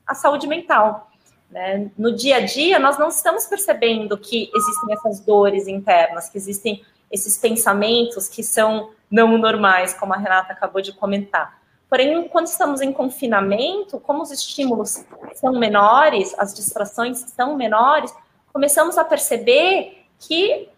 a 0.07 0.14
saúde 0.14 0.49
mental. 0.49 1.11
Né? 1.51 1.91
No 1.97 2.14
dia 2.14 2.36
a 2.36 2.41
dia, 2.41 2.78
nós 2.78 2.99
não 2.99 3.09
estamos 3.09 3.47
percebendo 3.47 4.18
que 4.18 4.51
existem 4.55 4.95
essas 4.95 5.20
dores 5.20 5.68
internas, 5.68 6.28
que 6.28 6.38
existem 6.38 6.84
esses 7.11 7.38
pensamentos 7.38 8.28
que 8.28 8.43
são 8.43 8.91
não 9.11 9.36
normais, 9.36 9.93
como 9.93 10.14
a 10.14 10.16
Renata 10.16 10.53
acabou 10.53 10.80
de 10.80 10.93
comentar. 10.93 11.59
Porém, 11.91 12.28
quando 12.28 12.47
estamos 12.47 12.80
em 12.80 12.93
confinamento, 12.93 13.99
como 13.99 14.22
os 14.22 14.30
estímulos 14.30 15.05
são 15.34 15.59
menores, 15.59 16.32
as 16.38 16.55
distrações 16.55 17.18
são 17.18 17.57
menores, 17.57 18.14
começamos 18.53 18.97
a 18.97 19.05
perceber 19.05 20.07
que 20.20 20.68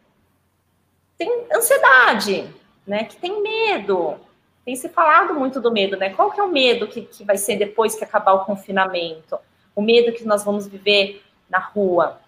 tem 1.19 1.47
ansiedade, 1.55 2.49
né? 2.87 3.05
Que 3.05 3.17
tem 3.17 3.43
medo. 3.43 4.17
Tem 4.65 4.75
se 4.75 4.89
falado 4.89 5.35
muito 5.35 5.61
do 5.61 5.71
medo, 5.71 5.99
né? 5.99 6.11
Qual 6.11 6.31
que 6.31 6.41
é 6.41 6.43
o 6.43 6.49
medo 6.49 6.89
que, 6.89 7.03
que 7.03 7.25
vai 7.25 7.37
ser 7.37 7.57
depois 7.57 7.95
que 7.95 8.05
acabar 8.05 8.33
o 8.33 8.45
confinamento? 8.47 9.39
O 9.77 9.83
medo 9.83 10.13
que 10.13 10.25
nós 10.25 10.43
vamos 10.43 10.67
viver 10.67 11.23
na 11.51 11.59
rua. 11.59 12.21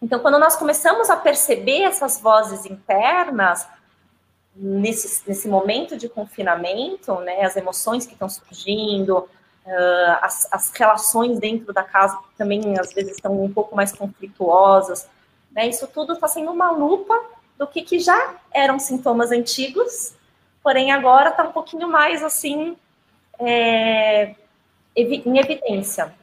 Então, 0.00 0.18
quando 0.18 0.38
nós 0.38 0.56
começamos 0.56 1.10
a 1.10 1.16
perceber 1.16 1.82
essas 1.82 2.18
vozes 2.20 2.64
internas, 2.64 3.68
nesse, 4.56 5.28
nesse 5.28 5.48
momento 5.48 5.96
de 5.96 6.08
confinamento, 6.08 7.14
né, 7.20 7.42
as 7.42 7.56
emoções 7.56 8.06
que 8.06 8.12
estão 8.12 8.28
surgindo, 8.28 9.18
uh, 9.18 10.18
as, 10.20 10.48
as, 10.52 10.70
relações 10.70 11.38
dentro 11.38 11.72
da 11.72 11.82
casa 11.82 12.18
também 12.38 12.78
às 12.78 12.92
vezes 12.92 13.16
estão 13.16 13.42
um 13.42 13.52
pouco 13.52 13.74
mais 13.74 13.92
conflituosas, 13.92 15.08
né, 15.50 15.68
isso 15.68 15.86
tudo 15.88 16.12
está 16.12 16.28
sendo 16.28 16.50
uma 16.50 16.70
lupa 16.70 17.14
do 17.58 17.66
que, 17.66 17.82
que 17.82 17.98
já 17.98 18.36
eram 18.52 18.78
sintomas 18.78 19.32
antigos, 19.32 20.14
porém 20.62 20.92
agora 20.92 21.30
está 21.30 21.44
um 21.44 21.52
pouquinho 21.52 21.88
mais 21.88 22.22
assim 22.22 22.76
é, 23.38 24.34
em 24.96 25.38
evidência. 25.38 26.14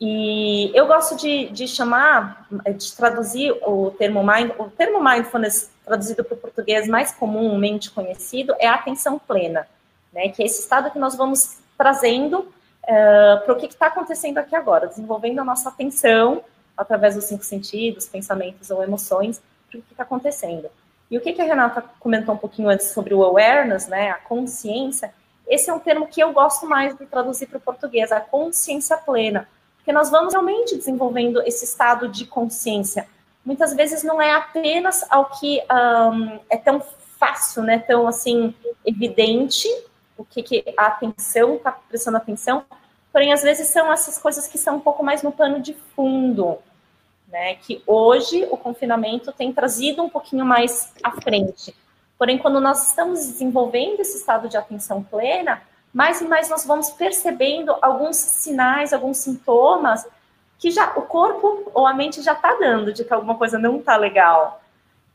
E 0.00 0.70
eu 0.74 0.86
gosto 0.86 1.14
de, 1.14 1.50
de 1.50 1.68
chamar, 1.68 2.48
de 2.74 2.96
traduzir 2.96 3.52
o 3.66 3.90
termo 3.90 4.22
mind, 4.24 4.52
o 4.58 4.70
termo 4.70 5.02
mindfulness 5.02 5.70
traduzido 5.90 6.22
para 6.24 6.34
o 6.34 6.38
português 6.38 6.86
mais 6.86 7.12
comumente 7.12 7.90
conhecido 7.90 8.54
é 8.60 8.68
a 8.68 8.74
atenção 8.74 9.18
plena, 9.18 9.66
né? 10.12 10.28
Que 10.28 10.42
é 10.42 10.46
esse 10.46 10.60
estado 10.60 10.90
que 10.90 10.98
nós 10.98 11.16
vamos 11.16 11.58
trazendo 11.76 12.38
uh, 12.38 13.44
para 13.44 13.52
o 13.52 13.56
que 13.56 13.66
está 13.66 13.88
acontecendo 13.88 14.38
aqui 14.38 14.54
agora, 14.54 14.86
desenvolvendo 14.86 15.40
a 15.40 15.44
nossa 15.44 15.68
atenção 15.68 16.44
através 16.76 17.16
dos 17.16 17.24
cinco 17.24 17.44
sentidos, 17.44 18.06
pensamentos 18.06 18.70
ou 18.70 18.82
emoções, 18.82 19.42
para 19.68 19.80
o 19.80 19.82
que 19.82 19.92
está 19.92 20.04
acontecendo. 20.04 20.70
E 21.10 21.18
o 21.18 21.20
que, 21.20 21.32
que 21.32 21.42
a 21.42 21.44
Renata 21.44 21.82
comentou 21.98 22.34
um 22.34 22.38
pouquinho 22.38 22.68
antes 22.68 22.92
sobre 22.92 23.12
o 23.12 23.24
awareness, 23.24 23.88
né? 23.88 24.10
A 24.10 24.18
consciência. 24.18 25.12
Esse 25.48 25.70
é 25.70 25.74
um 25.74 25.80
termo 25.80 26.06
que 26.06 26.22
eu 26.22 26.32
gosto 26.32 26.66
mais 26.66 26.96
de 26.96 27.04
traduzir 27.06 27.46
para 27.46 27.58
o 27.58 27.60
português, 27.60 28.12
a 28.12 28.20
consciência 28.20 28.96
plena 28.96 29.48
porque 29.80 29.92
nós 29.92 30.10
vamos 30.10 30.34
realmente 30.34 30.76
desenvolvendo 30.76 31.42
esse 31.42 31.64
estado 31.64 32.06
de 32.06 32.26
consciência. 32.26 33.08
Muitas 33.50 33.74
vezes 33.74 34.04
não 34.04 34.22
é 34.22 34.32
apenas 34.32 35.04
ao 35.10 35.24
que 35.24 35.60
um, 35.60 36.38
é 36.48 36.56
tão 36.56 36.80
fácil, 37.18 37.64
né, 37.64 37.80
tão 37.80 38.06
assim 38.06 38.54
evidente 38.86 39.66
o 40.16 40.24
que, 40.24 40.40
que 40.40 40.64
a 40.76 40.86
atenção 40.86 41.56
está 41.56 41.72
prestando 41.72 42.16
atenção, 42.16 42.64
porém 43.12 43.32
às 43.32 43.42
vezes 43.42 43.66
são 43.66 43.92
essas 43.92 44.18
coisas 44.18 44.46
que 44.46 44.56
são 44.56 44.76
um 44.76 44.80
pouco 44.80 45.02
mais 45.02 45.24
no 45.24 45.32
pano 45.32 45.58
de 45.58 45.74
fundo, 45.74 46.58
né, 47.26 47.56
que 47.56 47.82
hoje 47.88 48.46
o 48.52 48.56
confinamento 48.56 49.32
tem 49.32 49.52
trazido 49.52 50.00
um 50.00 50.08
pouquinho 50.08 50.46
mais 50.46 50.92
à 51.02 51.10
frente. 51.10 51.74
Porém, 52.16 52.38
quando 52.38 52.60
nós 52.60 52.90
estamos 52.90 53.18
desenvolvendo 53.18 53.98
esse 53.98 54.16
estado 54.16 54.48
de 54.48 54.56
atenção 54.56 55.02
plena, 55.02 55.60
mais 55.92 56.20
e 56.20 56.24
mais 56.24 56.48
nós 56.48 56.64
vamos 56.64 56.90
percebendo 56.90 57.74
alguns 57.82 58.14
sinais, 58.14 58.92
alguns 58.92 59.16
sintomas 59.16 60.06
que 60.60 60.70
já 60.70 60.92
o 60.94 61.02
corpo 61.02 61.72
ou 61.72 61.86
a 61.86 61.94
mente 61.94 62.20
já 62.20 62.34
está 62.34 62.54
dando 62.54 62.92
de 62.92 63.02
que 63.02 63.12
alguma 63.12 63.36
coisa 63.36 63.58
não 63.58 63.78
está 63.78 63.96
legal, 63.96 64.62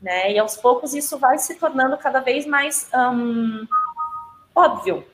né? 0.02 0.34
E 0.34 0.39
aos 0.39 0.58
poucos 0.58 0.96
isso 0.96 1.20
vai 1.20 1.38
se 1.38 1.54
tornando 1.56 1.96
cada 1.98 2.20
vez 2.20 2.48
mais 2.48 2.89
um, 2.93 3.68
óbvio, 4.56 5.06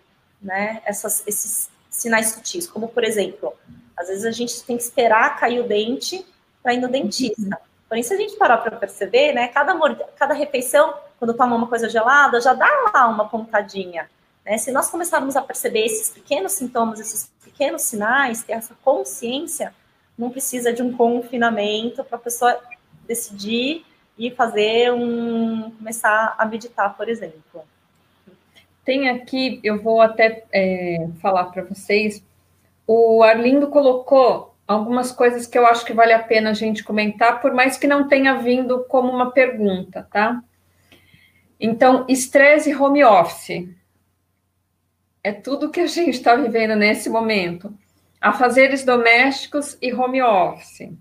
né? 0.42 0.82
Essas, 0.86 1.22
esses 1.28 1.70
sinais 1.90 2.32
sutis, 2.32 2.66
como 2.66 2.88
por 2.88 3.04
exemplo, 3.04 3.54
às 3.98 4.08
vezes 4.08 4.24
a 4.24 4.32
gente 4.32 4.64
tem 4.64 4.78
que 4.78 4.84
esperar 4.84 5.38
cair 5.38 5.60
o 5.60 5.68
dente 5.68 6.26
para 6.64 6.74
ir 6.74 6.80
no 6.80 6.88
dentista. 6.88 7.60
Porém, 7.90 8.02
se 8.02 8.14
a 8.14 8.18
gente 8.18 8.38
parar 8.38 8.60
para 8.60 8.78
perceber, 8.78 9.34
né? 9.34 9.50
Cada, 9.50 9.78
cada 10.16 10.34
refeição, 10.34 10.94
quando 11.20 11.34
toma 11.34 11.58
uma 11.58 11.68
coisa 11.68 11.90
gelada, 11.90 12.40
já 12.40 12.54
dá 12.54 12.70
lá 12.94 13.10
uma 13.10 13.28
pontadinha. 13.28 14.10
Né? 14.46 14.58
Se 14.58 14.72
nós 14.72 14.90
começarmos 14.90 15.36
a 15.36 15.42
perceber 15.42 15.86
esses 15.86 16.10
pequenos 16.10 16.54
sintomas, 16.54 17.02
esses 17.02 17.30
pequenos 17.44 17.82
sinais, 17.82 18.44
ter 18.44 18.54
essa 18.54 18.74
consciência, 18.82 19.74
não 20.18 20.30
precisa 20.30 20.72
de 20.72 20.82
um 20.82 20.91
confinamento 20.91 22.03
para 22.03 22.18
a 22.18 22.22
pessoa 22.22 22.59
decidir 23.07 23.86
e 24.18 24.30
fazer 24.32 24.91
um 24.93 25.72
começar 25.72 26.36
a 26.38 26.45
meditar, 26.45 26.95
por 26.95 27.09
exemplo. 27.09 27.64
Tem 28.84 29.09
aqui, 29.09 29.59
eu 29.64 29.82
vou 29.82 30.01
até 30.01 30.45
é, 30.51 31.07
falar 31.22 31.45
para 31.45 31.64
vocês. 31.64 32.24
O 32.86 33.24
Arlindo 33.24 33.68
colocou 33.68 34.53
algumas 34.68 35.12
coisas 35.12 35.45
que 35.45 35.57
eu 35.57 35.66
acho 35.66 35.86
que 35.86 35.93
vale 35.93 36.14
a 36.14 36.24
pena 36.24 36.51
a 36.51 36.53
gente 36.53 36.84
comentar, 36.84 37.41
por 37.41 37.53
mais 37.53 37.78
que 37.78 37.88
não 37.88 38.07
tenha 38.07 38.36
vindo 38.36 38.84
como 38.86 39.12
uma 39.12 39.32
pergunta, 39.32 40.07
tá? 40.12 40.41
Então, 41.59 42.05
estresse 42.07 42.74
home 42.76 43.03
office. 43.03 43.70
É 45.24 45.32
tudo 45.32 45.70
que 45.70 45.80
a 45.80 45.88
gente 45.88 46.12
está 46.12 46.36
vivendo 46.36 46.76
nesse 46.76 47.09
momento. 47.09 47.72
Afazeres 48.22 48.86
domésticos 48.86 49.78
e 49.82 49.91
home 49.91 50.22
office, 50.22 50.91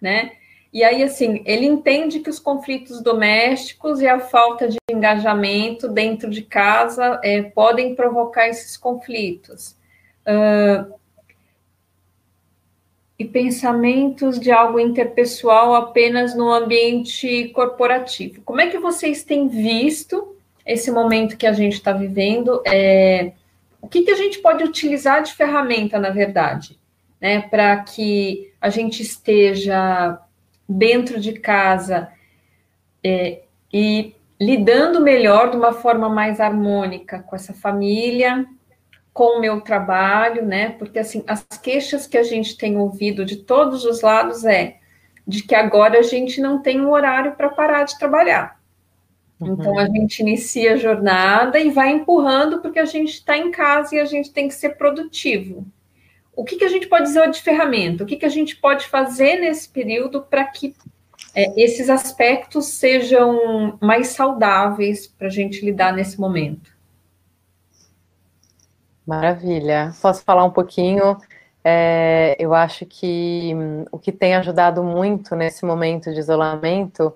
né? 0.00 0.32
E 0.72 0.84
aí, 0.84 1.02
assim, 1.02 1.42
ele 1.44 1.66
entende 1.66 2.20
que 2.20 2.30
os 2.30 2.38
conflitos 2.38 3.02
domésticos 3.02 4.00
e 4.00 4.06
a 4.06 4.20
falta 4.20 4.68
de 4.68 4.78
engajamento 4.90 5.88
dentro 5.88 6.30
de 6.30 6.42
casa 6.42 7.20
é, 7.22 7.42
podem 7.42 7.94
provocar 7.94 8.48
esses 8.48 8.76
conflitos. 8.76 9.76
Uh, 10.26 10.94
e 13.18 13.24
pensamentos 13.24 14.40
de 14.40 14.50
algo 14.50 14.80
interpessoal 14.80 15.74
apenas 15.74 16.34
no 16.34 16.52
ambiente 16.52 17.48
corporativo. 17.50 18.42
Como 18.42 18.60
é 18.60 18.68
que 18.68 18.78
vocês 18.78 19.22
têm 19.22 19.46
visto 19.46 20.34
esse 20.66 20.90
momento 20.90 21.36
que 21.36 21.46
a 21.46 21.52
gente 21.52 21.74
está 21.74 21.92
vivendo? 21.92 22.60
É, 22.66 23.32
o 23.82 23.88
que, 23.88 24.02
que 24.02 24.10
a 24.12 24.16
gente 24.16 24.38
pode 24.38 24.62
utilizar 24.62 25.22
de 25.22 25.34
ferramenta, 25.34 25.98
na 25.98 26.10
verdade, 26.10 26.78
né, 27.20 27.42
para 27.42 27.76
que 27.82 28.52
a 28.60 28.70
gente 28.70 29.02
esteja 29.02 30.18
dentro 30.68 31.20
de 31.20 31.32
casa 31.32 32.08
é, 33.04 33.42
e 33.72 34.14
lidando 34.40 35.00
melhor 35.00 35.50
de 35.50 35.56
uma 35.56 35.72
forma 35.72 36.08
mais 36.08 36.40
harmônica 36.40 37.24
com 37.24 37.34
essa 37.34 37.52
família, 37.52 38.46
com 39.12 39.38
o 39.38 39.40
meu 39.40 39.60
trabalho, 39.60 40.46
né? 40.46 40.70
Porque 40.70 40.98
assim, 40.98 41.22
as 41.26 41.44
queixas 41.62 42.06
que 42.06 42.16
a 42.16 42.22
gente 42.22 42.56
tem 42.56 42.78
ouvido 42.78 43.24
de 43.24 43.36
todos 43.36 43.84
os 43.84 44.00
lados 44.00 44.44
é 44.44 44.76
de 45.26 45.42
que 45.42 45.54
agora 45.54 45.98
a 45.98 46.02
gente 46.02 46.40
não 46.40 46.62
tem 46.62 46.80
um 46.80 46.90
horário 46.90 47.32
para 47.32 47.50
parar 47.50 47.84
de 47.84 47.98
trabalhar. 47.98 48.61
Uhum. 49.42 49.54
Então 49.54 49.78
a 49.78 49.86
gente 49.86 50.20
inicia 50.20 50.74
a 50.74 50.76
jornada 50.76 51.58
e 51.58 51.70
vai 51.70 51.90
empurrando 51.90 52.60
porque 52.60 52.78
a 52.78 52.84
gente 52.84 53.14
está 53.14 53.36
em 53.36 53.50
casa 53.50 53.96
e 53.96 54.00
a 54.00 54.04
gente 54.04 54.30
tem 54.30 54.48
que 54.48 54.54
ser 54.54 54.76
produtivo 54.76 55.66
o 56.34 56.44
que, 56.44 56.56
que 56.56 56.64
a 56.64 56.68
gente 56.68 56.88
pode 56.88 57.04
dizer 57.04 57.30
de 57.30 57.42
ferramenta? 57.42 58.04
O 58.04 58.06
que, 58.06 58.16
que 58.16 58.26
a 58.26 58.30
gente 58.30 58.56
pode 58.56 58.86
fazer 58.86 59.36
nesse 59.36 59.68
período 59.68 60.22
para 60.22 60.44
que 60.44 60.74
é, 61.34 61.62
esses 61.62 61.90
aspectos 61.90 62.66
sejam 62.66 63.78
mais 63.80 64.08
saudáveis 64.08 65.06
para 65.06 65.26
a 65.26 65.30
gente 65.30 65.64
lidar 65.64 65.92
nesse 65.92 66.18
momento? 66.18 66.72
Maravilha. 69.06 69.92
Posso 70.00 70.22
falar 70.24 70.44
um 70.44 70.50
pouquinho? 70.50 71.18
É, 71.64 72.34
eu 72.38 72.54
acho 72.54 72.86
que 72.86 73.52
hum, 73.54 73.84
o 73.92 73.98
que 73.98 74.10
tem 74.10 74.34
ajudado 74.34 74.82
muito 74.82 75.36
nesse 75.36 75.64
momento 75.64 76.12
de 76.12 76.18
isolamento 76.18 77.14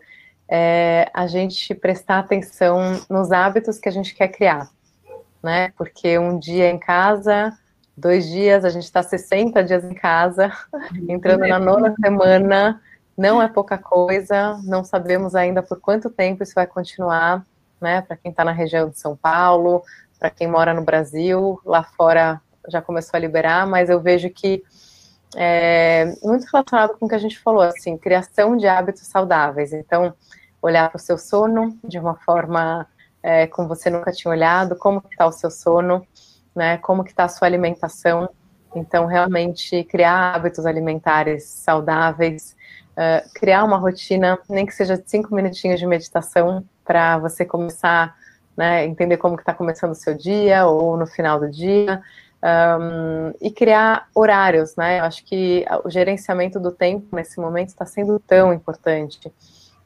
é 0.48 1.10
a 1.12 1.26
gente 1.26 1.74
prestar 1.74 2.18
atenção 2.18 3.00
nos 3.10 3.32
hábitos 3.32 3.78
que 3.78 3.88
a 3.88 3.92
gente 3.92 4.14
quer 4.14 4.28
criar, 4.28 4.70
né? 5.42 5.72
Porque 5.76 6.18
um 6.18 6.38
dia 6.38 6.70
em 6.70 6.78
casa 6.78 7.56
dois 7.96 8.28
dias, 8.28 8.64
a 8.64 8.70
gente 8.70 8.84
está 8.84 9.02
60 9.02 9.64
dias 9.64 9.84
em 9.84 9.94
casa, 9.94 10.52
entrando 11.08 11.46
na 11.46 11.58
nona 11.58 11.94
semana, 11.98 12.80
não 13.16 13.40
é 13.40 13.48
pouca 13.48 13.78
coisa, 13.78 14.60
não 14.64 14.84
sabemos 14.84 15.34
ainda 15.34 15.62
por 15.62 15.80
quanto 15.80 16.10
tempo 16.10 16.42
isso 16.42 16.52
vai 16.54 16.66
continuar, 16.66 17.44
né? 17.80 18.02
Para 18.02 18.16
quem 18.16 18.30
está 18.30 18.44
na 18.44 18.52
região 18.52 18.90
de 18.90 18.98
São 18.98 19.16
Paulo, 19.16 19.82
para 20.18 20.28
quem 20.28 20.46
mora 20.46 20.74
no 20.74 20.82
Brasil, 20.82 21.58
lá 21.64 21.82
fora 21.82 22.40
já 22.68 22.82
começou 22.82 23.16
a 23.16 23.20
liberar, 23.20 23.66
mas 23.66 23.88
eu 23.88 24.00
vejo 24.00 24.28
que 24.28 24.62
é 25.36 26.14
muito 26.22 26.46
relacionado 26.50 26.98
com 26.98 27.06
o 27.06 27.08
que 27.08 27.14
a 27.14 27.18
gente 27.18 27.38
falou, 27.38 27.62
assim, 27.62 27.96
criação 27.98 28.56
de 28.56 28.66
hábitos 28.66 29.06
saudáveis. 29.06 29.72
Então, 29.72 30.14
olhar 30.62 30.88
para 30.88 30.96
o 30.96 31.00
seu 31.00 31.18
sono 31.18 31.78
de 31.84 31.98
uma 31.98 32.14
forma 32.14 32.86
é, 33.22 33.46
como 33.46 33.68
você 33.68 33.90
nunca 33.90 34.12
tinha 34.12 34.30
olhado, 34.30 34.76
como 34.76 35.02
está 35.10 35.26
o 35.26 35.32
seu 35.32 35.50
sono, 35.50 36.06
né? 36.54 36.78
Como 36.78 37.04
que 37.04 37.10
está 37.10 37.24
a 37.24 37.28
sua 37.28 37.46
alimentação? 37.46 38.28
Então, 38.74 39.06
realmente 39.06 39.84
criar 39.84 40.34
hábitos 40.34 40.64
alimentares 40.66 41.44
saudáveis, 41.44 42.56
uh, 42.92 43.28
criar 43.34 43.64
uma 43.64 43.78
rotina, 43.78 44.38
nem 44.48 44.66
que 44.66 44.72
seja 44.72 44.96
de 44.96 45.08
cinco 45.08 45.34
minutinhos 45.34 45.80
de 45.80 45.86
meditação, 45.86 46.64
para 46.84 47.18
você 47.18 47.44
começar, 47.44 48.14
né, 48.56 48.84
entender 48.84 49.16
como 49.16 49.36
que 49.36 49.42
está 49.42 49.52
começando 49.52 49.90
o 49.92 49.94
seu 49.94 50.16
dia 50.16 50.66
ou 50.66 50.96
no 50.96 51.06
final 51.06 51.40
do 51.40 51.50
dia, 51.50 52.02
um, 52.46 53.32
e 53.40 53.50
criar 53.50 54.08
horários, 54.14 54.76
né? 54.76 55.00
Eu 55.00 55.04
acho 55.04 55.24
que 55.24 55.64
o 55.84 55.90
gerenciamento 55.90 56.60
do 56.60 56.70
tempo 56.70 57.14
nesse 57.14 57.40
momento 57.40 57.68
está 57.68 57.84
sendo 57.84 58.18
tão 58.20 58.52
importante, 58.52 59.32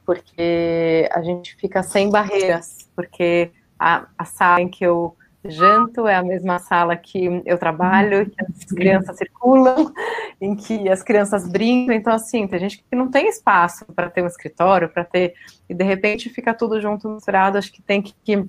porque 0.05 1.09
a 1.11 1.21
gente 1.21 1.55
fica 1.55 1.81
sem 1.81 2.09
barreiras, 2.09 2.89
porque 2.95 3.51
a, 3.79 4.05
a 4.17 4.25
sala 4.25 4.61
em 4.61 4.69
que 4.69 4.85
eu 4.85 5.15
janto, 5.43 6.07
é 6.07 6.15
a 6.15 6.23
mesma 6.23 6.59
sala 6.59 6.95
que 6.95 7.41
eu 7.45 7.57
trabalho, 7.57 8.29
que 8.29 8.35
as 8.43 8.63
crianças 8.65 9.17
circulam, 9.17 9.91
em 10.39 10.55
que 10.55 10.87
as 10.87 11.01
crianças 11.01 11.49
brincam. 11.49 11.95
Então, 11.95 12.13
assim, 12.13 12.47
tem 12.47 12.59
gente 12.59 12.83
que 12.83 12.95
não 12.95 13.09
tem 13.09 13.27
espaço 13.27 13.85
para 13.95 14.09
ter 14.09 14.23
um 14.23 14.27
escritório, 14.27 14.89
para 14.89 15.03
ter. 15.03 15.33
E 15.67 15.73
de 15.73 15.83
repente 15.83 16.29
fica 16.29 16.53
tudo 16.53 16.79
junto 16.79 17.09
misturado. 17.09 17.57
Acho 17.57 17.71
que 17.71 17.81
tem 17.81 18.01
que, 18.01 18.45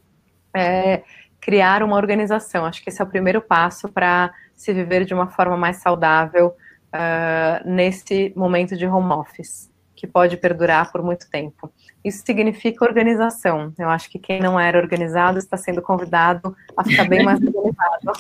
é, 0.55 1.03
criar 1.43 1.83
uma 1.83 1.97
organização. 1.97 2.65
Acho 2.65 2.83
que 2.83 2.89
esse 2.89 3.03
é 3.03 3.05
o 3.05 3.09
primeiro 3.09 3.43
passo 3.43 3.89
para 3.89 4.33
se 4.55 4.73
viver 4.73 5.05
de 5.05 5.13
uma 5.13 5.27
forma 5.27 5.57
mais 5.57 5.79
saudável 5.79 6.55
uh, 6.95 7.69
nesse 7.69 8.33
momento 8.37 8.77
de 8.77 8.87
home 8.87 9.13
office, 9.13 9.69
que 9.97 10.07
pode 10.07 10.37
perdurar 10.37 10.93
por 10.93 11.03
muito 11.03 11.29
tempo. 11.29 11.71
Isso 12.05 12.23
significa 12.25 12.85
organização. 12.85 13.75
Eu 13.77 13.89
acho 13.91 14.09
que 14.09 14.21
quem 14.21 14.41
não 14.41 14.59
era 14.59 14.79
organizado 14.79 15.37
está 15.37 15.57
sendo 15.57 15.83
convidado 15.83 16.57
a 16.77 16.85
ficar 16.85 17.09
bem 17.09 17.25
mais 17.25 17.41
organizado. 17.41 18.13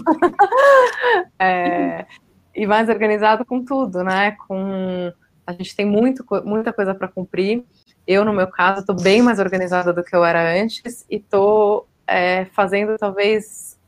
é, 1.38 2.04
e 2.52 2.66
mais 2.66 2.88
organizado 2.88 3.44
com 3.44 3.64
tudo, 3.64 4.02
né? 4.02 4.32
Com 4.48 5.12
a 5.46 5.52
gente 5.52 5.76
tem 5.76 5.86
muito, 5.86 6.24
muita 6.44 6.72
coisa 6.72 6.92
para 6.92 7.06
cumprir. 7.06 7.64
Eu, 8.04 8.24
no 8.24 8.32
meu 8.32 8.48
caso, 8.48 8.80
estou 8.80 8.96
bem 8.96 9.22
mais 9.22 9.38
organizada 9.38 9.92
do 9.92 10.02
que 10.02 10.14
eu 10.14 10.24
era 10.24 10.60
antes 10.60 11.06
e 11.08 11.16
estou 11.16 11.88
é, 12.12 12.44
fazendo 12.46 12.96
talvez 12.98 13.78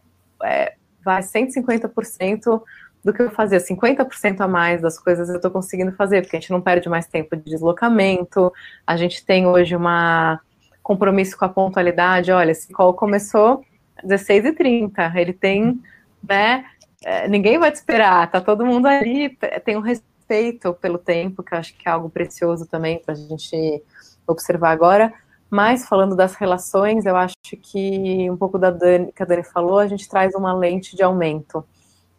é, 0.43 0.75
vai 1.05 1.23
150% 1.23 2.63
do 3.05 3.13
que 3.13 3.21
eu 3.21 3.31
fazia, 3.31 3.59
50% 3.59 4.41
a 4.41 4.49
mais 4.49 4.81
das 4.81 4.99
coisas 4.99 5.29
eu 5.29 5.37
estou 5.37 5.51
conseguindo 5.51 5.93
fazer, 5.93 6.23
porque 6.23 6.37
a 6.37 6.41
gente 6.41 6.51
não 6.51 6.61
perde 6.63 6.89
mais 6.89 7.07
tempo 7.07 7.37
de 7.37 7.45
deslocamento, 7.45 8.51
a 8.87 8.97
gente 8.97 9.25
tem 9.25 9.47
hoje 9.47 9.77
uma 9.77 10.41
compromisso 10.83 11.37
com 11.39 11.45
a 11.45 11.49
pontualidade, 11.49 12.33
olha, 12.33 12.51
esse 12.51 12.73
call 12.73 12.95
começou 12.95 13.65
16h30, 14.03 15.15
ele 15.17 15.33
tem, 15.33 15.81
né, 16.27 16.65
é, 17.05 17.29
ninguém 17.29 17.59
vai 17.59 17.71
te 17.71 17.77
esperar, 17.77 18.31
tá 18.31 18.41
todo 18.41 18.67
mundo 18.67 18.87
ali, 18.87 19.37
tem 19.65 19.77
um 19.77 19.81
respeito 19.81 20.73
pelo 20.75 20.99
tempo, 20.99 21.43
que 21.43 21.55
eu 21.55 21.59
acho 21.59 21.77
que 21.77 21.89
é 21.89 21.93
algo 21.93 22.09
precioso 22.09 22.67
também 22.67 22.99
para 22.99 23.13
a 23.13 23.17
gente 23.17 23.83
observar 24.27 24.71
agora, 24.71 25.13
mas 25.51 25.87
falando 25.87 26.17
das 26.17 26.35
relações, 26.35 27.07
eu 27.07 27.17
acho 27.17 27.35
que 27.63 28.31
um 28.31 28.37
pouco 28.37 28.59
da 28.59 28.71
Dani, 28.71 29.13
que 29.13 29.23
a 29.23 29.27
Dani 29.27 29.45
falou, 29.45 29.79
a 29.79 29.87
gente 29.87 30.09
traz 30.09 30.35
uma 30.35 30.53
lente 30.53 30.97
de 30.97 31.03
aumento, 31.03 31.65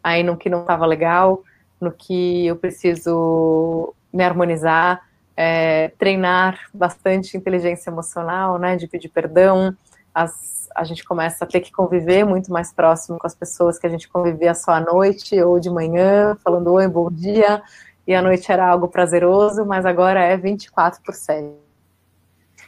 aí 0.04 0.24
no 0.24 0.38
que 0.38 0.50
não 0.50 0.62
estava 0.62 0.86
legal, 0.86 1.42
no 1.80 1.92
que 1.92 2.46
eu 2.46 2.56
preciso 2.56 3.94
me 4.14 4.24
harmonizar, 4.24 5.02
é, 5.36 5.90
treinar 5.98 6.60
bastante 6.74 7.36
inteligência 7.36 7.90
emocional, 7.90 8.58
né, 8.58 8.76
de 8.78 8.88
pedir 8.88 9.10
perdão, 9.10 9.76
as, 10.14 10.70
a 10.74 10.84
gente 10.84 11.04
começa 11.04 11.44
a 11.44 11.48
ter 11.48 11.60
que 11.60 11.72
conviver 11.72 12.24
muito 12.24 12.52
mais 12.52 12.72
próximo 12.72 13.18
com 13.18 13.28
as 13.28 13.36
pessoas 13.36 13.78
que 13.78 13.86
a 13.86 13.90
gente 13.90 14.08
convivia 14.08 14.54
só 14.54 14.72
à 14.72 14.80
noite 14.80 15.42
ou 15.42 15.60
de 15.60 15.70
manhã, 15.70 16.38
falando 16.44 16.72
oi, 16.72 16.88
bom 16.88 17.12
dia, 17.12 17.62
e 18.08 18.14
a 18.14 18.22
noite 18.22 18.52
era 18.52 18.68
algo 18.68 18.88
prazeroso, 18.88 19.66
mas 19.66 19.86
agora 19.86 20.22
é 20.22 20.38
24 20.38 21.02
por 21.04 21.14
7. 21.14 21.65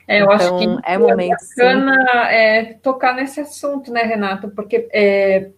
É, 0.07 0.21
eu 0.21 0.23
então, 0.23 0.35
acho 0.35 0.57
que 0.57 0.89
é, 0.89 0.97
momento, 0.97 1.37
bacana 1.37 2.31
é, 2.31 2.73
tocar 2.75 3.13
nesse 3.13 3.41
assunto, 3.41 3.91
né, 3.91 4.03
Renato? 4.03 4.49
Porque 4.49 4.87
é, 4.93 5.49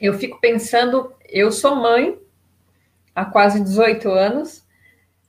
eu 0.00 0.14
fico 0.14 0.40
pensando, 0.40 1.12
eu 1.28 1.50
sou 1.50 1.74
mãe 1.74 2.16
há 3.14 3.24
quase 3.24 3.60
18 3.60 4.08
anos, 4.08 4.64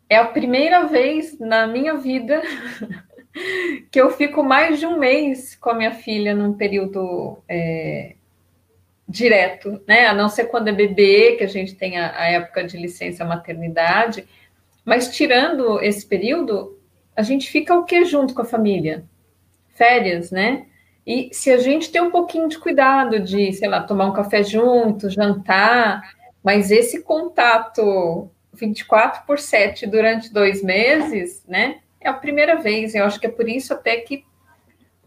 é 0.08 0.18
a 0.18 0.26
primeira 0.26 0.86
vez 0.86 1.40
na 1.40 1.66
minha 1.66 1.96
vida 1.96 2.42
que 3.92 4.00
eu 4.00 4.12
fico 4.12 4.44
mais 4.44 4.80
de 4.80 4.86
um 4.86 5.00
mês 5.00 5.56
com 5.56 5.72
a 5.72 5.76
minha 5.76 5.92
filha 5.92 6.36
num 6.36 6.54
período 6.54 7.40
é, 7.50 8.14
direto, 9.10 9.82
né? 9.88 10.06
A 10.06 10.14
não 10.14 10.30
ser 10.30 10.46
quando 10.46 10.68
é 10.68 10.72
bebê, 10.72 11.38
que 11.38 11.44
a 11.44 11.48
gente 11.48 11.76
tem 11.76 11.98
a, 11.98 12.16
a 12.16 12.26
época 12.28 12.64
de 12.64 12.78
licença 12.78 13.26
maternidade, 13.26 14.28
mas 14.86 15.10
tirando 15.10 15.82
esse 15.82 16.06
período, 16.06 16.77
a 17.18 17.24
gente 17.24 17.50
fica 17.50 17.74
o 17.74 17.84
que 17.84 18.06
junto 18.06 18.36
com 18.36 18.44
a 18.44 18.46
família? 18.46 19.04
Férias, 19.74 20.30
né? 20.30 20.68
E 21.06 21.30
se 21.34 21.52
a 21.52 21.58
gente 21.58 21.92
tem 21.92 22.00
um 22.00 22.12
pouquinho 22.12 22.48
de 22.48 22.60
cuidado 22.60 23.20
de, 23.20 23.52
sei 23.54 23.68
lá, 23.68 23.82
tomar 23.82 24.06
um 24.06 24.14
café 24.14 24.44
junto, 24.44 25.10
jantar, 25.10 26.14
mas 26.44 26.70
esse 26.70 27.02
contato 27.02 28.30
24 28.54 29.26
por 29.26 29.40
7 29.40 29.88
durante 29.88 30.32
dois 30.32 30.62
meses, 30.62 31.44
né? 31.48 31.80
É 32.00 32.08
a 32.08 32.14
primeira 32.14 32.58
vez. 32.58 32.94
Eu 32.94 33.06
acho 33.06 33.20
que 33.20 33.26
é 33.26 33.32
por 33.32 33.50
isso 33.50 33.74
até 33.74 33.98
que 33.98 34.24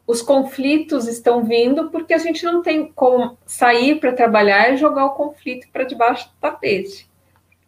os 0.04 0.20
conflitos 0.20 1.06
estão 1.06 1.44
vindo, 1.44 1.90
porque 1.90 2.12
a 2.12 2.18
gente 2.18 2.44
não 2.44 2.60
tem 2.60 2.90
como 2.92 3.38
sair 3.46 4.00
para 4.00 4.12
trabalhar 4.12 4.72
e 4.72 4.76
jogar 4.76 5.04
o 5.04 5.14
conflito 5.14 5.68
para 5.72 5.84
debaixo 5.84 6.28
do 6.28 6.34
tapete. 6.40 7.09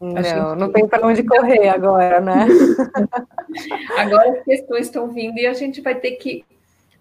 Não, 0.03 0.57
não 0.57 0.73
tem 0.73 0.87
para 0.87 1.07
onde 1.07 1.23
correr 1.23 1.69
agora, 1.69 2.21
né? 2.21 2.47
agora 3.97 4.31
as 4.31 4.45
questões 4.45 4.87
estão 4.87 5.09
vindo 5.09 5.39
e 5.39 5.47
a 5.47 5.53
gente 5.53 5.81
vai 5.81 5.95
ter 5.95 6.13
que 6.13 6.45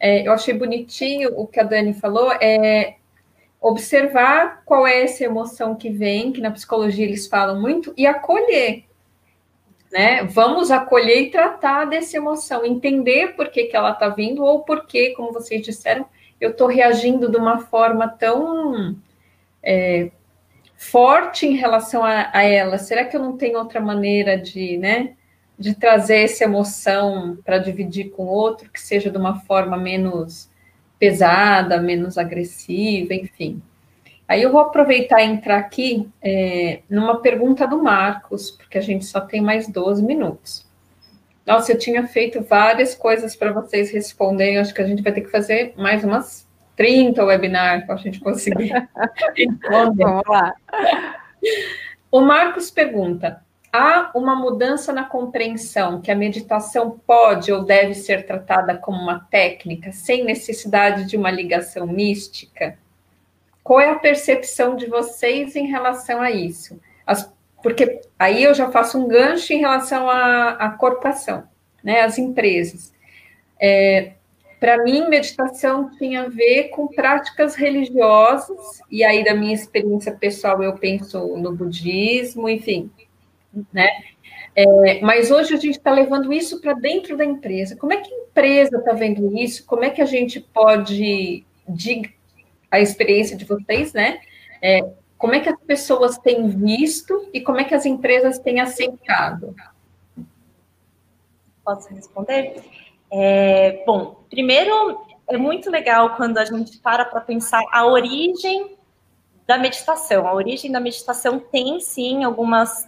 é, 0.01 0.27
eu 0.27 0.33
achei 0.33 0.51
bonitinho 0.51 1.29
o 1.39 1.45
que 1.45 1.59
a 1.59 1.63
Dani 1.63 1.93
falou, 1.93 2.31
é 2.41 2.95
observar 3.61 4.63
qual 4.65 4.87
é 4.87 5.03
essa 5.03 5.23
emoção 5.23 5.75
que 5.75 5.91
vem, 5.91 6.31
que 6.31 6.41
na 6.41 6.49
psicologia 6.49 7.05
eles 7.05 7.27
falam 7.27 7.61
muito, 7.61 7.93
e 7.95 8.07
acolher. 8.07 8.85
Né? 9.91 10.23
Vamos 10.23 10.71
acolher 10.71 11.21
e 11.21 11.29
tratar 11.29 11.85
dessa 11.85 12.17
emoção, 12.17 12.65
entender 12.65 13.35
por 13.35 13.49
que, 13.49 13.65
que 13.65 13.75
ela 13.75 13.91
está 13.91 14.09
vindo, 14.09 14.43
ou 14.43 14.63
por 14.63 14.87
que, 14.87 15.11
como 15.11 15.31
vocês 15.31 15.61
disseram, 15.61 16.07
eu 16.39 16.49
estou 16.49 16.65
reagindo 16.65 17.29
de 17.29 17.37
uma 17.37 17.59
forma 17.59 18.07
tão 18.07 18.97
é, 19.61 20.09
forte 20.81 21.45
em 21.45 21.55
relação 21.55 22.03
a, 22.03 22.31
a, 22.33 22.43
ela. 22.43 22.79
Será 22.79 23.05
que 23.05 23.15
eu 23.15 23.21
não 23.21 23.37
tenho 23.37 23.59
outra 23.59 23.79
maneira 23.79 24.35
de, 24.35 24.77
né? 24.77 25.13
de 25.57 25.75
trazer 25.75 26.23
essa 26.23 26.43
emoção 26.43 27.37
para 27.45 27.59
dividir 27.59 28.09
com 28.09 28.25
outro, 28.25 28.67
que 28.71 28.81
seja 28.81 29.11
de 29.11 29.17
uma 29.17 29.41
forma 29.41 29.77
menos 29.77 30.49
pesada, 30.97 31.79
menos 31.79 32.17
agressiva, 32.17 33.13
enfim. 33.13 33.61
Aí 34.27 34.41
eu 34.41 34.51
vou 34.51 34.59
aproveitar 34.59 35.21
e 35.21 35.27
entrar 35.27 35.59
aqui 35.59 36.09
é, 36.19 36.81
numa 36.89 37.21
pergunta 37.21 37.67
do 37.67 37.81
Marcos, 37.81 38.49
porque 38.49 38.79
a 38.79 38.81
gente 38.81 39.05
só 39.05 39.21
tem 39.21 39.39
mais 39.39 39.67
12 39.67 40.03
minutos. 40.03 40.65
Nossa, 41.45 41.73
eu 41.73 41.77
tinha 41.77 42.07
feito 42.07 42.41
várias 42.41 42.95
coisas 42.95 43.35
para 43.35 43.51
vocês 43.51 43.91
responderem, 43.91 44.57
acho 44.57 44.73
que 44.73 44.81
a 44.81 44.87
gente 44.87 45.03
vai 45.03 45.13
ter 45.13 45.21
que 45.21 45.31
fazer 45.31 45.75
mais 45.77 46.03
umas 46.03 46.47
30 46.75 47.23
webinars 47.23 47.85
para 47.85 47.95
a 47.95 47.97
gente 47.97 48.19
conseguir. 48.19 48.71
Vamos 49.69 50.23
lá. 50.27 50.53
O 52.11 52.21
Marcos 52.21 52.69
pergunta: 52.69 53.41
há 53.71 54.11
uma 54.13 54.35
mudança 54.35 54.91
na 54.91 55.03
compreensão 55.03 56.01
que 56.01 56.11
a 56.11 56.15
meditação 56.15 56.99
pode 57.05 57.51
ou 57.51 57.63
deve 57.63 57.93
ser 57.93 58.25
tratada 58.25 58.77
como 58.77 59.01
uma 59.01 59.19
técnica 59.31 59.91
sem 59.91 60.23
necessidade 60.23 61.05
de 61.05 61.15
uma 61.15 61.31
ligação 61.31 61.87
mística? 61.87 62.77
Qual 63.63 63.79
é 63.79 63.91
a 63.91 63.99
percepção 63.99 64.75
de 64.75 64.87
vocês 64.87 65.55
em 65.55 65.67
relação 65.67 66.21
a 66.21 66.31
isso? 66.31 66.79
As, 67.05 67.31
porque 67.61 68.01
aí 68.17 68.43
eu 68.43 68.53
já 68.53 68.71
faço 68.71 68.99
um 68.99 69.07
gancho 69.07 69.53
em 69.53 69.59
relação 69.59 70.09
à, 70.09 70.49
à 70.51 70.69
corporação, 70.71 71.43
né, 71.83 72.01
as 72.01 72.17
empresas. 72.17 72.91
É, 73.59 74.13
Para 74.61 74.83
mim, 74.83 75.09
meditação 75.09 75.89
tinha 75.97 76.21
a 76.21 76.29
ver 76.29 76.65
com 76.65 76.87
práticas 76.87 77.55
religiosas, 77.55 78.79
e 78.91 79.03
aí, 79.03 79.23
da 79.23 79.33
minha 79.33 79.55
experiência 79.55 80.11
pessoal, 80.11 80.61
eu 80.61 80.77
penso 80.77 81.35
no 81.35 81.51
budismo, 81.51 82.47
enfim, 82.47 82.91
né? 83.73 83.89
É, 84.55 85.01
mas 85.01 85.31
hoje 85.31 85.55
a 85.55 85.57
gente 85.57 85.77
está 85.77 85.91
levando 85.91 86.31
isso 86.31 86.61
para 86.61 86.73
dentro 86.73 87.17
da 87.17 87.25
empresa. 87.25 87.75
Como 87.75 87.91
é 87.91 87.97
que 87.97 88.13
a 88.13 88.17
empresa 88.17 88.77
está 88.77 88.93
vendo 88.93 89.35
isso? 89.35 89.65
Como 89.65 89.83
é 89.83 89.89
que 89.89 89.99
a 89.99 90.05
gente 90.05 90.39
pode, 90.39 91.43
de, 91.67 92.13
a 92.69 92.79
experiência 92.79 93.35
de 93.35 93.45
vocês, 93.45 93.93
né? 93.93 94.19
É, 94.61 94.87
como 95.17 95.33
é 95.33 95.39
que 95.39 95.49
as 95.49 95.59
pessoas 95.61 96.19
têm 96.19 96.47
visto 96.49 97.27
e 97.33 97.41
como 97.41 97.59
é 97.59 97.63
que 97.63 97.73
as 97.73 97.87
empresas 97.87 98.37
têm 98.37 98.59
aceitado? 98.59 99.55
Posso 101.65 101.91
responder? 101.95 102.61
É, 103.11 103.83
bom, 103.85 104.23
primeiro 104.29 105.05
é 105.27 105.37
muito 105.37 105.69
legal 105.69 106.15
quando 106.15 106.37
a 106.37 106.45
gente 106.45 106.77
para 106.79 107.03
para 107.03 107.19
pensar 107.19 107.61
a 107.71 107.85
origem 107.85 108.77
da 109.45 109.57
meditação. 109.57 110.27
A 110.27 110.33
origem 110.33 110.71
da 110.71 110.79
meditação 110.79 111.39
tem 111.39 111.79
sim 111.79 112.23
algumas 112.23 112.87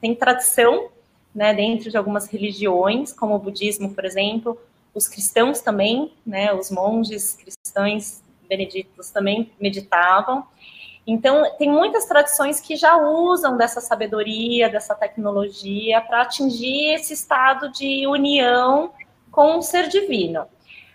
tem 0.00 0.14
tradição, 0.14 0.88
né, 1.34 1.54
dentro 1.54 1.90
de 1.90 1.96
algumas 1.96 2.26
religiões, 2.26 3.12
como 3.12 3.34
o 3.34 3.38
budismo, 3.38 3.94
por 3.94 4.04
exemplo, 4.04 4.60
os 4.94 5.08
cristãos 5.08 5.60
também, 5.60 6.12
né, 6.26 6.52
os 6.52 6.70
monges 6.70 7.34
cristãos 7.34 8.22
beneditos 8.48 9.10
também 9.10 9.50
meditavam. 9.58 10.46
Então, 11.06 11.44
tem 11.58 11.70
muitas 11.70 12.06
tradições 12.06 12.60
que 12.60 12.76
já 12.76 12.96
usam 12.96 13.56
dessa 13.56 13.80
sabedoria, 13.80 14.68
dessa 14.68 14.94
tecnologia 14.94 16.00
para 16.00 16.22
atingir 16.22 16.94
esse 16.94 17.12
estado 17.12 17.70
de 17.70 18.06
união 18.06 18.92
com 19.34 19.58
o 19.58 19.62
ser 19.62 19.88
divino. 19.88 20.46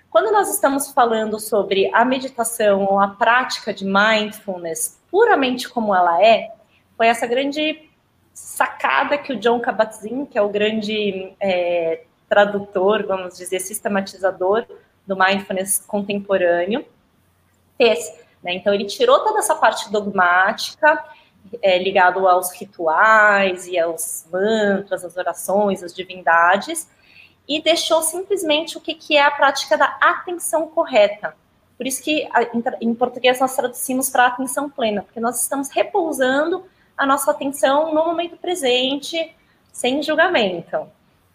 Quando 0.10 0.32
nós 0.32 0.50
estamos 0.50 0.92
falando 0.92 1.38
sobre 1.40 1.94
a 1.94 2.06
meditação 2.06 2.86
ou 2.86 3.00
a 3.00 3.10
prática 3.10 3.74
de 3.74 3.86
mindfulness 3.86 4.98
puramente 5.12 5.68
como 5.68 5.94
ela 5.94 6.24
é, 6.24 6.52
foi 6.96 7.08
essa 7.08 7.28
grande 7.28 7.90
sacada 8.34 9.18
que 9.18 9.34
o 9.34 9.40
John 9.40 9.60
Kabat-Zinn, 9.60 10.26
que 10.26 10.38
é 10.38 10.42
o 10.42 10.50
grande 10.50 11.34
é, 11.40 12.04
tradutor, 12.30 13.06
vamos 13.06 13.38
dizer, 13.38 13.60
sistematizador 13.60 14.66
do 15.06 15.18
mindfulness 15.18 15.80
contemporâneo, 15.86 16.86
fez. 17.78 18.00
Né? 18.42 18.54
Então, 18.54 18.74
ele 18.74 18.86
tirou 18.86 19.20
toda 19.20 19.40
essa 19.40 19.56
parte 19.56 19.92
dogmática, 19.92 21.04
é, 21.62 21.82
aos 22.28 22.52
rituais 22.54 23.68
e 23.68 23.78
aos 23.78 24.26
mantras, 24.32 25.04
as 25.04 25.18
orações, 25.18 25.84
as 25.84 25.94
divindades, 25.94 26.88
e 27.50 27.60
deixou 27.60 28.04
simplesmente 28.04 28.78
o 28.78 28.82
que, 28.82 28.94
que 28.94 29.18
é 29.18 29.24
a 29.24 29.32
prática 29.32 29.76
da 29.76 29.98
atenção 30.00 30.68
correta. 30.68 31.36
Por 31.76 31.88
isso 31.88 32.04
que 32.04 32.30
em 32.80 32.94
português 32.94 33.40
nós 33.40 33.56
traduzimos 33.56 34.08
para 34.10 34.28
atenção 34.28 34.70
plena, 34.70 35.02
porque 35.02 35.20
nós 35.20 35.42
estamos 35.42 35.70
repousando 35.70 36.64
a 36.96 37.08
nossa 37.08 37.32
atenção 37.32 37.92
no 37.92 38.06
momento 38.06 38.38
presente, 38.38 39.36
sem 39.74 40.04
julgamento. 40.04 40.88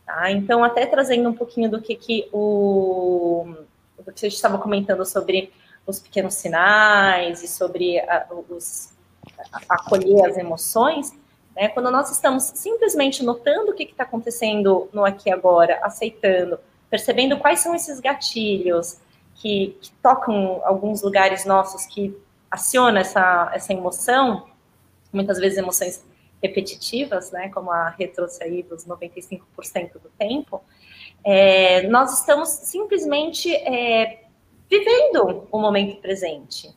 Tá? 0.06 0.30
Então, 0.30 0.62
até 0.62 0.86
trazendo 0.86 1.28
um 1.28 1.34
pouquinho 1.34 1.68
do 1.68 1.80
que, 1.80 1.96
que 1.96 2.28
o 2.32 3.56
do 3.98 4.12
que 4.12 4.20
você 4.20 4.28
estava 4.28 4.58
comentando 4.58 5.04
sobre 5.06 5.50
os 5.86 5.98
pequenos 5.98 6.34
sinais 6.34 7.42
e 7.42 7.48
sobre 7.48 7.98
a, 8.00 8.26
os, 8.50 8.92
a, 9.50 9.60
acolher 9.76 10.26
as 10.26 10.36
emoções, 10.36 11.12
né? 11.54 11.68
quando 11.68 11.90
nós 11.90 12.10
estamos 12.10 12.44
simplesmente 12.54 13.22
notando 13.22 13.72
o 13.72 13.74
que 13.74 13.84
está 13.84 14.04
acontecendo 14.04 14.88
no 14.92 15.04
aqui 15.04 15.28
e 15.28 15.32
agora, 15.32 15.78
aceitando, 15.82 16.58
percebendo 16.90 17.38
quais 17.38 17.60
são 17.60 17.74
esses 17.74 18.00
gatilhos 18.00 18.98
que, 19.34 19.76
que 19.80 19.90
tocam 20.02 20.60
alguns 20.64 21.02
lugares 21.02 21.44
nossos 21.44 21.86
que 21.86 22.16
aciona 22.50 23.00
essa, 23.00 23.50
essa 23.54 23.72
emoção, 23.72 24.46
muitas 25.12 25.38
vezes 25.38 25.58
emoções 25.58 26.04
repetitivas, 26.42 27.30
né, 27.32 27.48
como 27.48 27.70
a 27.70 27.88
Rê 27.88 28.06
trouxe 28.06 28.42
aí 28.44 28.62
dos 28.62 28.86
95% 28.86 29.40
do 29.94 30.10
tempo, 30.18 30.62
é, 31.24 31.88
nós 31.88 32.18
estamos 32.18 32.48
simplesmente 32.50 33.52
é, 33.54 34.24
vivendo 34.68 35.48
o 35.50 35.58
momento 35.58 36.00
presente. 36.00 36.74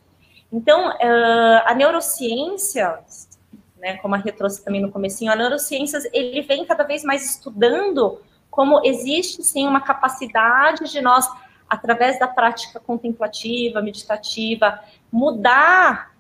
Então, 0.51 0.89
uh, 0.89 1.61
a 1.65 1.73
neurociência, 1.75 2.99
né, 3.79 3.97
como 3.97 4.15
a 4.15 4.17
Rê 4.17 4.31
também 4.31 4.81
no 4.81 4.91
comecinho, 4.91 5.31
a 5.31 5.35
neurociências, 5.35 6.05
ele 6.13 6.41
vem 6.41 6.65
cada 6.65 6.83
vez 6.83 7.03
mais 7.03 7.25
estudando 7.31 8.19
como 8.49 8.81
existe, 8.83 9.43
sim, 9.43 9.67
uma 9.67 9.81
capacidade 9.81 10.91
de 10.91 10.99
nós, 10.99 11.27
através 11.69 12.17
da 12.17 12.27
prática 12.27 12.79
contemplativa, 12.79 13.81
meditativa, 13.81 14.79
mudar 15.11 16.11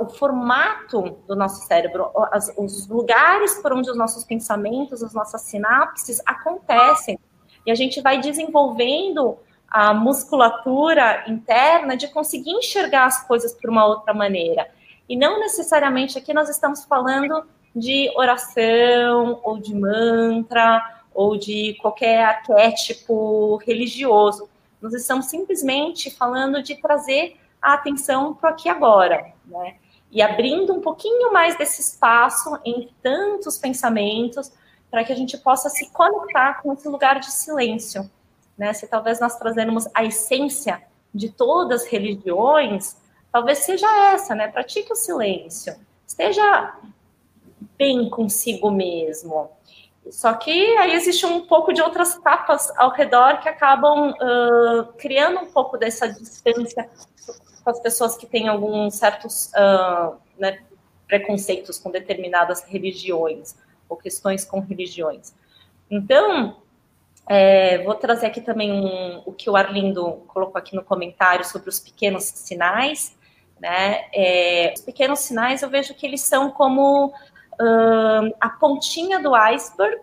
o 0.00 0.08
formato 0.08 1.18
do 1.26 1.34
nosso 1.34 1.66
cérebro, 1.66 2.10
as, 2.30 2.52
os 2.56 2.86
lugares 2.86 3.60
por 3.62 3.72
onde 3.72 3.90
os 3.90 3.96
nossos 3.96 4.24
pensamentos, 4.24 5.02
as 5.02 5.14
nossas 5.14 5.42
sinapses 5.42 6.20
acontecem. 6.26 7.18
E 7.64 7.70
a 7.70 7.74
gente 7.74 8.00
vai 8.00 8.20
desenvolvendo 8.20 9.38
a 9.68 9.94
musculatura 9.94 11.24
interna 11.28 11.96
de 11.96 12.08
conseguir 12.08 12.50
enxergar 12.50 13.06
as 13.06 13.26
coisas 13.26 13.54
por 13.54 13.70
uma 13.70 13.86
outra 13.86 14.12
maneira. 14.12 14.68
E 15.10 15.16
não 15.16 15.40
necessariamente 15.40 16.16
aqui 16.16 16.32
nós 16.32 16.48
estamos 16.48 16.84
falando 16.84 17.44
de 17.74 18.12
oração 18.14 19.40
ou 19.42 19.58
de 19.58 19.74
mantra 19.74 21.02
ou 21.12 21.36
de 21.36 21.76
qualquer 21.82 22.22
arquétipo 22.22 23.56
religioso. 23.56 24.48
Nós 24.80 24.94
estamos 24.94 25.26
simplesmente 25.26 26.12
falando 26.12 26.62
de 26.62 26.76
trazer 26.76 27.36
a 27.60 27.74
atenção 27.74 28.34
para 28.34 28.50
aqui 28.50 28.68
agora, 28.68 29.32
né? 29.46 29.78
E 30.12 30.22
abrindo 30.22 30.74
um 30.74 30.80
pouquinho 30.80 31.32
mais 31.32 31.58
desse 31.58 31.80
espaço 31.80 32.56
em 32.64 32.88
tantos 33.02 33.58
pensamentos, 33.58 34.52
para 34.88 35.02
que 35.02 35.12
a 35.12 35.16
gente 35.16 35.36
possa 35.38 35.68
se 35.68 35.90
conectar 35.90 36.62
com 36.62 36.72
esse 36.72 36.88
lugar 36.88 37.18
de 37.18 37.32
silêncio, 37.32 38.08
né? 38.56 38.72
Se 38.72 38.86
talvez 38.86 39.18
nós 39.18 39.36
trazermos 39.36 39.88
a 39.92 40.04
essência 40.04 40.80
de 41.12 41.30
todas 41.30 41.82
as 41.82 41.88
religiões, 41.88 42.96
talvez 43.32 43.58
seja 43.58 43.86
essa, 44.12 44.34
né? 44.34 44.48
Pratique 44.48 44.92
o 44.92 44.96
silêncio, 44.96 45.74
esteja 46.06 46.76
bem 47.78 48.08
consigo 48.10 48.70
mesmo. 48.70 49.50
Só 50.10 50.32
que 50.34 50.76
aí 50.78 50.94
existe 50.94 51.24
um 51.26 51.46
pouco 51.46 51.72
de 51.72 51.80
outras 51.82 52.16
capas 52.18 52.72
ao 52.76 52.90
redor 52.90 53.38
que 53.40 53.48
acabam 53.48 54.10
uh, 54.10 54.92
criando 54.98 55.40
um 55.40 55.46
pouco 55.46 55.76
dessa 55.76 56.08
distância 56.08 56.88
com 57.62 57.70
as 57.70 57.78
pessoas 57.80 58.16
que 58.16 58.26
têm 58.26 58.48
alguns 58.48 58.94
certos 58.94 59.52
uh, 59.52 60.16
né, 60.38 60.60
preconceitos 61.06 61.78
com 61.78 61.90
determinadas 61.90 62.64
religiões 62.64 63.54
ou 63.88 63.96
questões 63.96 64.44
com 64.44 64.60
religiões. 64.60 65.34
Então, 65.90 66.56
é, 67.28 67.78
vou 67.84 67.94
trazer 67.94 68.26
aqui 68.26 68.40
também 68.40 68.72
um, 68.72 69.22
o 69.26 69.32
que 69.32 69.50
o 69.50 69.56
Arlindo 69.56 70.22
colocou 70.28 70.58
aqui 70.58 70.74
no 70.74 70.82
comentário 70.82 71.44
sobre 71.44 71.68
os 71.68 71.78
pequenos 71.78 72.24
sinais. 72.24 73.16
Né? 73.60 74.06
É, 74.12 74.72
os 74.74 74.80
pequenos 74.80 75.20
sinais 75.20 75.62
eu 75.62 75.68
vejo 75.68 75.94
que 75.94 76.06
eles 76.06 76.22
são 76.22 76.50
como 76.50 77.08
uh, 77.08 78.34
a 78.40 78.48
pontinha 78.48 79.20
do 79.20 79.34
iceberg, 79.34 80.00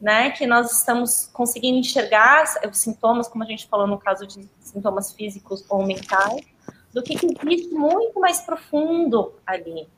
né? 0.00 0.30
Que 0.30 0.46
nós 0.46 0.72
estamos 0.72 1.28
conseguindo 1.32 1.78
enxergar 1.78 2.44
os 2.68 2.78
sintomas, 2.78 3.28
como 3.28 3.44
a 3.44 3.46
gente 3.46 3.66
falou 3.66 3.86
no 3.86 3.98
caso 3.98 4.26
de 4.26 4.48
sintomas 4.60 5.12
físicos 5.12 5.64
ou 5.68 5.84
mentais, 5.84 6.44
do 6.92 7.02
que, 7.02 7.16
que 7.16 7.26
existe 7.26 7.74
muito 7.74 8.18
mais 8.20 8.40
profundo 8.40 9.34
ali. 9.46 9.88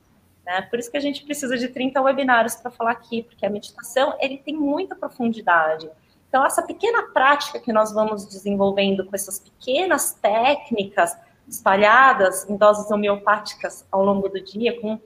Né? 0.45 0.63
Por 0.63 0.79
isso 0.79 0.91
que 0.91 0.97
a 0.97 1.01
gente 1.01 1.25
precisa 1.25 1.57
de 1.57 1.69
30 1.69 2.01
webinários 2.01 2.55
para 2.57 2.71
falar 2.71 2.93
aqui, 2.93 3.23
porque 3.23 3.45
a 3.45 3.51
meditação 3.51 4.15
ele 4.21 4.39
tem 4.39 4.57
muita 4.57 4.97
profundidade. 4.97 5.89
Então, 6.29 6.45
essa 6.45 6.63
pequena 6.63 7.03
prática 7.13 7.59
que 7.59 7.73
nós 7.73 7.93
vamos 7.93 8.25
desenvolvendo 8.27 9.05
com 9.05 9.15
essas 9.15 9.39
pequenas 9.39 10.13
técnicas 10.13 11.17
espalhadas 11.51 12.49
em 12.49 12.57
doses 12.57 12.91
homeopáticas 12.91 13.87
ao 13.91 14.05
longo 14.05 14.29
do 14.29 14.43
dia, 14.43 14.81
com 14.81 14.99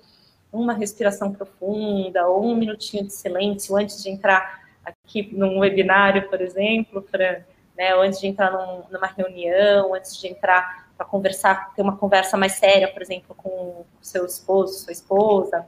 uma 0.52 0.72
respiração 0.72 1.32
profunda 1.32 2.28
ou 2.28 2.44
um 2.44 2.54
minutinho 2.54 3.04
de 3.04 3.12
silêncio 3.12 3.76
antes 3.76 4.02
de 4.02 4.10
entrar 4.10 4.62
aqui 4.84 5.34
num 5.34 5.58
webinário, 5.60 6.28
por 6.28 6.40
exemplo, 6.40 7.02
para 7.02 7.44
né, 7.76 7.92
antes 7.94 8.20
de 8.20 8.28
entrar 8.28 8.52
num, 8.52 8.84
numa 8.90 9.06
reunião, 9.06 9.94
antes 9.94 10.16
de 10.16 10.28
entrar 10.28 10.84
para 10.96 11.04
conversar, 11.04 11.74
ter 11.74 11.82
uma 11.82 11.96
conversa 11.96 12.36
mais 12.36 12.52
séria, 12.52 12.92
por 12.92 13.02
exemplo, 13.02 13.34
com 13.34 13.48
o 13.48 13.86
seu 14.00 14.24
esposo, 14.24 14.84
sua 14.84 14.92
esposa. 14.92 15.66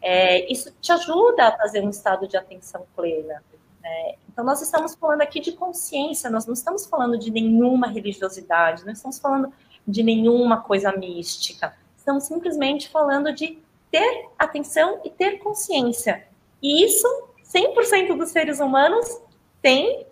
É, 0.00 0.50
isso 0.50 0.72
te 0.80 0.90
ajuda 0.92 1.48
a 1.48 1.56
fazer 1.58 1.82
um 1.82 1.90
estado 1.90 2.26
de 2.26 2.36
atenção 2.36 2.86
plena. 2.96 3.42
Né? 3.82 4.14
Então, 4.28 4.44
nós 4.44 4.62
estamos 4.62 4.94
falando 4.94 5.20
aqui 5.20 5.40
de 5.40 5.52
consciência, 5.52 6.30
nós 6.30 6.46
não 6.46 6.54
estamos 6.54 6.86
falando 6.86 7.18
de 7.18 7.30
nenhuma 7.30 7.86
religiosidade, 7.88 8.86
não 8.86 8.92
estamos 8.92 9.18
falando 9.18 9.52
de 9.86 10.02
nenhuma 10.02 10.60
coisa 10.60 10.92
mística, 10.92 11.74
estamos 11.96 12.24
simplesmente 12.24 12.88
falando 12.88 13.32
de 13.32 13.58
ter 13.90 14.28
atenção 14.38 15.00
e 15.04 15.10
ter 15.10 15.38
consciência. 15.38 16.26
E 16.62 16.84
isso, 16.84 17.06
100% 17.44 18.16
dos 18.16 18.30
seres 18.30 18.60
humanos 18.60 19.20
tem 19.60 20.06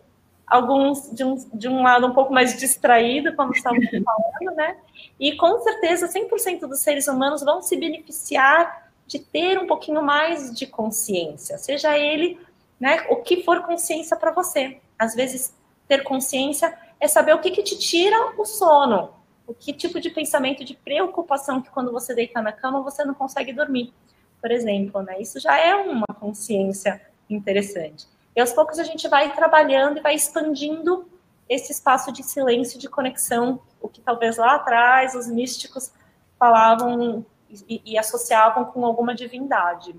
alguns 0.47 1.11
de 1.13 1.25
um, 1.25 1.37
de 1.55 1.69
um 1.69 1.83
lado 1.83 2.07
um 2.07 2.13
pouco 2.13 2.33
mais 2.33 2.59
distraído, 2.59 3.35
como 3.37 3.53
estamos 3.53 3.85
falando, 3.91 4.57
né? 4.57 4.77
E 5.19 5.37
com 5.37 5.61
certeza 5.61 6.09
100% 6.09 6.61
dos 6.67 6.81
seres 6.81 7.07
humanos 7.07 7.43
vão 7.43 7.63
se 7.63 7.77
beneficiar 7.77 8.91
de 9.07 9.19
ter 9.19 9.59
um 9.59 9.67
pouquinho 9.67 10.03
mais 10.03 10.55
de 10.55 10.67
consciência, 10.67 11.59
seja 11.59 11.99
ele, 11.99 12.39
né, 12.79 13.07
o 13.11 13.17
que 13.17 13.43
for 13.43 13.63
consciência 13.63 14.17
para 14.17 14.31
você. 14.31 14.79
Às 14.99 15.15
vezes 15.15 15.55
ter 15.89 16.05
consciência 16.05 16.77
é 17.01 17.09
saber 17.09 17.35
o 17.35 17.41
que, 17.41 17.51
que 17.51 17.63
te 17.63 17.77
tira 17.79 18.33
o 18.39 18.45
sono, 18.45 19.11
o 19.51 19.55
que 19.55 19.73
tipo 19.73 19.99
de 20.01 20.11
pensamento, 20.11 20.65
de 20.65 20.75
preocupação 20.75 21.61
que 21.61 21.71
quando 21.71 21.91
você 21.91 22.15
deita 22.15 22.41
na 22.41 22.53
cama 22.53 22.83
você 22.83 23.05
não 23.05 23.13
consegue 23.13 23.53
dormir, 23.53 23.93
por 24.41 24.53
exemplo, 24.53 25.03
né? 25.03 25.21
Isso 25.21 25.41
já 25.41 25.59
é 25.59 25.75
uma 25.75 26.07
consciência 26.21 27.01
interessante. 27.29 28.07
E 28.35 28.41
aos 28.41 28.53
poucos 28.53 28.79
a 28.79 28.85
gente 28.85 29.09
vai 29.09 29.35
trabalhando 29.35 29.99
e 29.99 30.01
vai 30.01 30.15
expandindo 30.15 31.05
esse 31.49 31.73
espaço 31.73 32.13
de 32.13 32.23
silêncio, 32.23 32.79
de 32.79 32.89
conexão, 32.89 33.61
o 33.83 33.89
que 33.89 34.01
talvez 34.01 34.37
lá 34.37 34.55
atrás 34.55 35.17
os 35.17 35.27
místicos 35.27 35.93
falavam 36.39 37.27
e, 37.69 37.83
e 37.85 37.99
associavam 37.99 38.67
com 38.67 38.87
alguma 38.87 39.17
divindade. 39.17 39.97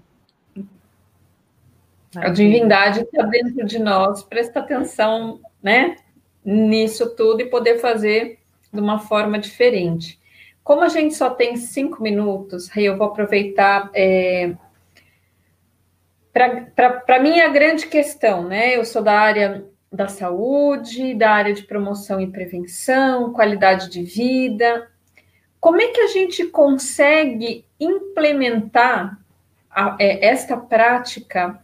A 2.15 2.29
divindade 2.29 3.01
está 3.01 3.23
dentro 3.23 3.65
de 3.65 3.79
nós, 3.79 4.23
presta 4.23 4.61
atenção, 4.61 5.41
né, 5.61 5.97
nisso 6.43 7.13
tudo 7.17 7.41
e 7.41 7.49
poder 7.49 7.79
fazer 7.79 8.40
de 8.71 8.79
uma 8.79 8.99
forma 8.99 9.37
diferente. 9.39 10.19
Como 10.63 10.81
a 10.81 10.89
gente 10.89 11.15
só 11.15 11.29
tem 11.29 11.55
cinco 11.57 12.01
minutos, 12.01 12.69
eu 12.75 12.97
vou 12.97 13.07
aproveitar 13.07 13.89
é, 13.93 14.53
para 16.31 17.19
mim, 17.19 17.41
a 17.41 17.49
grande 17.49 17.87
questão, 17.87 18.47
né? 18.47 18.75
Eu 18.75 18.85
sou 18.85 19.01
da 19.01 19.19
área 19.19 19.65
da 19.91 20.07
saúde, 20.07 21.13
da 21.13 21.31
área 21.31 21.53
de 21.53 21.63
promoção 21.63 22.21
e 22.21 22.31
prevenção, 22.31 23.33
qualidade 23.33 23.89
de 23.89 24.03
vida. 24.03 24.89
Como 25.59 25.81
é 25.81 25.87
que 25.87 25.99
a 25.99 26.07
gente 26.07 26.45
consegue 26.45 27.65
implementar 27.79 29.19
a, 29.69 29.97
é, 29.99 30.25
esta 30.25 30.55
prática 30.55 31.61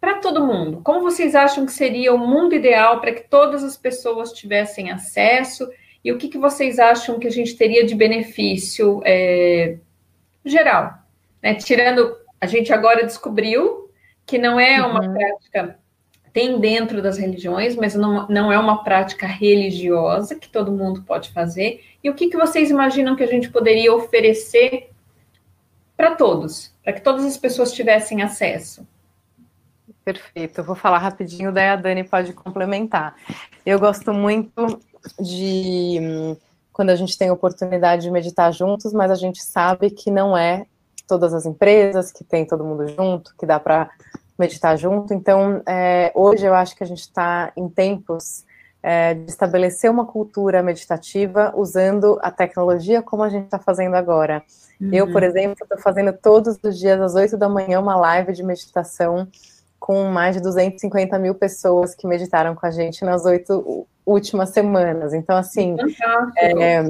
para 0.00 0.20
todo 0.20 0.46
mundo? 0.46 0.80
Como 0.84 1.02
vocês 1.02 1.34
acham 1.34 1.66
que 1.66 1.72
seria 1.72 2.14
o 2.14 2.18
mundo 2.18 2.54
ideal 2.54 3.00
para 3.00 3.12
que 3.12 3.28
todas 3.28 3.64
as 3.64 3.76
pessoas 3.76 4.32
tivessem 4.32 4.92
acesso? 4.92 5.68
E 6.04 6.12
o 6.12 6.18
que, 6.18 6.28
que 6.28 6.38
vocês 6.38 6.78
acham 6.78 7.18
que 7.18 7.26
a 7.26 7.30
gente 7.30 7.56
teria 7.56 7.84
de 7.86 7.94
benefício 7.94 9.00
é, 9.04 9.78
geral? 10.44 10.98
Né? 11.42 11.54
Tirando 11.54 12.14
a 12.40 12.46
gente 12.46 12.72
agora 12.72 13.06
descobriu 13.06 13.90
que 14.26 14.36
não 14.36 14.60
é 14.60 14.84
uma 14.84 15.00
uhum. 15.00 15.14
prática, 15.14 15.78
tem 16.30 16.60
dentro 16.60 17.00
das 17.00 17.16
religiões, 17.16 17.74
mas 17.74 17.94
não, 17.94 18.28
não 18.28 18.52
é 18.52 18.58
uma 18.58 18.84
prática 18.84 19.26
religiosa 19.26 20.34
que 20.34 20.48
todo 20.48 20.72
mundo 20.72 21.02
pode 21.02 21.30
fazer. 21.30 21.82
E 22.02 22.10
o 22.10 22.14
que, 22.14 22.28
que 22.28 22.36
vocês 22.36 22.70
imaginam 22.70 23.16
que 23.16 23.22
a 23.22 23.26
gente 23.26 23.48
poderia 23.50 23.94
oferecer 23.94 24.90
para 25.96 26.14
todos, 26.14 26.74
para 26.82 26.92
que 26.92 27.00
todas 27.00 27.24
as 27.24 27.38
pessoas 27.38 27.72
tivessem 27.72 28.20
acesso? 28.20 28.86
Perfeito, 30.04 30.60
eu 30.60 30.64
vou 30.64 30.76
falar 30.76 30.98
rapidinho, 30.98 31.50
daí 31.50 31.68
a 31.68 31.76
Dani 31.76 32.04
pode 32.04 32.34
complementar. 32.34 33.14
Eu 33.64 33.78
gosto 33.78 34.12
muito 34.12 34.52
de 35.20 36.36
quando 36.72 36.90
a 36.90 36.96
gente 36.96 37.16
tem 37.16 37.30
oportunidade 37.30 38.02
de 38.02 38.10
meditar 38.10 38.52
juntos, 38.52 38.92
mas 38.92 39.10
a 39.10 39.14
gente 39.14 39.42
sabe 39.42 39.90
que 39.90 40.10
não 40.10 40.36
é 40.36 40.66
todas 41.06 41.32
as 41.32 41.46
empresas, 41.46 42.10
que 42.10 42.24
tem 42.24 42.46
todo 42.46 42.64
mundo 42.64 42.88
junto, 42.88 43.34
que 43.38 43.46
dá 43.46 43.60
para 43.60 43.90
meditar 44.38 44.76
junto. 44.76 45.14
Então, 45.14 45.62
é, 45.66 46.10
hoje 46.14 46.44
eu 46.44 46.54
acho 46.54 46.74
que 46.74 46.82
a 46.82 46.86
gente 46.86 47.00
está 47.00 47.52
em 47.56 47.68
tempos 47.68 48.44
é, 48.82 49.14
de 49.14 49.30
estabelecer 49.30 49.90
uma 49.90 50.04
cultura 50.04 50.62
meditativa 50.62 51.52
usando 51.56 52.18
a 52.20 52.30
tecnologia 52.30 53.02
como 53.02 53.22
a 53.22 53.28
gente 53.28 53.44
está 53.44 53.58
fazendo 53.58 53.94
agora. 53.94 54.42
Uhum. 54.80 54.90
Eu, 54.92 55.10
por 55.10 55.22
exemplo, 55.22 55.56
estou 55.62 55.78
fazendo 55.78 56.12
todos 56.12 56.58
os 56.62 56.78
dias 56.78 57.00
às 57.00 57.14
8 57.14 57.36
da 57.36 57.48
manhã 57.48 57.80
uma 57.80 57.96
live 57.96 58.32
de 58.32 58.42
meditação 58.42 59.28
com 59.78 60.04
mais 60.04 60.34
de 60.36 60.42
250 60.42 61.18
mil 61.18 61.34
pessoas 61.34 61.94
que 61.94 62.06
meditaram 62.06 62.54
com 62.54 62.66
a 62.66 62.70
gente 62.70 63.04
nas 63.04 63.24
oito 63.24 63.86
últimas 64.06 64.50
semanas. 64.50 65.12
Então, 65.14 65.36
assim, 65.36 65.76
é, 66.36 66.82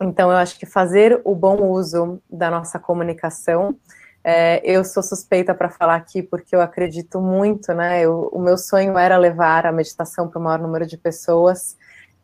então, 0.00 0.30
eu 0.30 0.36
acho 0.36 0.58
que 0.58 0.66
fazer 0.66 1.20
o 1.24 1.34
bom 1.34 1.70
uso 1.70 2.20
da 2.30 2.50
nossa 2.50 2.78
comunicação, 2.78 3.74
é, 4.22 4.60
eu 4.64 4.84
sou 4.84 5.02
suspeita 5.02 5.54
para 5.54 5.70
falar 5.70 5.94
aqui 5.94 6.20
porque 6.20 6.54
eu 6.54 6.60
acredito 6.60 7.20
muito, 7.20 7.72
né? 7.72 8.02
Eu, 8.02 8.28
o 8.32 8.40
meu 8.40 8.58
sonho 8.58 8.98
era 8.98 9.16
levar 9.16 9.64
a 9.64 9.72
meditação 9.72 10.28
para 10.28 10.40
o 10.40 10.42
maior 10.42 10.58
número 10.58 10.84
de 10.84 10.98
pessoas 10.98 11.76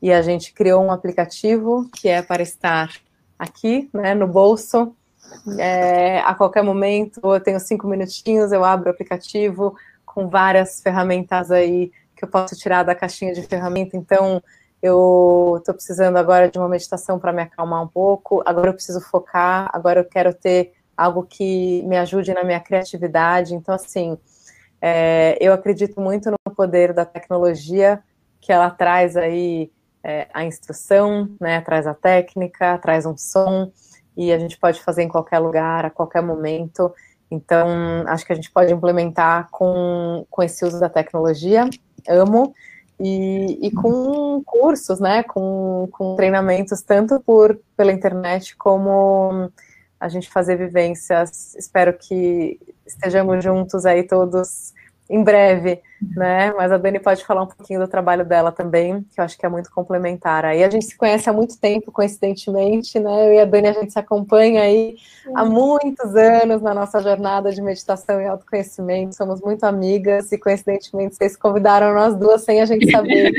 e 0.02 0.12
a 0.12 0.20
gente 0.20 0.52
criou 0.52 0.82
um 0.82 0.90
aplicativo 0.90 1.88
que 1.94 2.08
é 2.08 2.20
para 2.20 2.42
estar 2.42 2.90
aqui, 3.38 3.88
né, 3.94 4.14
no 4.14 4.26
bolso. 4.26 4.96
É, 5.58 6.18
a 6.20 6.34
qualquer 6.34 6.64
momento, 6.64 7.20
eu 7.22 7.40
tenho 7.40 7.60
cinco 7.60 7.86
minutinhos, 7.86 8.50
eu 8.50 8.64
abro 8.64 8.88
o 8.88 8.92
aplicativo 8.92 9.76
com 10.04 10.28
várias 10.28 10.80
ferramentas 10.80 11.52
aí 11.52 11.92
que 12.22 12.26
eu 12.26 12.30
posso 12.30 12.54
tirar 12.54 12.84
da 12.84 12.94
caixinha 12.94 13.34
de 13.34 13.42
ferramenta. 13.42 13.96
Então, 13.96 14.40
eu 14.80 15.56
estou 15.58 15.74
precisando 15.74 16.16
agora 16.16 16.48
de 16.48 16.56
uma 16.56 16.68
meditação 16.68 17.18
para 17.18 17.32
me 17.32 17.42
acalmar 17.42 17.82
um 17.82 17.88
pouco, 17.88 18.42
agora 18.46 18.68
eu 18.68 18.74
preciso 18.74 19.00
focar, 19.00 19.68
agora 19.72 20.00
eu 20.00 20.04
quero 20.04 20.32
ter 20.32 20.72
algo 20.96 21.24
que 21.24 21.82
me 21.82 21.96
ajude 21.96 22.32
na 22.32 22.44
minha 22.44 22.60
criatividade. 22.60 23.54
Então, 23.54 23.74
assim, 23.74 24.16
é, 24.80 25.36
eu 25.40 25.52
acredito 25.52 26.00
muito 26.00 26.30
no 26.30 26.54
poder 26.54 26.92
da 26.92 27.04
tecnologia 27.04 28.00
que 28.40 28.52
ela 28.52 28.70
traz 28.70 29.16
aí 29.16 29.70
é, 30.04 30.28
a 30.32 30.44
instrução, 30.44 31.28
né, 31.40 31.60
traz 31.60 31.86
a 31.86 31.94
técnica, 31.94 32.78
traz 32.78 33.04
um 33.04 33.16
som, 33.16 33.72
e 34.16 34.32
a 34.32 34.38
gente 34.38 34.58
pode 34.58 34.80
fazer 34.80 35.02
em 35.02 35.08
qualquer 35.08 35.38
lugar, 35.38 35.86
a 35.86 35.90
qualquer 35.90 36.22
momento. 36.22 36.92
Então, 37.32 37.66
acho 38.08 38.26
que 38.26 38.32
a 38.32 38.36
gente 38.36 38.50
pode 38.50 38.70
implementar 38.70 39.48
com, 39.50 40.26
com 40.28 40.42
esse 40.42 40.62
uso 40.66 40.78
da 40.78 40.90
tecnologia, 40.90 41.68
amo, 42.06 42.54
e, 43.00 43.66
e 43.66 43.70
com 43.70 44.42
cursos, 44.44 45.00
né, 45.00 45.22
com, 45.22 45.88
com 45.92 46.14
treinamentos, 46.14 46.82
tanto 46.82 47.18
por 47.20 47.58
pela 47.74 47.90
internet 47.90 48.54
como 48.56 49.50
a 49.98 50.08
gente 50.10 50.28
fazer 50.30 50.56
vivências. 50.56 51.54
Espero 51.54 51.96
que 51.96 52.60
estejamos 52.86 53.42
juntos 53.42 53.86
aí 53.86 54.02
todos 54.02 54.74
em 55.12 55.22
breve, 55.22 55.82
né? 56.16 56.54
Mas 56.56 56.72
a 56.72 56.78
Dani 56.78 56.98
pode 56.98 57.22
falar 57.22 57.42
um 57.42 57.46
pouquinho 57.46 57.80
do 57.80 57.86
trabalho 57.86 58.24
dela 58.24 58.50
também, 58.50 59.02
que 59.14 59.20
eu 59.20 59.24
acho 59.24 59.36
que 59.36 59.44
é 59.44 59.48
muito 59.48 59.70
complementar. 59.70 60.46
Aí 60.46 60.64
a 60.64 60.70
gente 60.70 60.86
se 60.86 60.96
conhece 60.96 61.28
há 61.28 61.34
muito 61.34 61.60
tempo, 61.60 61.92
coincidentemente, 61.92 62.98
né? 62.98 63.28
Eu 63.28 63.34
e 63.34 63.40
a 63.40 63.44
Dani 63.44 63.68
a 63.68 63.72
gente 63.74 63.92
se 63.92 63.98
acompanha 63.98 64.62
aí 64.62 64.96
há 65.34 65.44
muitos 65.44 66.16
anos 66.16 66.62
na 66.62 66.72
nossa 66.72 66.98
jornada 67.02 67.52
de 67.52 67.60
meditação 67.60 68.22
e 68.22 68.26
autoconhecimento. 68.26 69.14
Somos 69.14 69.42
muito 69.42 69.64
amigas 69.64 70.32
e 70.32 70.38
coincidentemente 70.38 71.14
vocês 71.14 71.36
convidaram 71.36 71.92
nós 71.92 72.16
duas 72.16 72.42
sem 72.42 72.62
a 72.62 72.64
gente 72.64 72.90
saber 72.90 73.32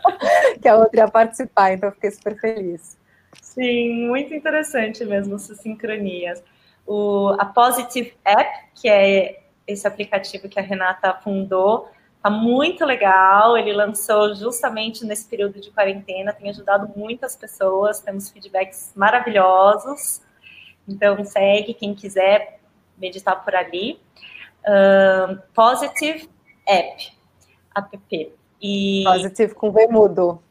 que 0.62 0.68
a 0.68 0.76
outra 0.78 1.00
ia 1.00 1.08
participar, 1.08 1.74
então 1.74 1.90
eu 1.90 1.92
fiquei 1.92 2.10
super 2.12 2.40
feliz. 2.40 2.96
Sim, 3.42 4.08
muito 4.08 4.32
interessante 4.32 5.04
mesmo 5.04 5.34
essas 5.34 5.58
sincronias. 5.58 6.42
O, 6.86 7.36
a 7.38 7.44
Positive 7.44 8.14
App, 8.24 8.50
que 8.74 8.88
é 8.88 9.40
esse 9.72 9.86
aplicativo 9.86 10.48
que 10.48 10.58
a 10.58 10.62
Renata 10.62 11.14
fundou. 11.14 11.90
Tá 12.22 12.28
muito 12.28 12.84
legal. 12.84 13.56
Ele 13.56 13.72
lançou 13.72 14.34
justamente 14.34 15.04
nesse 15.04 15.28
período 15.28 15.60
de 15.60 15.70
quarentena, 15.70 16.32
tem 16.32 16.50
ajudado 16.50 16.92
muitas 16.94 17.36
pessoas, 17.36 18.00
temos 18.00 18.30
feedbacks 18.30 18.92
maravilhosos. 18.94 20.20
Então 20.86 21.24
segue 21.24 21.74
quem 21.74 21.94
quiser 21.94 22.60
meditar 22.98 23.42
por 23.44 23.54
ali. 23.54 24.00
Uh, 24.60 25.40
Positive 25.54 26.28
App, 26.66 27.12
app. 27.74 28.32
E... 28.62 29.02
Positive 29.04 29.54
com 29.54 29.72
V 29.72 29.88
mudo. 29.88 30.42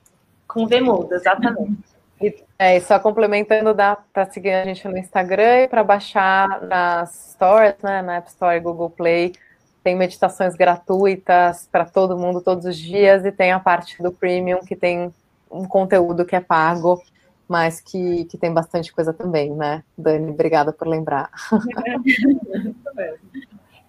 Com 0.48 0.66
V 0.66 0.82
mudo, 0.82 1.14
exatamente. 1.14 1.84
E, 2.20 2.44
é, 2.60 2.78
só 2.82 3.00
complementando, 3.00 3.74
dá 3.74 3.98
para 4.12 4.30
seguir 4.30 4.52
a 4.52 4.66
gente 4.66 4.86
no 4.86 4.98
Instagram 4.98 5.62
e 5.62 5.68
para 5.70 5.82
baixar 5.82 6.62
nas 6.64 7.32
stores, 7.32 7.76
né, 7.82 8.02
na 8.02 8.18
App 8.18 8.28
Store 8.28 8.58
e 8.58 8.60
Google 8.60 8.90
Play. 8.90 9.32
Tem 9.82 9.96
meditações 9.96 10.56
gratuitas 10.58 11.70
para 11.72 11.86
todo 11.86 12.18
mundo 12.18 12.42
todos 12.42 12.66
os 12.66 12.78
dias 12.78 13.24
e 13.24 13.32
tem 13.32 13.54
a 13.54 13.62
parte 13.62 14.04
do 14.04 14.12
Premium 14.12 14.60
que 14.60 14.76
tem 14.76 15.14
um 15.50 15.66
conteúdo 15.66 16.26
que 16.26 16.36
é 16.36 16.42
pago, 16.42 17.02
mas 17.48 17.80
que, 17.80 18.26
que 18.26 18.38
tem 18.38 18.54
bastante 18.54 18.92
coisa 18.92 19.14
também, 19.14 19.56
né? 19.56 19.82
Dani, 19.98 20.30
obrigada 20.30 20.74
por 20.74 20.86
lembrar. 20.86 21.32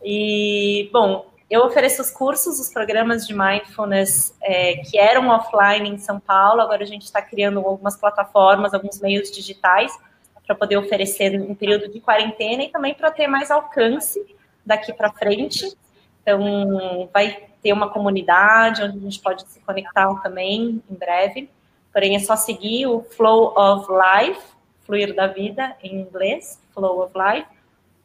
e, 0.00 0.88
bom, 0.92 1.26
eu 1.51 1.62
ofereço 1.64 2.01
os 2.01 2.11
cursos, 2.11 2.61
os 2.61 2.72
programas 2.72 3.26
de 3.26 3.34
mindfulness 3.34 4.36
é, 4.40 4.76
que 4.76 4.96
eram 4.96 5.28
offline 5.28 5.88
em 5.88 5.98
São 5.98 6.20
Paulo. 6.20 6.61
Agora 6.61 6.84
a 6.84 6.86
gente 6.86 7.03
está 7.03 7.20
criando 7.20 7.59
algumas 7.59 7.96
plataformas, 7.96 8.72
alguns 8.72 9.01
meios 9.01 9.32
digitais 9.32 9.92
para 10.46 10.55
poder 10.55 10.76
oferecer 10.76 11.34
em 11.34 11.55
período 11.55 11.88
de 11.88 12.01
quarentena 12.01 12.62
e 12.62 12.68
também 12.68 12.94
para 12.94 13.11
ter 13.11 13.26
mais 13.26 13.51
alcance 13.51 14.24
daqui 14.64 14.92
para 14.92 15.12
frente. 15.12 15.76
Então, 16.22 17.09
vai 17.12 17.48
ter 17.62 17.72
uma 17.72 17.90
comunidade 17.90 18.82
onde 18.82 18.98
a 18.98 19.01
gente 19.01 19.20
pode 19.20 19.44
se 19.48 19.61
conectar 19.61 20.12
também 20.22 20.82
em 20.88 20.94
breve. 20.94 21.51
Porém, 21.92 22.14
é 22.14 22.20
só 22.20 22.36
seguir 22.36 22.86
o 22.86 23.03
Flow 23.03 23.55
of 23.57 23.88
Life, 23.90 24.40
fluir 24.84 25.14
da 25.14 25.26
vida 25.26 25.76
em 25.82 26.01
inglês, 26.01 26.61
Flow 26.72 27.03
of 27.03 27.12
Life, 27.16 27.48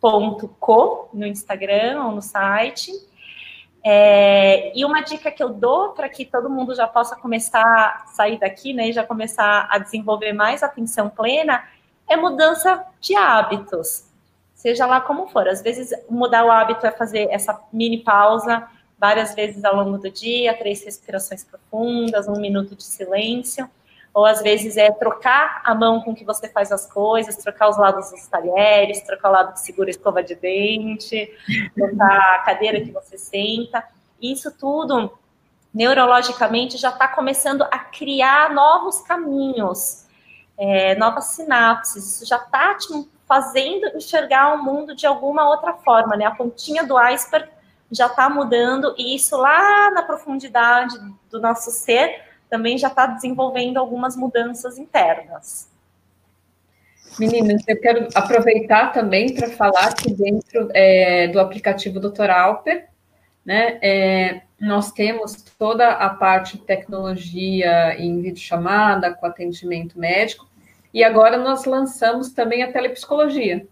ponto 0.02 0.48
co 0.60 1.10
no 1.14 1.26
Instagram 1.26 2.04
ou 2.06 2.12
no 2.12 2.22
site. 2.22 2.91
É, 3.88 4.76
e 4.76 4.84
uma 4.84 5.02
dica 5.02 5.30
que 5.30 5.44
eu 5.44 5.50
dou 5.50 5.90
para 5.90 6.10
que 6.10 6.26
todo 6.26 6.50
mundo 6.50 6.74
já 6.74 6.88
possa 6.88 7.16
começar 7.16 7.64
a 7.64 8.08
sair 8.08 8.40
daqui, 8.40 8.74
né, 8.74 8.90
e 8.90 8.92
já 8.92 9.06
começar 9.06 9.68
a 9.70 9.78
desenvolver 9.78 10.34
mais 10.34 10.64
atenção 10.64 11.08
plena, 11.08 11.64
é 12.10 12.18
mudança 12.18 12.84
de 13.00 13.16
hábitos. 13.16 14.06
Seja 14.56 14.88
lá 14.88 15.00
como 15.00 15.28
for. 15.28 15.48
Às 15.48 15.62
vezes, 15.62 15.92
mudar 16.10 16.46
o 16.46 16.52
hábito 16.52 16.88
é 16.88 16.92
fazer 16.92 17.28
essa 17.30 17.62
mini 17.72 18.00
pausa 18.00 18.68
várias 18.98 19.36
vezes 19.36 19.64
ao 19.64 19.76
longo 19.76 20.00
do 20.00 20.10
dia, 20.10 20.58
três 20.58 20.84
respirações 20.84 21.44
profundas, 21.44 22.28
um 22.28 22.40
minuto 22.40 22.76
de 22.76 22.84
silêncio 22.84 23.70
ou 24.16 24.26
às 24.26 24.41
vezes 24.41 24.78
é 24.78 24.89
trocar 24.91 25.61
a 25.66 25.76
mão 25.76 25.99
com 25.99 26.16
que 26.16 26.24
você 26.24 26.47
faz 26.47 26.72
as 26.72 26.89
coisas, 26.89 27.36
trocar 27.36 27.68
os 27.68 27.78
lados 27.78 28.11
dos 28.11 28.26
talheres, 28.28 29.01
trocar 29.01 29.28
o 29.28 29.34
lado 29.34 29.51
que 29.51 29.59
segura 29.59 29.89
a 29.89 29.91
escova 29.91 30.24
de 30.24 30.36
dente, 30.36 31.30
trocar 31.76 32.36
a 32.36 32.39
cadeira 32.45 32.80
que 32.80 32.91
você 32.91 33.18
senta. 33.18 33.84
Isso 34.22 34.57
tudo, 34.57 35.11
neurologicamente, 35.74 36.78
já 36.78 36.91
está 36.91 37.09
começando 37.09 37.63
a 37.63 37.78
criar 37.78 38.53
novos 38.53 39.01
caminhos, 39.01 40.05
é, 40.57 40.95
novas 40.95 41.26
sinapses. 41.26 42.16
Isso 42.16 42.26
já 42.26 42.38
está 42.38 42.74
te 42.76 42.88
fazendo 43.28 43.88
enxergar 43.97 44.53
o 44.53 44.63
mundo 44.63 44.95
de 44.95 45.05
alguma 45.05 45.49
outra 45.49 45.74
forma, 45.74 46.16
né? 46.16 46.24
A 46.24 46.32
pontinha 46.32 46.86
do 46.86 46.97
iceberg 46.97 47.49
já 47.91 48.05
está 48.05 48.30
mudando, 48.30 48.95
e 48.97 49.13
isso 49.13 49.36
lá 49.36 49.91
na 49.91 50.03
profundidade 50.03 50.97
do 51.30 51.41
nosso 51.41 51.70
ser 51.70 52.24
também 52.50 52.78
já 52.78 52.88
está 52.88 53.08
desenvolvendo 53.08 53.78
algumas 53.78 54.16
mudanças 54.16 54.78
internas. 54.78 55.70
Meninas, 57.20 57.64
eu 57.68 57.80
quero 57.80 58.08
aproveitar 58.14 58.91
também 58.91 59.34
para 59.34 59.50
falar 59.50 59.93
que 59.93 60.12
dentro 60.12 60.70
é, 60.74 61.28
do 61.30 61.39
aplicativo 61.39 62.00
Dr. 62.00 62.30
Alper, 62.30 62.88
né, 63.46 63.80
é, 63.82 64.41
nós 64.60 64.91
temos 64.91 65.34
toda 65.58 65.89
a 65.91 66.10
parte 66.10 66.58
de 66.58 66.64
tecnologia 66.64 67.96
em 67.98 68.22
videochamada, 68.22 69.14
com 69.14 69.26
atendimento 69.26 69.98
médico, 69.98 70.48
e 70.93 71.04
agora 71.04 71.38
nós 71.38 71.66
lançamos 71.66 72.32
também 72.32 72.64
a 72.64 72.72
telepsicologia, 72.72 73.68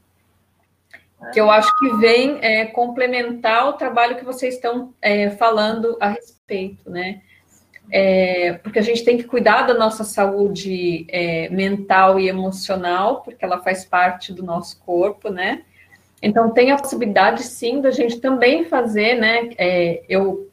que 1.32 1.40
eu 1.40 1.50
acho 1.50 1.70
que 1.80 1.96
vem 1.98 2.38
é, 2.42 2.66
complementar 2.66 3.68
o 3.70 3.74
trabalho 3.74 4.18
que 4.18 4.26
vocês 4.26 4.56
estão 4.56 4.94
é, 5.02 5.30
falando 5.30 5.98
a 6.00 6.10
respeito, 6.10 6.90
né? 6.90 7.22
É, 7.96 8.54
porque 8.64 8.80
a 8.80 8.82
gente 8.82 9.06
tem 9.06 9.20
que 9.20 9.24
cuidar 9.26 9.68
da 9.68 9.76
nossa 9.76 10.04
saúde 10.04 11.06
é, 11.10 11.48
mental 11.50 12.20
e 12.20 12.28
emocional, 12.28 13.22
porque 13.22 13.46
ela 13.46 13.60
faz 13.60 13.86
parte 13.86 14.34
do 14.34 14.42
nosso 14.42 14.82
corpo, 14.84 15.30
né? 15.30 15.62
Então, 16.20 16.50
tem 16.50 16.72
a 16.72 16.76
possibilidade, 16.76 17.44
sim, 17.44 17.82
da 17.82 17.92
gente 17.92 18.20
também 18.20 18.66
fazer, 18.66 19.14
né? 19.20 19.52
É, 19.60 20.02
eu 20.10 20.50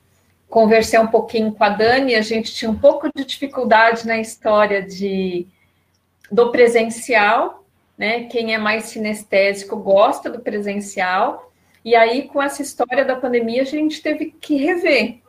conversei 0.51 0.99
um 0.99 1.07
pouquinho 1.07 1.51
com 1.51 1.64
a 1.64 1.70
Dani, 1.70 2.14
a 2.14 2.20
gente 2.20 2.53
tinha 2.53 2.70
um 2.70 2.78
pouco 2.78 3.09
de 3.16 3.24
dificuldade 3.24 4.07
na 4.07 4.18
história 4.18 4.82
de, 4.82 5.47
do 6.30 6.51
presencial, 6.51 7.64
né? 7.97 8.24
Quem 8.24 8.53
é 8.53 8.59
mais 8.59 8.84
sinestésico 8.84 9.76
gosta 9.76 10.28
do 10.28 10.41
presencial, 10.41 11.51
e 11.82 11.95
aí, 11.95 12.28
com 12.28 12.43
essa 12.43 12.61
história 12.61 13.03
da 13.03 13.16
pandemia, 13.16 13.62
a 13.62 13.64
gente 13.64 14.03
teve 14.03 14.26
que 14.38 14.57
rever, 14.57 15.20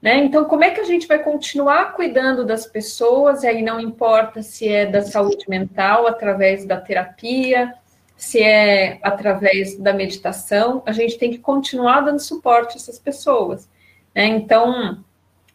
né? 0.00 0.16
Então, 0.18 0.44
como 0.46 0.64
é 0.64 0.70
que 0.70 0.80
a 0.80 0.84
gente 0.84 1.06
vai 1.06 1.18
continuar 1.18 1.92
cuidando 1.94 2.44
das 2.44 2.66
pessoas? 2.66 3.42
E 3.42 3.46
aí 3.46 3.62
não 3.62 3.78
importa 3.78 4.42
se 4.42 4.68
é 4.68 4.86
da 4.86 5.02
saúde 5.02 5.44
mental, 5.48 6.06
através 6.06 6.64
da 6.64 6.80
terapia, 6.80 7.74
se 8.16 8.42
é 8.42 8.98
através 9.02 9.78
da 9.78 9.92
meditação, 9.92 10.82
a 10.86 10.92
gente 10.92 11.18
tem 11.18 11.30
que 11.30 11.38
continuar 11.38 12.00
dando 12.00 12.18
suporte 12.20 12.74
a 12.74 12.76
essas 12.76 12.98
pessoas. 12.98 13.68
Né? 14.14 14.26
Então, 14.26 15.04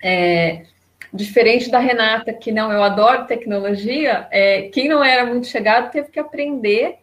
é, 0.02 0.66
diferente 1.12 1.70
da 1.70 1.80
Renata, 1.80 2.34
que 2.34 2.52
não, 2.52 2.72
eu 2.72 2.84
adoro 2.84 3.26
tecnologia, 3.26 4.28
é, 4.30 4.64
quem 4.64 4.88
não 4.88 5.04
era 5.04 5.26
muito 5.26 5.48
chegado 5.48 5.92
teve 5.92 6.10
que 6.10 6.20
aprender 6.20 7.00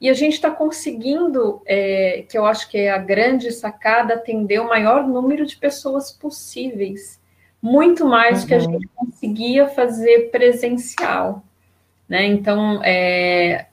e 0.00 0.08
a 0.08 0.14
gente 0.14 0.34
está 0.34 0.50
conseguindo, 0.50 1.60
é, 1.66 2.24
que 2.28 2.38
eu 2.38 2.46
acho 2.46 2.70
que 2.70 2.78
é 2.78 2.90
a 2.90 2.98
grande 2.98 3.52
sacada, 3.52 4.14
atender 4.14 4.58
o 4.58 4.68
maior 4.68 5.06
número 5.06 5.44
de 5.44 5.56
pessoas 5.56 6.10
possíveis, 6.10 7.20
muito 7.60 8.06
mais 8.06 8.38
uhum. 8.38 8.40
do 8.40 8.46
que 8.46 8.54
a 8.54 8.56
uhum. 8.56 8.72
gente 8.72 8.88
conseguia 8.96 9.68
fazer 9.68 10.30
presencial. 10.30 11.44
Né? 12.08 12.24
Então, 12.24 12.82
é, 12.82 13.66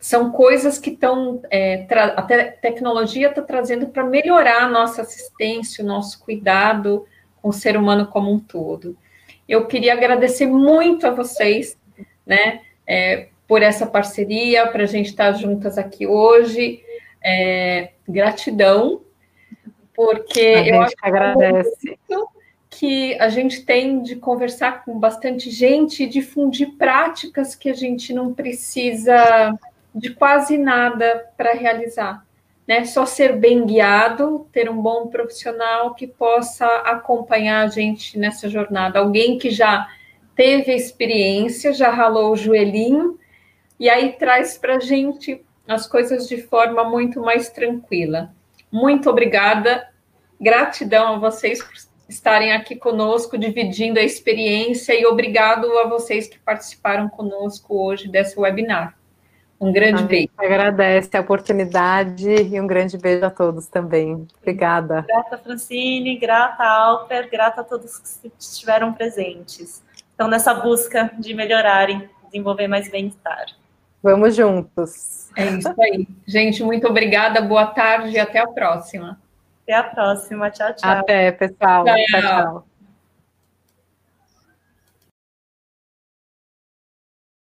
são 0.00 0.32
coisas 0.32 0.78
que 0.78 0.90
estão, 0.90 1.40
é, 1.48 1.86
a 2.16 2.22
te 2.22 2.44
tecnologia 2.60 3.28
está 3.28 3.42
trazendo 3.42 3.86
para 3.86 4.02
melhorar 4.02 4.64
a 4.64 4.68
nossa 4.68 5.02
assistência, 5.02 5.84
o 5.84 5.86
nosso 5.86 6.20
cuidado 6.20 7.06
com 7.40 7.50
o 7.50 7.52
ser 7.52 7.76
humano 7.76 8.06
como 8.08 8.32
um 8.32 8.40
todo. 8.40 8.96
Eu 9.48 9.66
queria 9.66 9.92
agradecer 9.92 10.46
muito 10.46 11.06
a 11.06 11.10
vocês, 11.10 11.78
né? 12.26 12.62
É, 12.86 13.28
por 13.48 13.62
essa 13.62 13.86
parceria, 13.86 14.66
para 14.66 14.82
a 14.82 14.86
gente 14.86 15.06
estar 15.06 15.32
juntas 15.32 15.78
aqui 15.78 16.06
hoje. 16.06 16.84
É, 17.24 17.92
gratidão, 18.06 19.00
porque 19.96 20.38
eu 20.38 20.82
acho 20.82 20.94
que 20.94 21.06
agradece. 21.06 21.98
que 22.70 23.18
a 23.18 23.28
gente 23.28 23.64
tem 23.64 24.02
de 24.02 24.14
conversar 24.14 24.84
com 24.84 24.96
bastante 24.96 25.50
gente 25.50 26.04
e 26.04 26.08
difundir 26.08 26.76
práticas 26.76 27.56
que 27.56 27.70
a 27.70 27.74
gente 27.74 28.12
não 28.12 28.32
precisa 28.32 29.58
de 29.92 30.10
quase 30.10 30.56
nada 30.56 31.26
para 31.36 31.54
realizar. 31.54 32.24
Né? 32.68 32.84
Só 32.84 33.06
ser 33.06 33.36
bem 33.36 33.64
guiado, 33.64 34.46
ter 34.52 34.70
um 34.70 34.80
bom 34.80 35.08
profissional 35.08 35.94
que 35.94 36.06
possa 36.06 36.66
acompanhar 36.84 37.64
a 37.64 37.68
gente 37.68 38.18
nessa 38.18 38.48
jornada. 38.48 38.98
Alguém 38.98 39.38
que 39.38 39.50
já 39.50 39.88
teve 40.36 40.72
experiência, 40.72 41.72
já 41.72 41.90
ralou 41.90 42.32
o 42.32 42.36
joelhinho, 42.36 43.18
e 43.78 43.88
aí 43.88 44.12
traz 44.12 44.58
para 44.58 44.76
a 44.76 44.80
gente 44.80 45.44
as 45.66 45.86
coisas 45.86 46.26
de 46.26 46.42
forma 46.42 46.84
muito 46.84 47.20
mais 47.20 47.50
tranquila. 47.50 48.30
Muito 48.70 49.08
obrigada, 49.08 49.88
gratidão 50.40 51.14
a 51.14 51.18
vocês 51.18 51.62
por 51.62 51.74
estarem 52.08 52.52
aqui 52.52 52.74
conosco, 52.74 53.36
dividindo 53.36 53.98
a 53.98 54.02
experiência, 54.02 54.98
e 54.98 55.04
obrigado 55.04 55.70
a 55.78 55.88
vocês 55.88 56.26
que 56.26 56.38
participaram 56.38 57.08
conosco 57.08 57.82
hoje 57.82 58.08
dessa 58.08 58.40
webinar. 58.40 58.96
Um 59.60 59.72
grande 59.72 60.04
beijo. 60.04 60.30
Agradece 60.38 61.16
a 61.16 61.20
oportunidade 61.20 62.30
e 62.30 62.60
um 62.60 62.66
grande 62.66 62.96
beijo 62.96 63.26
a 63.26 63.30
todos 63.30 63.66
também. 63.66 64.26
Obrigada. 64.40 65.04
Grata, 65.06 65.36
Francine, 65.36 66.16
grata, 66.16 66.62
Alper, 66.62 67.28
grata 67.28 67.60
a 67.62 67.64
todos 67.64 67.98
que 68.22 68.30
estiveram 68.38 68.92
presentes. 68.92 69.82
Então, 70.14 70.28
nessa 70.28 70.54
busca 70.54 71.10
de 71.18 71.34
melhorarem, 71.34 72.08
desenvolver 72.26 72.68
mais 72.68 72.88
bem-estar. 72.88 73.46
Vamos 74.02 74.36
juntos. 74.36 75.30
É 75.36 75.46
isso 75.46 75.74
aí. 75.80 76.06
Gente, 76.26 76.62
muito 76.62 76.86
obrigada, 76.86 77.40
boa 77.40 77.66
tarde 77.66 78.10
e 78.10 78.18
até 78.18 78.38
a 78.38 78.46
próxima. 78.46 79.20
Até 79.62 79.74
a 79.74 79.82
próxima. 79.82 80.50
Tchau, 80.50 80.74
tchau. 80.74 80.90
Até, 80.90 81.32
pessoal. 81.32 81.84
tchau. 81.84 82.20
tchau. 82.20 82.67